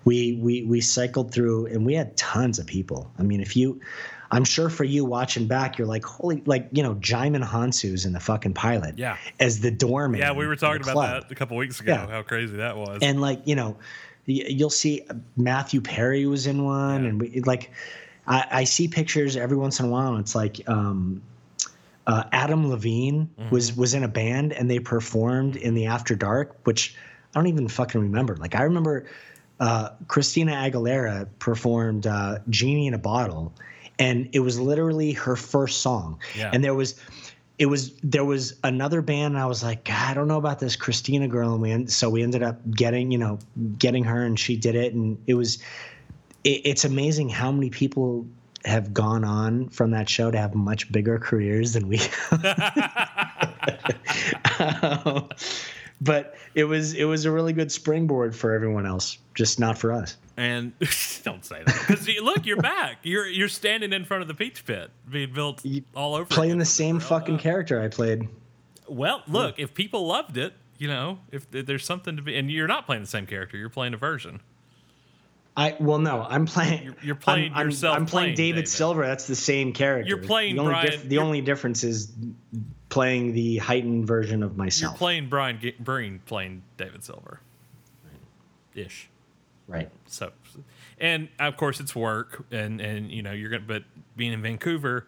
we 0.05 0.33
we 0.41 0.63
we 0.63 0.81
cycled 0.81 1.31
through, 1.33 1.67
and 1.67 1.85
we 1.85 1.93
had 1.93 2.15
tons 2.17 2.59
of 2.59 2.67
people. 2.67 3.09
I 3.17 3.23
mean, 3.23 3.41
if 3.41 3.55
you. 3.55 3.79
I'm 4.31 4.43
sure 4.45 4.69
for 4.69 4.83
you 4.83 5.05
watching 5.05 5.47
back, 5.47 5.79
you're 5.79 5.87
like, 5.87 6.05
holy, 6.05 6.43
like, 6.45 6.69
you 6.71 6.83
know, 6.83 6.93
Djimon 6.93 7.43
Hounsou's 7.43 8.05
in 8.05 8.13
the 8.13 8.19
fucking 8.19 8.53
pilot. 8.53 8.95
Yeah. 8.95 9.17
As 9.39 9.61
the 9.61 9.71
doorman. 9.71 10.19
Yeah, 10.19 10.33
we 10.33 10.45
were 10.45 10.55
talking 10.55 10.83
about 10.83 10.93
club. 10.93 11.23
that 11.23 11.31
a 11.31 11.33
couple 11.33 11.57
weeks 11.57 11.79
ago. 11.79 11.93
Yeah. 11.93 12.05
How 12.07 12.21
crazy 12.21 12.55
that 12.57 12.77
was. 12.77 12.99
and 13.01 13.21
like 13.21 13.41
you 13.45 13.55
know 13.55 13.75
you'll 14.27 14.69
see 14.69 15.01
matthew 15.35 15.81
perry 15.81 16.27
was 16.27 16.45
in 16.45 16.63
one 16.63 17.05
and 17.05 17.19
we, 17.19 17.41
like 17.41 17.71
I, 18.29 18.45
I 18.51 18.63
see 18.63 18.87
pictures 18.87 19.35
every 19.35 19.57
once 19.57 19.79
in 19.79 19.87
a 19.87 19.89
while 19.89 20.13
and 20.13 20.21
it's 20.21 20.35
like 20.35 20.67
um 20.69 21.21
uh, 22.07 22.23
adam 22.31 22.69
levine 22.69 23.29
was 23.51 23.75
was 23.75 23.93
in 23.93 24.03
a 24.03 24.07
band 24.07 24.53
and 24.53 24.71
they 24.71 24.79
performed 24.79 25.55
in 25.57 25.73
the 25.75 25.87
after 25.87 26.15
dark 26.15 26.55
which 26.63 26.95
i 27.33 27.39
don't 27.39 27.47
even 27.47 27.67
fucking 27.67 27.99
remember. 27.99 28.35
Like 28.37 28.55
i 28.55 28.63
remember 28.63 29.05
uh, 29.59 29.89
christina 30.07 30.53
aguilera 30.53 31.27
performed 31.39 32.07
uh, 32.07 32.39
genie 32.49 32.87
in 32.87 32.93
a 32.93 32.97
bottle 32.99 33.53
and 33.99 34.29
it 34.31 34.39
was 34.39 34.59
literally 34.59 35.11
her 35.11 35.35
first 35.35 35.81
song. 35.81 36.19
Yeah. 36.35 36.49
and 36.53 36.63
there 36.63 36.73
was 36.73 36.99
it 37.59 37.65
was 37.65 37.91
there 38.01 38.23
was 38.23 38.55
another 38.63 39.01
band 39.01 39.35
and 39.35 39.37
I 39.37 39.45
was 39.45 39.61
like, 39.61 39.83
God, 39.83 40.11
I 40.11 40.13
don't 40.13 40.29
know 40.29 40.37
about 40.37 40.59
this 40.59 40.77
Christina 40.77 41.27
girl, 41.27 41.53
and 41.53 41.61
we 41.61 41.87
so 41.87 42.09
we 42.09 42.23
ended 42.23 42.41
up 42.41 42.59
getting 42.71 43.11
you 43.11 43.17
know 43.17 43.37
getting 43.77 44.05
her 44.05 44.23
and 44.23 44.39
she 44.39 44.55
did 44.55 44.75
it, 44.75 44.93
and 44.93 45.21
it 45.27 45.33
was 45.33 45.59
it, 46.43 46.61
it's 46.65 46.85
amazing 46.85 47.29
how 47.29 47.51
many 47.51 47.69
people 47.69 48.25
have 48.65 48.93
gone 48.93 49.23
on 49.23 49.69
from 49.69 49.91
that 49.91 50.09
show 50.09 50.29
to 50.31 50.37
have 50.37 50.53
much 50.53 50.91
bigger 50.91 51.17
careers 51.17 51.73
than 51.73 51.87
we. 51.87 51.99
Um, 54.59 55.29
but 56.01 56.35
it 56.55 56.63
was 56.65 56.93
it 56.93 57.05
was 57.05 57.25
a 57.25 57.31
really 57.31 57.53
good 57.53 57.71
springboard 57.71 58.35
for 58.35 58.53
everyone 58.53 58.85
else, 58.85 59.17
just 59.35 59.59
not 59.59 59.77
for 59.77 59.91
us. 59.91 60.17
And 60.37 60.73
don't 61.23 61.43
say 61.43 61.61
that 61.65 61.85
because 61.87 62.07
look, 62.21 62.45
you're 62.45 62.57
back. 62.57 62.99
You're 63.03 63.27
you're 63.27 63.49
standing 63.49 63.93
in 63.93 64.05
front 64.05 64.21
of 64.21 64.27
the 64.27 64.33
Peach 64.33 64.65
Pit 64.65 64.91
being 65.09 65.33
built 65.33 65.63
all 65.95 66.15
over. 66.15 66.25
Playing 66.25 66.51
again 66.51 66.59
the 66.59 66.65
same 66.65 66.99
fucking 66.99 67.35
up. 67.35 67.41
character 67.41 67.81
I 67.81 67.87
played. 67.87 68.27
Well, 68.87 69.21
look, 69.27 69.59
if 69.59 69.73
people 69.73 70.07
loved 70.07 70.37
it, 70.37 70.53
you 70.77 70.87
know, 70.87 71.19
if, 71.31 71.45
if 71.53 71.67
there's 71.67 71.85
something 71.85 72.15
to 72.15 72.23
be, 72.23 72.35
and 72.37 72.49
you're 72.49 72.67
not 72.67 72.85
playing 72.85 73.03
the 73.03 73.07
same 73.07 73.27
character, 73.27 73.55
you're 73.55 73.69
playing 73.69 73.93
a 73.93 73.97
version. 73.97 74.41
I 75.59 75.75
well 75.79 75.99
no, 75.99 76.25
I'm 76.27 76.45
playing. 76.45 76.83
You're- 76.83 76.95
you're 77.03 77.15
playing 77.15 77.51
I'm, 77.51 77.57
I'm- 77.57 77.67
yourself 77.67 77.97
I'm, 77.97 78.05
playing 78.05 78.27
playing 78.27 78.35
David, 78.37 78.55
David. 78.61 78.67
Silver. 78.69 79.05
That's 79.05 79.27
the 79.27 79.35
same 79.35 79.73
character. 79.73 80.07
You're 80.07 80.17
playing 80.23 80.55
the 80.55 80.61
only 80.61 80.73
Brian- 80.73 81.07
the 81.09 81.17
only 81.17 81.41
difference 81.41 81.83
is 81.83 82.11
playing 82.89 83.33
the 83.33 83.57
heightened 83.57 84.07
version 84.07 84.41
of 84.43 84.55
myself. 84.57 84.93
You're 84.93 84.97
playing 84.97 85.29
Brian 85.29 85.59
G- 85.59 85.75
Green 85.83 86.19
playing 86.25 86.63
David 86.77 87.03
Silver, 87.03 87.41
ish. 88.73 89.09
right. 89.67 89.89
So, 90.07 90.31
and 90.99 91.29
of 91.39 91.57
course 91.57 91.79
it's 91.79 91.95
work, 91.95 92.45
and 92.51 92.79
and 92.81 93.11
you 93.11 93.21
know 93.21 93.31
you're 93.31 93.49
gonna, 93.49 93.63
but 93.67 93.83
being 94.15 94.33
in 94.33 94.41
Vancouver, 94.41 95.07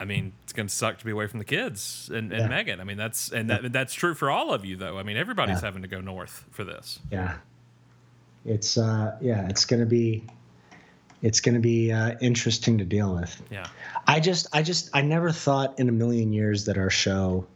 I 0.00 0.04
mean 0.04 0.32
it's 0.44 0.52
gonna 0.52 0.68
suck 0.68 0.98
to 0.98 1.04
be 1.04 1.10
away 1.10 1.26
from 1.26 1.38
the 1.40 1.44
kids 1.44 2.10
and, 2.12 2.32
and 2.32 2.42
Yeah. 2.42 2.48
Megan. 2.48 2.80
I 2.80 2.84
mean 2.84 2.96
that's 2.96 3.30
and 3.32 3.50
that, 3.50 3.72
that's 3.72 3.94
true 3.94 4.14
for 4.14 4.30
all 4.30 4.52
of 4.54 4.64
you 4.64 4.76
though. 4.76 4.98
I 4.98 5.02
mean 5.02 5.16
everybody's 5.16 5.56
Yeah. 5.60 5.66
having 5.66 5.82
to 5.82 5.88
go 5.88 6.00
north 6.00 6.44
for 6.50 6.64
this. 6.64 7.00
Yeah. 7.10 7.38
It's 8.48 8.78
uh 8.78 9.16
yeah, 9.20 9.48
it's 9.48 9.64
gonna 9.64 9.86
be 9.86 10.24
it's 11.22 11.40
gonna 11.40 11.60
be 11.60 11.92
uh, 11.92 12.16
interesting 12.20 12.78
to 12.78 12.84
deal 12.84 13.14
with. 13.14 13.42
Yeah, 13.50 13.66
I 14.06 14.20
just 14.20 14.46
I 14.52 14.62
just 14.62 14.90
I 14.94 15.02
never 15.02 15.30
thought 15.32 15.78
in 15.78 15.88
a 15.88 15.92
million 15.92 16.32
years 16.32 16.64
that 16.66 16.78
our 16.78 16.90
show. 16.90 17.46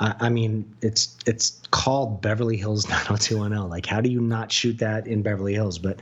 I, 0.00 0.14
I 0.18 0.28
mean, 0.30 0.74
it's 0.80 1.16
it's 1.26 1.60
called 1.70 2.22
Beverly 2.22 2.56
Hills 2.56 2.88
90210. 2.88 3.68
Like, 3.68 3.86
how 3.86 4.00
do 4.00 4.10
you 4.10 4.20
not 4.20 4.50
shoot 4.50 4.78
that 4.78 5.06
in 5.06 5.22
Beverly 5.22 5.52
Hills? 5.54 5.78
But 5.78 6.00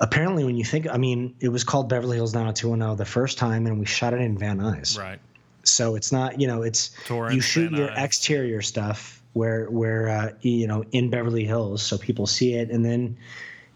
apparently, 0.00 0.44
when 0.44 0.56
you 0.56 0.64
think, 0.64 0.88
I 0.88 0.96
mean, 0.98 1.34
it 1.40 1.48
was 1.48 1.64
called 1.64 1.88
Beverly 1.88 2.16
Hills 2.16 2.34
90210 2.34 2.96
the 2.96 3.04
first 3.04 3.38
time, 3.38 3.66
and 3.66 3.78
we 3.78 3.86
shot 3.86 4.12
it 4.14 4.20
in 4.20 4.36
Van 4.38 4.58
Nuys. 4.58 4.98
right. 4.98 5.18
So 5.66 5.94
it's 5.94 6.12
not, 6.12 6.38
you 6.40 6.46
know, 6.46 6.60
it's 6.62 6.90
Torrance, 7.06 7.34
you 7.34 7.40
shoot 7.40 7.70
Van 7.70 7.78
your 7.78 7.88
Nuys. 7.88 8.04
exterior 8.04 8.60
stuff 8.62 9.22
where 9.34 9.66
where 9.66 10.08
uh, 10.08 10.30
you 10.40 10.66
know 10.66 10.84
in 10.92 11.10
Beverly 11.10 11.44
Hills, 11.44 11.82
so 11.82 11.98
people 11.98 12.26
see 12.26 12.54
it, 12.54 12.70
and 12.70 12.84
then 12.84 13.18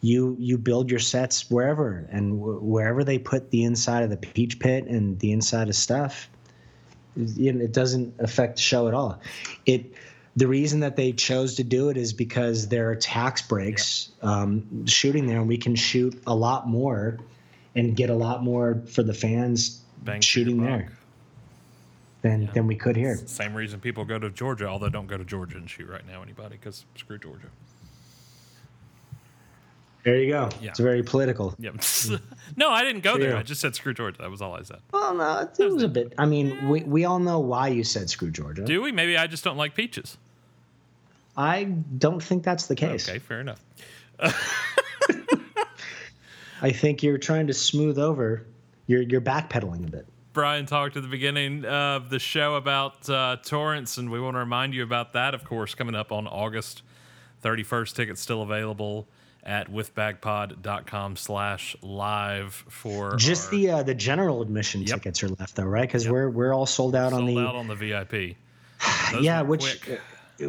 you 0.01 0.37
you 0.39 0.57
build 0.57 0.91
your 0.91 1.01
sets 1.01 1.51
wherever 1.51 2.09
and 2.11 2.41
wh- 2.41 2.63
wherever 2.63 3.05
they 3.05 3.19
put 3.19 3.51
the 3.51 3.65
inside 3.65 4.05
of 4.05 4.11
the 4.11 4.17
peach 4.17 4.59
pit 4.59 4.87
and 4.87 5.19
the 5.19 5.33
inside 5.33 5.69
of 5.69 5.75
stuff. 5.75 6.31
You 7.17 7.53
know, 7.53 7.65
it 7.65 7.73
doesn't 7.73 8.15
affect 8.21 8.57
the 8.57 8.63
show 8.63 8.89
at 8.89 8.95
all. 8.95 9.21
It 9.67 9.93
the 10.37 10.47
reason 10.47 10.81
that 10.81 10.95
they 10.95 11.13
chose 11.13 11.57
to 11.57 11.65
do 11.65 11.89
it 11.89 11.97
is 11.97 12.13
because 12.13 12.69
there 12.69 12.91
are 12.91 12.97
tax 12.97 13.43
breaks 13.43 14.11
um, 14.23 14.87
shooting 14.87 15.27
there, 15.27 15.39
and 15.39 15.49
we 15.49 15.59
can 15.59 15.75
shoot 15.75 16.21
a 16.27 16.35
lot 16.35 16.69
more 16.69 17.19
and 17.75 17.97
get 17.97 18.11
a 18.11 18.15
lot 18.15 18.43
more 18.43 18.83
for 18.87 19.03
the 19.03 19.15
fans 19.15 19.83
Bang 20.05 20.21
shooting 20.21 20.63
there 20.63 20.93
than 22.23 22.51
than 22.55 22.67
we 22.67 22.75
could 22.75 22.97
here. 22.97 23.17
Same 23.27 23.55
reason 23.55 23.81
people 23.81 24.05
go 24.05 24.19
to 24.19 24.31
Georgia, 24.31 24.67
although 24.67 24.89
don't 24.89 25.07
go 25.07 25.17
to 25.17 25.25
Georgia 25.25 25.57
and 25.57 25.69
shoot 25.69 25.89
right 25.89 26.07
now 26.07 26.23
anybody 26.23 26.57
because 26.57 26.85
screw 26.97 27.19
Georgia. 27.19 27.49
There 30.05 30.17
you 30.17 30.31
go. 30.33 30.49
Yeah. 30.63 30.71
It's 30.71 30.79
very 30.79 31.03
political. 31.03 31.55
Yep. 31.59 31.83
no, 32.57 32.71
I 32.71 32.83
didn't 32.83 33.03
go 33.03 33.19
there. 33.19 33.37
I 33.37 33.43
just 33.43 33.61
said 33.61 33.75
screw 33.75 33.93
Georgia. 33.93 34.23
That 34.23 34.31
was 34.31 34.41
all 34.41 34.55
I 34.55 34.63
said. 34.63 34.79
Well, 34.93 35.15
no, 35.15 35.41
it, 35.41 35.61
it 35.61 35.71
was 35.71 35.83
a 35.83 35.89
bit. 35.89 36.15
I 36.17 36.25
mean, 36.25 36.69
we, 36.69 36.83
we 36.85 37.05
all 37.05 37.19
know 37.19 37.41
why 37.41 37.69
you 37.69 37.85
said 37.85 38.09
screw 38.09 38.31
Georgia. 38.31 38.65
Do 38.65 38.81
we? 38.81 38.91
Maybe 38.93 39.19
I 39.19 39.27
just 39.27 39.45
don't 39.45 39.59
like 39.59 39.75
peaches. 39.75 40.17
I 41.37 41.65
don't 41.65 42.23
think 42.23 42.43
that's 42.43 42.67
the 42.69 42.75
case. 42.75 43.09
Okay, 43.09 43.19
fair 43.19 43.41
enough. 43.41 43.63
I 46.63 46.71
think 46.73 47.03
you're 47.03 47.19
trying 47.19 47.47
to 47.49 47.55
smooth 47.55 47.99
over. 47.99 48.47
You're 48.87 49.03
you're 49.03 49.21
backpedaling 49.21 49.87
a 49.87 49.91
bit. 49.91 50.07
Brian 50.39 50.67
talked 50.67 50.97
at 50.97 51.03
the 51.03 51.09
beginning 51.09 51.65
of 51.65 52.11
the 52.11 52.21
show 52.21 52.55
about 52.55 53.11
uh, 53.11 53.39
Torrance, 53.45 53.99
and 53.99 54.09
we 54.09 54.21
want 54.21 54.37
to 54.37 54.39
remind 54.39 54.73
you 54.73 54.85
about 54.85 55.15
that, 55.15 55.35
of 55.35 55.43
course, 55.43 55.75
coming 55.75 55.97
up 55.97 56.13
on 56.13 56.29
August 56.29 56.83
31st. 57.43 57.97
Tickets 57.97 58.21
still 58.21 58.43
available 58.43 59.09
at 59.43 59.69
withbagpod.com 59.69 61.17
slash 61.17 61.75
live 61.83 62.55
for 62.69 63.17
Just 63.17 63.47
our- 63.47 63.51
the 63.51 63.71
uh, 63.71 63.83
the 63.83 63.97
general 63.97 64.41
admission 64.41 64.83
Yep. 64.83 64.89
tickets 64.99 65.25
are 65.25 65.29
left 65.31 65.57
though, 65.57 65.65
right? 65.65 65.89
Because 65.89 66.09
we're 66.09 66.31
we're 66.31 66.55
all 66.55 66.67
sold 66.67 66.95
out 66.95 67.13
on 67.13 67.27
the 67.27 67.37
out 67.41 67.57
on 67.57 67.67
the 67.67 67.75
VIP. 67.75 68.37
Those 69.13 69.25
yeah, 69.25 69.43
which 69.43 69.83
quick. 69.83 70.01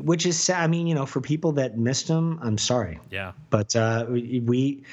which 0.06 0.28
is 0.28 0.40
sad. 0.40 0.64
I 0.64 0.68
mean, 0.68 0.86
you 0.86 0.94
know, 0.94 1.08
for 1.08 1.20
people 1.20 1.54
that 1.54 1.80
missed 1.80 2.08
them, 2.08 2.38
I'm 2.44 2.60
sorry, 2.60 3.00
yeah. 3.10 3.32
but 3.50 3.76
uh, 3.76 4.06
we 4.08 4.84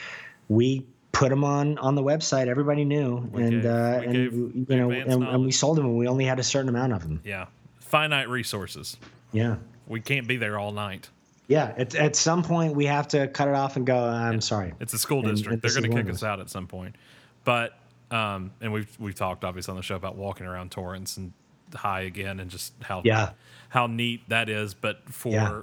we 0.48 0.86
put 1.16 1.30
them 1.30 1.44
on 1.44 1.78
on 1.78 1.94
the 1.94 2.02
website. 2.02 2.46
Everybody 2.46 2.84
knew, 2.84 3.28
We 3.32 3.42
and 3.42 3.62
gave- 3.62 3.64
uh, 3.70 4.00
and 4.04 4.12
gave 4.12 4.32
you 4.34 4.76
know, 4.76 4.90
and, 4.90 5.24
and 5.24 5.44
we 5.44 5.50
sold 5.52 5.78
them, 5.78 5.86
and 5.86 5.96
we 5.96 6.06
only 6.06 6.24
had 6.24 6.38
a 6.38 6.42
certain 6.42 6.68
amount 6.68 6.92
of 6.92 7.02
them. 7.02 7.20
Yeah. 7.24 7.46
Finite 7.80 8.28
resources. 8.28 8.96
Yeah. 9.32 9.56
We 9.86 10.00
can't 10.00 10.26
be 10.26 10.36
there 10.36 10.58
all 10.58 10.72
night. 10.72 11.08
Yeah, 11.48 11.72
at, 11.76 11.94
at 11.94 12.16
some 12.16 12.42
point 12.42 12.74
we 12.74 12.86
have 12.86 13.06
to 13.08 13.28
cut 13.28 13.46
it 13.46 13.54
off 13.54 13.76
and 13.76 13.86
go. 13.86 13.96
I'm 13.96 14.40
sorry. 14.40 14.72
It's 14.80 14.92
a 14.94 14.98
school 14.98 15.22
district. 15.22 15.52
and 15.52 15.62
They're 15.62 15.80
going 15.80 15.96
to 15.96 16.02
kick 16.02 16.12
us 16.12 16.24
out 16.24 16.40
at 16.40 16.50
some 16.50 16.66
point. 16.66 16.96
But 17.44 17.78
um, 18.10 18.50
and 18.60 18.72
we've 18.72 18.94
we've 18.98 19.14
talked 19.14 19.44
obviously 19.44 19.70
on 19.72 19.76
the 19.76 19.82
show 19.84 19.94
about 19.96 20.16
walking 20.16 20.46
around 20.46 20.72
Torrance 20.72 21.16
and 21.16 21.32
high 21.74 22.00
again 22.02 22.40
and 22.40 22.50
just 22.50 22.72
how 22.82 23.02
Yeah. 23.04 23.30
how 23.68 23.86
neat 23.86 24.28
that 24.28 24.48
is. 24.48 24.74
But 24.74 25.02
for 25.08 25.28
Yeah. 25.32 25.62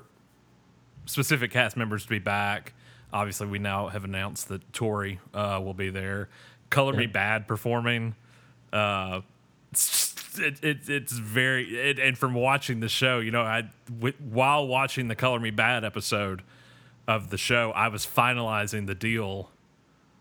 specific 1.05 1.51
cast 1.51 1.75
members 1.75 2.03
to 2.03 2.09
be 2.09 2.19
back, 2.19 2.73
obviously 3.13 3.47
we 3.47 3.59
now 3.59 3.87
have 3.87 4.03
announced 4.03 4.49
that 4.49 4.73
Tori 4.73 5.19
uh, 5.33 5.61
will 5.63 5.73
be 5.75 5.89
there. 5.89 6.27
Color 6.69 6.93
Me 6.93 7.07
Badd 7.07 7.47
performing. 7.47 8.15
Uh, 8.73 9.21
it's, 9.71 10.15
it, 10.39 10.63
it, 10.63 10.89
it's 10.89 11.13
very 11.13 11.63
it, 11.77 11.99
and 11.99 12.17
from 12.17 12.33
watching 12.33 12.79
the 12.79 12.89
show, 12.89 13.19
you 13.19 13.31
know, 13.31 13.43
I 13.43 13.69
w- 13.87 14.15
while 14.29 14.67
watching 14.67 15.07
the 15.07 15.15
Color 15.15 15.39
Me 15.39 15.51
Badd 15.51 15.83
episode 15.85 16.41
of 17.07 17.29
the 17.29 17.37
show, 17.37 17.71
I 17.75 17.87
was 17.89 18.05
finalizing 18.05 18.87
the 18.87 18.95
deal. 18.95 19.49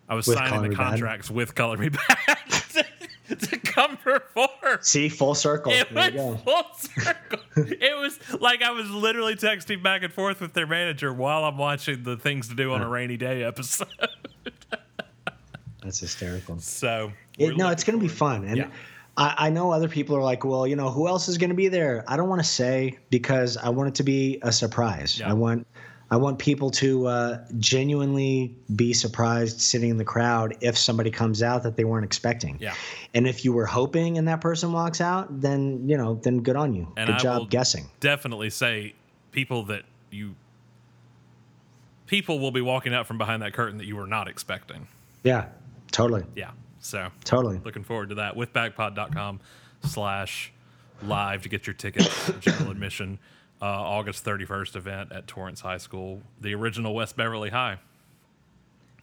I 0.09 0.14
was 0.14 0.26
With 0.26 0.36
signing 0.36 0.51
Color 0.53 0.62
the 0.64 0.68
Me 0.70 0.74
Badd? 0.74 0.88
contracts 0.90 1.30
with 1.30 1.55
Color 1.55 1.78
Me 1.78 1.88
Badd 1.90 2.84
to, 3.28 3.36
to 3.36 3.59
come 3.59 3.97
perform. 3.97 4.78
See, 4.82 5.09
full 5.09 5.34
circle. 5.34 5.72
It 5.72 5.93
There 5.95 6.11
you 6.11 6.16
go. 6.18 6.36
full 6.36 6.64
circle. 7.03 7.38
it 7.57 8.00
was 8.00 8.18
like 8.40 8.62
I 8.62 8.70
was 8.70 8.90
literally 8.90 9.34
texting 9.34 9.82
back 9.82 10.03
and 10.03 10.12
forth 10.12 10.40
with 10.40 10.55
their 10.55 10.66
manager 10.66 11.12
while 11.12 11.44
I'm 11.44 11.59
watching 11.59 12.03
the 12.03 12.16
things 12.16 12.48
to 12.48 12.55
do 12.55 12.72
on 12.72 12.82
a 12.82 12.88
rainy 12.88 13.16
day 13.16 13.42
episode. 13.42 13.88
That's 15.82 16.00
hysterical. 16.00 16.59
So 16.61 17.12
It, 17.38 17.57
no, 17.57 17.68
it's 17.70 17.84
going 17.84 17.98
to 17.98 18.03
be 18.03 18.09
fun, 18.09 18.44
and 18.44 18.57
Yeah. 18.57 18.70
I, 19.16 19.34
I 19.38 19.50
know 19.50 19.72
other 19.72 19.88
people 19.88 20.16
are 20.16 20.22
like, 20.22 20.44
well, 20.44 20.66
you 20.66 20.76
know, 20.76 20.90
who 20.90 21.09
else 21.09 21.28
is 21.28 21.36
going 21.36 21.50
to 21.50 21.57
be 21.57 21.68
there? 21.68 22.05
I 22.07 22.16
don't 22.16 22.28
want 22.28 22.40
to 22.40 22.48
say 22.48 22.98
because 23.11 23.57
I 23.57 23.68
want 23.68 23.88
it 23.88 23.94
to 23.96 24.03
be 24.03 24.38
a 24.42 24.53
surprise. 24.53 25.18
Yeah. 25.18 25.28
I 25.30 25.34
want, 25.34 25.66
I 26.12 26.16
want 26.16 26.38
people 26.38 26.70
to 26.72 27.06
uh, 27.06 27.38
genuinely 27.58 28.54
be 28.76 28.92
surprised 28.92 29.62
sitting 29.62 29.88
in 29.88 29.96
the 29.96 30.04
crowd 30.04 30.54
if 30.60 30.76
somebody 30.76 31.10
comes 31.10 31.42
out 31.42 31.62
that 31.62 31.74
they 31.74 31.84
weren't 31.84 32.04
expecting. 32.04 32.58
Yeah. 32.60 32.74
And 33.14 33.26
if 33.26 33.46
you 33.46 33.54
were 33.54 33.64
hoping 33.64 34.18
and 34.18 34.28
that 34.28 34.42
person 34.42 34.72
walks 34.72 35.00
out, 35.00 35.40
then 35.40 35.88
you 35.88 35.96
know, 35.96 36.16
then 36.16 36.42
good 36.42 36.54
on 36.54 36.74
you. 36.74 36.92
And 36.98 37.06
good 37.06 37.16
I 37.16 37.18
job 37.18 37.48
guessing. 37.48 37.88
Definitely 38.00 38.50
say 38.50 38.92
people 39.30 39.62
that 39.64 39.84
you 40.10 40.34
people 42.08 42.38
will 42.38 42.52
be 42.52 42.60
walking 42.60 42.92
out 42.92 43.06
from 43.06 43.16
behind 43.16 43.40
that 43.40 43.54
curtain 43.54 43.78
that 43.78 43.86
you 43.86 43.96
were 43.96 44.06
not 44.06 44.28
expecting. 44.28 44.88
Yeah, 45.24 45.46
totally, 45.92 46.24
Yeah. 46.36 46.50
So 46.80 47.08
totally. 47.24 47.58
looking 47.64 47.84
forward 47.84 48.10
to 48.10 48.16
that 48.16 48.36
with 48.36 48.52
bagpod.com 48.52 49.40
slash 49.84 50.52
live 51.02 51.40
to 51.44 51.48
get 51.48 51.66
your 51.66 51.72
tickets 51.72 52.30
general 52.40 52.70
admission 52.70 53.18
uh, 53.62 53.64
august 53.64 54.24
31st 54.24 54.76
event 54.76 55.12
at 55.12 55.26
torrance 55.26 55.60
high 55.60 55.78
school 55.78 56.20
the 56.40 56.54
original 56.54 56.94
west 56.94 57.16
beverly 57.16 57.48
high 57.50 57.78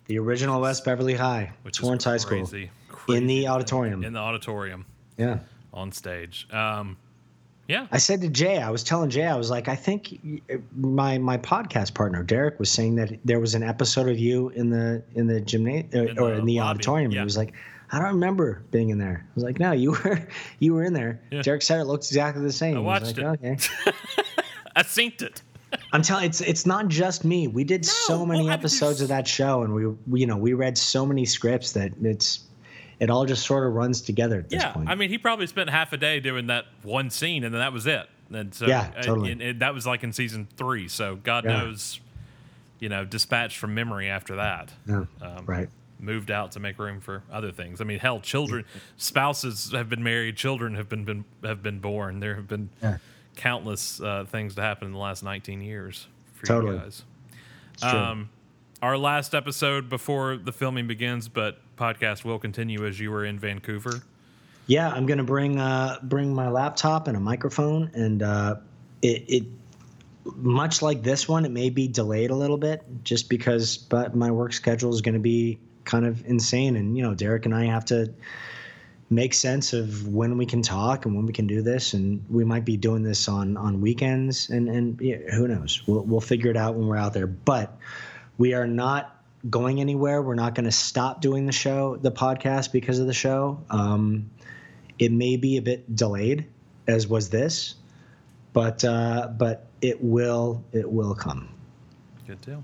The 0.08 0.18
original 0.18 0.60
West 0.60 0.86
Beverly 0.86 1.14
High, 1.14 1.52
which 1.62 1.78
Torrance 1.78 2.04
High 2.04 2.18
School, 2.18 2.40
crazy, 2.40 2.72
in 3.10 3.28
the 3.28 3.48
auditorium. 3.48 4.04
in 4.04 4.14
the 4.14 4.20
auditorium 4.20 4.86
yeah. 5.18 5.38
on 5.72 5.92
stage 5.92 6.48
um, 6.52 6.98
yeah 7.68 7.86
I 7.92 8.00
said 8.00 8.20
to 8.22 8.28
Jay, 8.28 8.58
I 8.58 8.72
was 8.72 8.84
telling 8.84 9.12
Jay, 9.12 9.28
I 9.28 9.36
was 9.36 9.52
like, 9.52 9.68
I 9.68 9.76
think 9.76 10.20
my 10.76 11.20
my 11.20 11.38
podcast 11.38 11.94
partner 11.94 12.24
Derek 12.24 12.58
was 12.60 12.72
saying 12.72 12.96
that 12.96 13.20
there 13.24 13.40
was 13.40 13.54
an 13.54 13.62
episode 13.62 14.10
of 14.10 14.18
you 14.18 14.50
in 14.50 14.72
the 14.72 15.04
in 15.14 15.28
the 15.28 15.40
gymnasium 15.42 16.18
or 16.18 16.32
the 16.32 16.40
in 16.40 16.46
the 16.46 16.58
lobby, 16.58 16.60
auditorium. 16.60 17.12
yeah. 17.12 17.20
He 17.20 17.24
was 17.24 17.38
like, 17.38 17.54
I 17.92 18.00
don't 18.00 18.08
remember 18.08 18.64
being 18.72 18.90
in 18.90 18.98
there. 18.98 19.24
I 19.24 19.32
was 19.36 19.44
like, 19.44 19.60
No, 19.60 19.72
you 19.74 19.92
were 20.04 20.28
you 20.58 20.74
were 20.74 20.84
in 20.84 20.94
there. 20.94 21.22
Yeah. 21.32 21.44
Derek 21.44 21.62
said 21.62 21.80
it 21.80 21.86
looked 21.86 22.06
exactly 22.06 22.42
the 22.42 22.52
same. 22.52 22.78
I 22.78 22.80
watched 22.80 23.18
like, 23.18 23.40
it. 23.44 23.70
Okay. 23.86 23.94
i 24.76 24.84
synced 24.84 25.22
it 25.22 25.42
I'm 25.94 26.02
telling 26.02 26.26
it's 26.26 26.42
it's 26.42 26.66
not 26.66 26.88
just 26.88 27.24
me. 27.24 27.48
We 27.48 27.64
did 27.64 27.86
so 27.86 28.26
many 28.26 28.46
well, 28.46 28.54
episodes 28.54 29.02
of 29.02 29.08
that 29.10 29.28
show, 29.28 29.62
and 29.62 29.72
we, 29.72 29.86
we 30.08 30.22
you 30.22 30.26
know 30.26 30.36
we 30.36 30.54
read 30.54 30.76
so 30.76 31.06
many 31.06 31.26
scripts 31.26 31.74
that 31.74 31.92
it's 32.02 32.40
it 33.00 33.12
all 33.12 33.24
just 33.24 33.46
sort 33.46 33.68
of 33.68 33.74
runs 33.74 34.02
together 34.02 34.40
at 34.40 34.50
this 34.50 34.62
yeah 34.64 34.72
point. 34.74 34.90
i 34.90 34.96
mean 34.96 35.10
he 35.10 35.18
probably 35.20 35.46
spent 35.46 35.70
half 35.70 35.94
a 35.94 35.98
day 35.98 36.20
doing 36.20 36.48
that 36.48 36.66
one 36.82 37.10
scene 37.12 37.44
and 37.44 37.54
then 37.54 37.60
that 37.60 37.72
was 37.72 37.86
it 37.86 38.08
and 38.34 38.52
so 38.54 38.66
Yeah, 38.66 38.92
uh, 38.98 39.04
totally. 39.04 39.32
and- 39.32 39.42
and 39.44 39.60
that 39.62 39.74
was 39.76 39.86
like 39.86 40.04
in 40.04 40.12
season 40.12 40.48
three 40.58 40.88
so 40.88 41.16
god 41.18 41.46
Yeah. 41.46 41.60
knows 41.62 42.00
you 42.80 42.90
know 42.90 43.06
dispatched 43.06 43.58
from 43.58 43.74
memory 43.76 44.10
after 44.10 44.36
that 44.38 44.72
yeah, 44.88 45.06
um, 45.22 45.46
right. 45.46 45.70
moved 46.00 46.32
out 46.32 46.52
to 46.54 46.60
make 46.60 46.80
room 46.80 47.00
for 47.00 47.22
other 47.32 47.52
things. 47.52 47.80
I 47.80 47.84
mean, 47.84 48.00
hell, 48.00 48.20
children, 48.22 48.66
spouses 48.98 49.72
have 49.72 49.88
been 49.90 50.02
married, 50.04 50.36
children 50.36 50.76
have 50.76 50.90
been, 50.90 51.04
been 51.06 51.26
have 51.44 51.62
been 51.62 51.80
born. 51.80 52.20
There 52.22 52.36
have 52.36 52.48
been 52.48 52.70
Yeah. 52.82 52.98
Countless 53.40 54.02
uh, 54.02 54.26
things 54.28 54.56
to 54.56 54.62
happen 54.62 54.88
in 54.88 54.92
the 54.92 55.00
last 55.00 55.24
19 55.24 55.62
years 55.62 56.08
for 56.34 56.46
Totally. 56.46 56.74
you 56.74 56.80
guys. 56.82 57.04
Um, 57.82 58.30
our 58.82 58.98
last 58.98 59.34
episode 59.34 59.88
before 59.88 60.36
the 60.36 60.52
filming 60.52 60.88
begins, 60.88 61.30
but 61.30 61.60
podcast 61.78 62.26
will 62.26 62.38
continue 62.38 62.86
as 62.86 63.00
you 63.00 63.12
were 63.12 63.24
in 63.24 63.40
Vancouver. 63.40 64.04
Yeah, 64.68 64.90
I'm 64.90 65.06
gonna 65.06 65.24
bring 65.24 65.58
uh, 65.58 65.98
bring 66.04 66.36
my 66.36 66.50
laptop 66.50 67.08
and 67.08 67.16
a 67.16 67.20
microphone, 67.20 67.90
and 67.94 68.22
uh, 68.22 68.56
it, 69.02 69.24
it 69.28 69.44
much 70.36 70.82
like 70.82 71.02
this 71.02 71.28
one, 71.28 71.46
it 71.46 71.52
may 71.52 71.70
be 71.70 71.88
delayed 71.88 72.30
a 72.30 72.36
little 72.36 72.58
bit 72.58 72.84
just 73.04 73.30
because, 73.30 73.78
but 73.78 74.16
my 74.16 74.30
work 74.32 74.54
schedule 74.54 74.94
is 74.94 75.02
gonna 75.02 75.18
be 75.18 75.58
kind 75.86 76.06
of 76.06 76.26
insane, 76.26 76.76
and 76.76 76.98
you 76.98 77.04
know, 77.04 77.16
Derek 77.16 77.46
and 77.46 77.56
I 77.56 77.66
have 77.66 77.86
to 77.86 78.14
make 79.10 79.34
sense 79.34 79.74
of 79.74 80.08
when 80.08 80.38
we 80.38 80.46
can 80.46 80.62
talk 80.62 81.06
and 81.06 81.16
when 81.16 81.26
we 81.26 81.34
can 81.34 81.48
do 81.48 81.62
this, 81.62 81.94
and 81.94 82.24
we 82.30 82.44
might 82.44 82.66
be 82.66 82.78
doing 82.78 83.04
this 83.04 83.28
on 83.28 83.58
on 83.58 83.82
weekends, 83.82 84.50
and 84.50 84.70
and 84.70 85.00
yeah, 85.02 85.18
who 85.34 85.48
knows? 85.48 85.82
We'll 85.88 86.04
we'll 86.04 86.22
figure 86.22 86.52
it 86.52 86.58
out 86.58 86.76
when 86.76 86.88
we're 86.88 86.98
out 86.98 87.14
there, 87.14 87.28
but 87.28 87.78
we 88.38 88.54
are 88.54 88.68
not 88.68 89.16
going 89.50 89.80
anywhere. 89.80 90.22
We're 90.22 90.36
not 90.36 90.56
going 90.56 90.66
to 90.66 90.72
stop 90.72 91.22
doing 91.22 91.46
the 91.46 91.52
show, 91.52 91.96
the 91.96 92.12
podcast, 92.12 92.72
because 92.72 93.00
of 93.00 93.08
the 93.08 93.14
show. 93.14 93.64
Um, 93.70 94.30
it 94.98 95.12
may 95.12 95.38
be 95.38 95.58
a 95.58 95.62
bit 95.62 95.96
delayed, 95.96 96.46
as 96.88 97.08
was 97.08 97.30
this, 97.30 97.76
but 98.54 98.84
uh, 98.84 99.30
but 99.38 99.68
it 99.82 100.04
will 100.04 100.64
it 100.72 100.90
will 100.90 101.16
come. 101.16 101.50
Good 102.28 102.42
deal. 102.42 102.64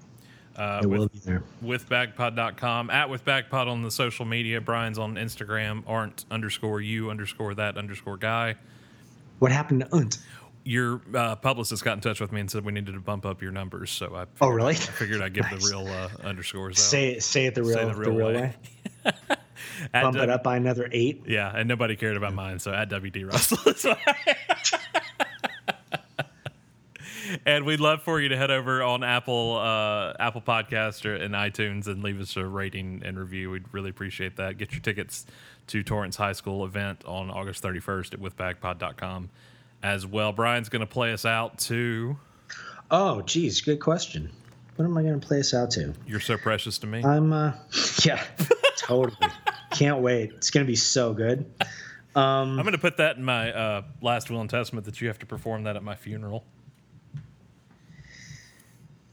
Uh, 0.55 0.79
It 0.83 0.87
with, 0.87 0.99
will 0.99 1.07
be 1.09 1.19
there. 1.19 1.43
withbagpod.com 1.63 2.89
at 2.89 3.07
withbagpod 3.09 3.67
on 3.67 3.81
the 3.83 3.91
social 3.91 4.25
media. 4.25 4.61
Brian's 4.61 4.97
on 4.99 5.15
Instagram, 5.15 5.83
aren't 5.87 6.25
underscore 6.31 6.81
you 6.81 7.09
underscore 7.09 7.53
that 7.55 7.77
underscore 7.77 8.17
guy. 8.17 8.55
What 9.39 9.51
happened 9.51 9.81
to 9.81 9.95
Unt? 9.95 10.17
your 10.67 10.99
uh, 11.13 11.35
publicist 11.35 11.83
got 11.83 11.93
in 11.93 11.99
touch 12.01 12.19
with 12.19 12.31
me 12.31 12.41
and 12.41 12.49
said 12.49 12.65
we 12.65 12.71
needed 12.71 12.93
to 12.95 12.99
bump 12.99 13.23
up 13.23 13.39
your 13.41 13.51
numbers. 13.51 13.91
So 13.91 14.07
I 14.15 14.21
figured, 14.25 14.29
Oh, 14.41 14.49
really? 14.49 14.71
I 14.73 14.77
figured 14.77 15.21
I'd 15.21 15.33
give 15.33 15.43
Nice. 15.51 15.63
the 15.63 15.69
real 15.77 15.87
uh, 15.87 16.09
underscores. 16.23 16.77
out. 16.77 16.81
Say 16.81 17.09
it 17.11 17.23
say 17.23 17.45
it 17.45 17.53
the 17.53 17.61
real 17.61 17.73
Say 17.75 17.85
the 17.85 17.93
the 17.93 17.99
real, 17.99 18.15
real 18.15 18.27
way. 18.27 18.55
way. 19.05 19.11
Bump 19.93 20.15
it 20.17 20.29
up 20.29 20.41
by 20.43 20.57
another 20.57 20.89
eight. 20.91 21.23
Yeah, 21.27 21.51
and 21.55 21.67
nobody 21.67 21.95
cared 21.95 22.17
about 22.17 22.33
mine. 22.33 22.57
So 22.59 22.73
at 22.73 22.89
WD 22.89 23.31
Russell. 23.31 23.95
And 27.45 27.65
we'd 27.65 27.79
love 27.79 28.01
for 28.03 28.19
you 28.19 28.29
to 28.29 28.37
head 28.37 28.51
over 28.51 28.83
on 28.83 29.03
Apple 29.03 29.57
uh, 29.57 30.13
Apple 30.19 30.41
Podcast 30.41 31.05
or 31.05 31.15
in 31.15 31.31
iTunes 31.31 31.87
and 31.87 32.03
leave 32.03 32.19
us 32.19 32.35
a 32.37 32.45
rating 32.45 33.01
and 33.03 33.17
review. 33.19 33.51
We'd 33.51 33.73
really 33.73 33.89
appreciate 33.89 34.35
that. 34.37 34.57
Get 34.57 34.71
your 34.71 34.81
tickets 34.81 35.25
to 35.67 35.83
Torrance 35.83 36.15
High 36.15 36.33
School 36.33 36.65
event 36.65 37.03
on 37.05 37.29
August 37.31 37.63
31st 37.63 38.13
at 38.13 38.19
withbagpod.com 38.19 39.29
as 39.83 40.05
well. 40.05 40.31
Brian's 40.31 40.69
going 40.69 40.81
to 40.81 40.85
play 40.85 41.13
us 41.13 41.25
out 41.25 41.57
to 41.59 42.17
Oh, 42.91 43.21
geez, 43.21 43.61
good 43.61 43.79
question. 43.79 44.31
What 44.75 44.85
am 44.85 44.97
I 44.97 45.01
going 45.01 45.19
to 45.19 45.25
play 45.25 45.39
us 45.39 45.53
out 45.53 45.71
to? 45.71 45.93
You're 46.05 46.19
So 46.19 46.37
Precious 46.37 46.77
to 46.79 46.87
Me. 46.87 47.03
I'm 47.03 47.33
uh, 47.33 47.53
yeah, 48.03 48.23
totally. 48.77 49.29
Can't 49.71 50.01
wait. 50.01 50.31
It's 50.33 50.51
going 50.51 50.65
to 50.65 50.69
be 50.69 50.75
so 50.75 51.13
good. 51.13 51.45
Um, 52.15 52.59
I'm 52.59 52.63
going 52.63 52.71
to 52.73 52.77
put 52.77 52.97
that 52.97 53.17
in 53.17 53.23
my 53.23 53.51
uh, 53.51 53.81
last 54.01 54.29
will 54.29 54.41
and 54.41 54.49
testament 54.49 54.85
that 54.85 55.01
you 55.01 55.07
have 55.07 55.19
to 55.19 55.25
perform 55.25 55.63
that 55.63 55.75
at 55.75 55.83
my 55.83 55.95
funeral. 55.95 56.45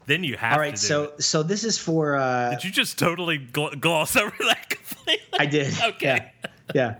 then 0.05 0.23
you 0.23 0.35
have 0.37 0.53
All 0.53 0.59
right, 0.59 0.75
to 0.75 0.81
do 0.81 0.87
so 0.87 1.03
it. 1.03 1.23
so 1.23 1.43
this 1.43 1.63
is 1.63 1.77
for 1.77 2.15
uh, 2.15 2.51
Did 2.51 2.63
you 2.63 2.71
just 2.71 2.97
totally 2.99 3.39
gl- 3.39 3.79
gloss 3.79 4.15
over 4.15 4.33
that 4.39 4.69
completely? 4.69 5.23
I 5.39 5.45
did. 5.45 5.73
Okay. 5.83 6.31
Yeah. 6.43 6.49
yeah. 6.75 6.95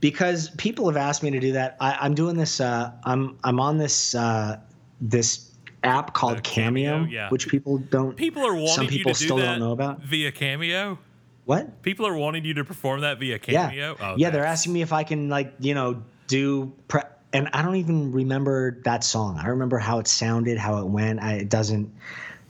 Because 0.00 0.50
people 0.50 0.86
have 0.86 0.96
asked 0.96 1.22
me 1.22 1.30
to 1.30 1.40
do 1.40 1.52
that. 1.52 1.76
I, 1.80 1.96
I'm 2.00 2.14
doing 2.14 2.36
this. 2.36 2.60
Uh, 2.60 2.92
I'm 3.04 3.38
I'm 3.44 3.60
on 3.60 3.78
this 3.78 4.14
uh, 4.14 4.58
this 5.00 5.50
app 5.84 6.12
called 6.14 6.38
Uh, 6.38 6.42
Cameo, 6.42 6.92
Cameo, 6.98 7.10
yeah. 7.10 7.28
which 7.30 7.48
people 7.48 7.78
don't. 7.78 8.16
People 8.16 8.46
are 8.46 8.52
wanting 8.54 8.68
Some 8.68 8.86
people 8.88 9.10
you 9.10 9.14
to 9.14 9.24
still 9.24 9.36
do 9.36 9.42
that 9.42 9.52
don't 9.52 9.60
know 9.60 9.72
about. 9.72 10.02
via 10.02 10.32
Cameo. 10.32 10.98
What? 11.44 11.82
People 11.82 12.06
are 12.06 12.16
wanting 12.16 12.44
you 12.44 12.54
to 12.54 12.64
perform 12.64 13.00
that 13.02 13.18
via 13.18 13.38
Yeah. 13.48 13.68
Cameo. 13.68 13.96
Oh, 14.00 14.14
yeah. 14.18 14.30
They're 14.30 14.44
asking 14.44 14.72
me 14.74 14.82
if 14.82 14.92
I 14.92 15.04
can 15.04 15.28
like 15.28 15.54
you 15.60 15.74
know 15.74 16.02
do 16.26 16.72
pre- 16.88 17.02
and 17.32 17.48
I 17.52 17.62
don't 17.62 17.76
even 17.76 18.12
remember 18.12 18.80
that 18.84 19.04
song. 19.04 19.38
I 19.38 19.48
remember 19.48 19.78
how 19.78 19.98
it 19.98 20.08
sounded, 20.08 20.58
how 20.58 20.78
it 20.78 20.86
went. 20.86 21.20
I, 21.20 21.34
it 21.34 21.48
doesn't. 21.48 21.92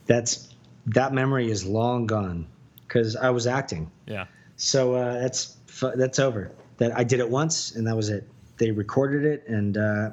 That's 0.07 0.55
that 0.87 1.12
memory 1.12 1.51
is 1.51 1.66
long 1.66 2.07
gone 2.07 2.47
because 2.87 3.16
I 3.16 3.31
was 3.31 3.47
acting. 3.47 3.91
Yeah. 4.07 4.27
So 4.57 4.95
uh, 4.95 5.20
that's 5.20 5.57
that's 5.97 6.18
over. 6.18 6.53
That 6.79 6.97
I 6.97 7.05
did 7.05 7.20
it 7.20 7.29
once 7.29 7.74
and 7.74 7.87
that 7.87 7.97
was 7.97 8.11
it. 8.11 8.29
They 8.59 8.70
recorded 8.70 9.24
it 9.24 9.49
and 9.49 9.77
uh, 9.77 10.11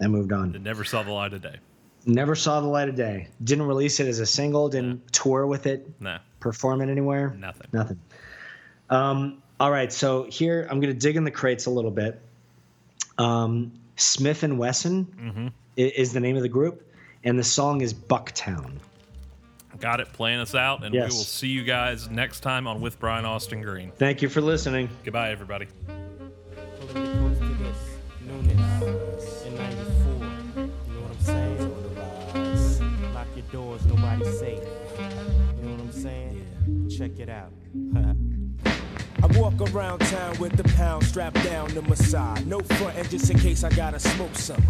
I 0.00 0.06
moved 0.06 0.32
on. 0.32 0.54
It 0.54 0.62
never 0.62 0.84
saw 0.84 1.02
the 1.02 1.12
light 1.12 1.32
of 1.32 1.42
day. 1.42 1.56
Never 2.06 2.34
saw 2.34 2.60
the 2.60 2.66
light 2.66 2.88
of 2.88 2.94
day. 2.94 3.28
Didn't 3.42 3.66
release 3.66 4.00
it 4.00 4.06
as 4.06 4.18
a 4.18 4.26
single. 4.26 4.68
Didn't 4.68 5.12
tour 5.12 5.46
with 5.46 5.66
it. 5.66 5.88
Nah. 6.00 6.18
Perform 6.40 6.80
it 6.80 6.88
anywhere. 6.88 7.36
Nothing. 7.38 7.66
Nothing. 7.72 8.00
Um, 8.88 9.42
all 9.60 9.70
right. 9.70 9.92
So 9.92 10.22
here 10.22 10.66
I'm 10.70 10.80
going 10.80 10.92
to 10.94 10.98
dig 10.98 11.16
in 11.16 11.24
the 11.24 11.30
crates 11.30 11.66
a 11.66 11.70
little 11.70 11.90
bit. 11.90 12.20
Um, 13.18 13.72
Smif-N-Wessun 13.96 15.04
Mm-hmm. 15.06 15.46
is 15.76 16.12
the 16.12 16.20
name 16.20 16.36
of 16.36 16.42
the 16.42 16.48
group, 16.48 16.86
and 17.24 17.38
the 17.38 17.44
song 17.44 17.80
is 17.80 17.92
Bucktown. 17.92 18.78
Got 19.80 20.00
it. 20.00 20.12
Playing 20.12 20.40
us 20.40 20.54
out, 20.54 20.82
and 20.84 20.94
Yes. 20.94 21.10
we 21.12 21.16
will 21.18 21.24
see 21.24 21.48
you 21.48 21.62
guys 21.64 22.08
next 22.10 22.40
time 22.40 22.66
on 22.66 22.80
With 22.80 22.98
Brian 22.98 23.24
Austin 23.24 23.60
Green. 23.62 23.92
Thank 23.92 24.22
you 24.22 24.28
for 24.28 24.40
listening. 24.40 24.88
Goodbye, 25.04 25.30
everybody. 25.30 25.66
Close 26.78 27.38
to 27.38 27.44
this, 27.44 27.76
newness 28.26 29.44
in 29.46 29.54
94. 29.56 30.12
You 30.56 30.66
know 30.66 31.00
what 31.02 31.12
I'm 31.12 31.20
saying? 31.20 33.14
Lock 33.14 33.26
your 33.36 33.44
doors, 33.52 33.84
nobody's 33.86 34.38
safe. 34.38 34.58
You 34.58 35.68
know 35.68 35.72
what 35.74 35.80
I'm 35.80 35.92
saying? 35.92 36.88
Check 36.96 37.18
it 37.20 37.28
out. 37.28 37.52
I 39.20 39.26
walk 39.38 39.60
around 39.72 39.98
town 40.00 40.38
with 40.38 40.56
the 40.56 40.64
pound 40.74 41.04
strapped 41.04 41.42
down 41.42 41.68
to 41.70 41.82
my 41.82 41.94
side. 41.96 42.46
No 42.46 42.60
frontin' 42.60 43.08
just 43.08 43.28
in 43.30 43.38
case 43.38 43.64
I 43.64 43.70
gotta 43.70 43.98
smoke 43.98 44.34
some. 44.34 44.62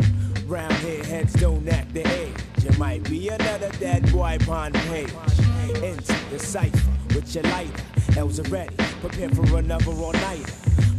Round 0.47 0.73
here, 0.75 1.05
heads 1.05 1.35
don't 1.35 1.69
act 1.69 1.93
the 1.93 2.07
age. 2.21 2.35
You 2.63 2.71
might 2.79 3.05
be 3.05 3.29
another 3.29 3.71
dead 3.79 4.11
boy 4.11 4.39
pond 4.47 4.75
page. 4.75 5.13
Into 5.83 6.17
the 6.31 6.39
cipher 6.39 6.91
with 7.15 7.35
your 7.35 7.45
lighter. 7.45 7.83
L's 8.17 8.41
are 8.41 8.49
ready, 8.49 8.75
prepare 9.01 9.29
for 9.29 9.59
another 9.59 9.93
all 9.93 10.13
nighter. 10.13 10.53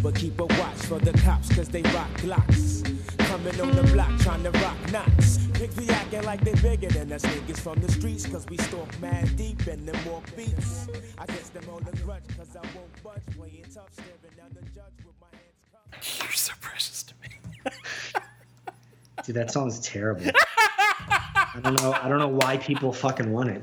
But 0.03 0.15
keep 0.15 0.39
a 0.39 0.45
watch 0.45 0.77
for 0.87 0.99
the 0.99 1.13
cops, 1.19 1.53
cause 1.55 1.69
they 1.69 1.81
rock 1.81 2.09
glocks. 2.17 2.83
Coming 3.17 3.59
on 3.59 3.75
the 3.75 3.83
block, 3.91 4.15
trying 4.19 4.43
to 4.43 4.51
rock 4.51 4.77
knots. 4.91 5.48
Pigs 5.59 5.75
be 5.75 5.89
acting 5.89 6.23
like 6.23 6.39
they 6.39 6.53
bigger 6.61 6.87
than 6.87 7.11
us 7.11 7.21
niggas 7.21 7.59
from 7.59 7.81
the 7.81 7.91
streets, 7.91 8.25
cause 8.25 8.45
we 8.47 8.55
stalk 8.59 8.87
mad 9.01 9.35
deep 9.35 9.67
and 9.67 9.85
them 9.85 9.97
walk 10.09 10.23
beats. 10.33 10.87
I 11.17 11.25
guess 11.25 11.49
them 11.49 11.65
on 11.69 11.83
the 11.83 11.91
grudge, 11.97 12.23
cause 12.37 12.55
I 12.55 12.65
won't 12.77 13.03
budge. 13.03 13.35
Playing 13.37 13.65
tough, 13.65 13.91
staring 13.91 14.37
down 14.37 14.51
the 14.53 14.61
judge 14.69 14.95
with 15.05 15.15
my 15.19 15.27
hands 15.33 15.59
cupped. 15.69 16.21
You're 16.23 16.31
so 16.31 16.53
precious 16.61 17.03
to 17.03 17.13
me. 17.21 17.73
Dude, 19.25 19.35
that 19.35 19.51
song 19.51 19.67
is 19.67 19.81
terrible. 19.81 20.31
I 20.31 21.59
don't 21.61 21.81
know. 21.81 21.91
I 21.91 22.07
don't 22.07 22.19
know 22.19 22.29
why 22.29 22.55
people 22.55 22.93
fucking 22.93 23.29
want 23.29 23.49
it. 23.49 23.61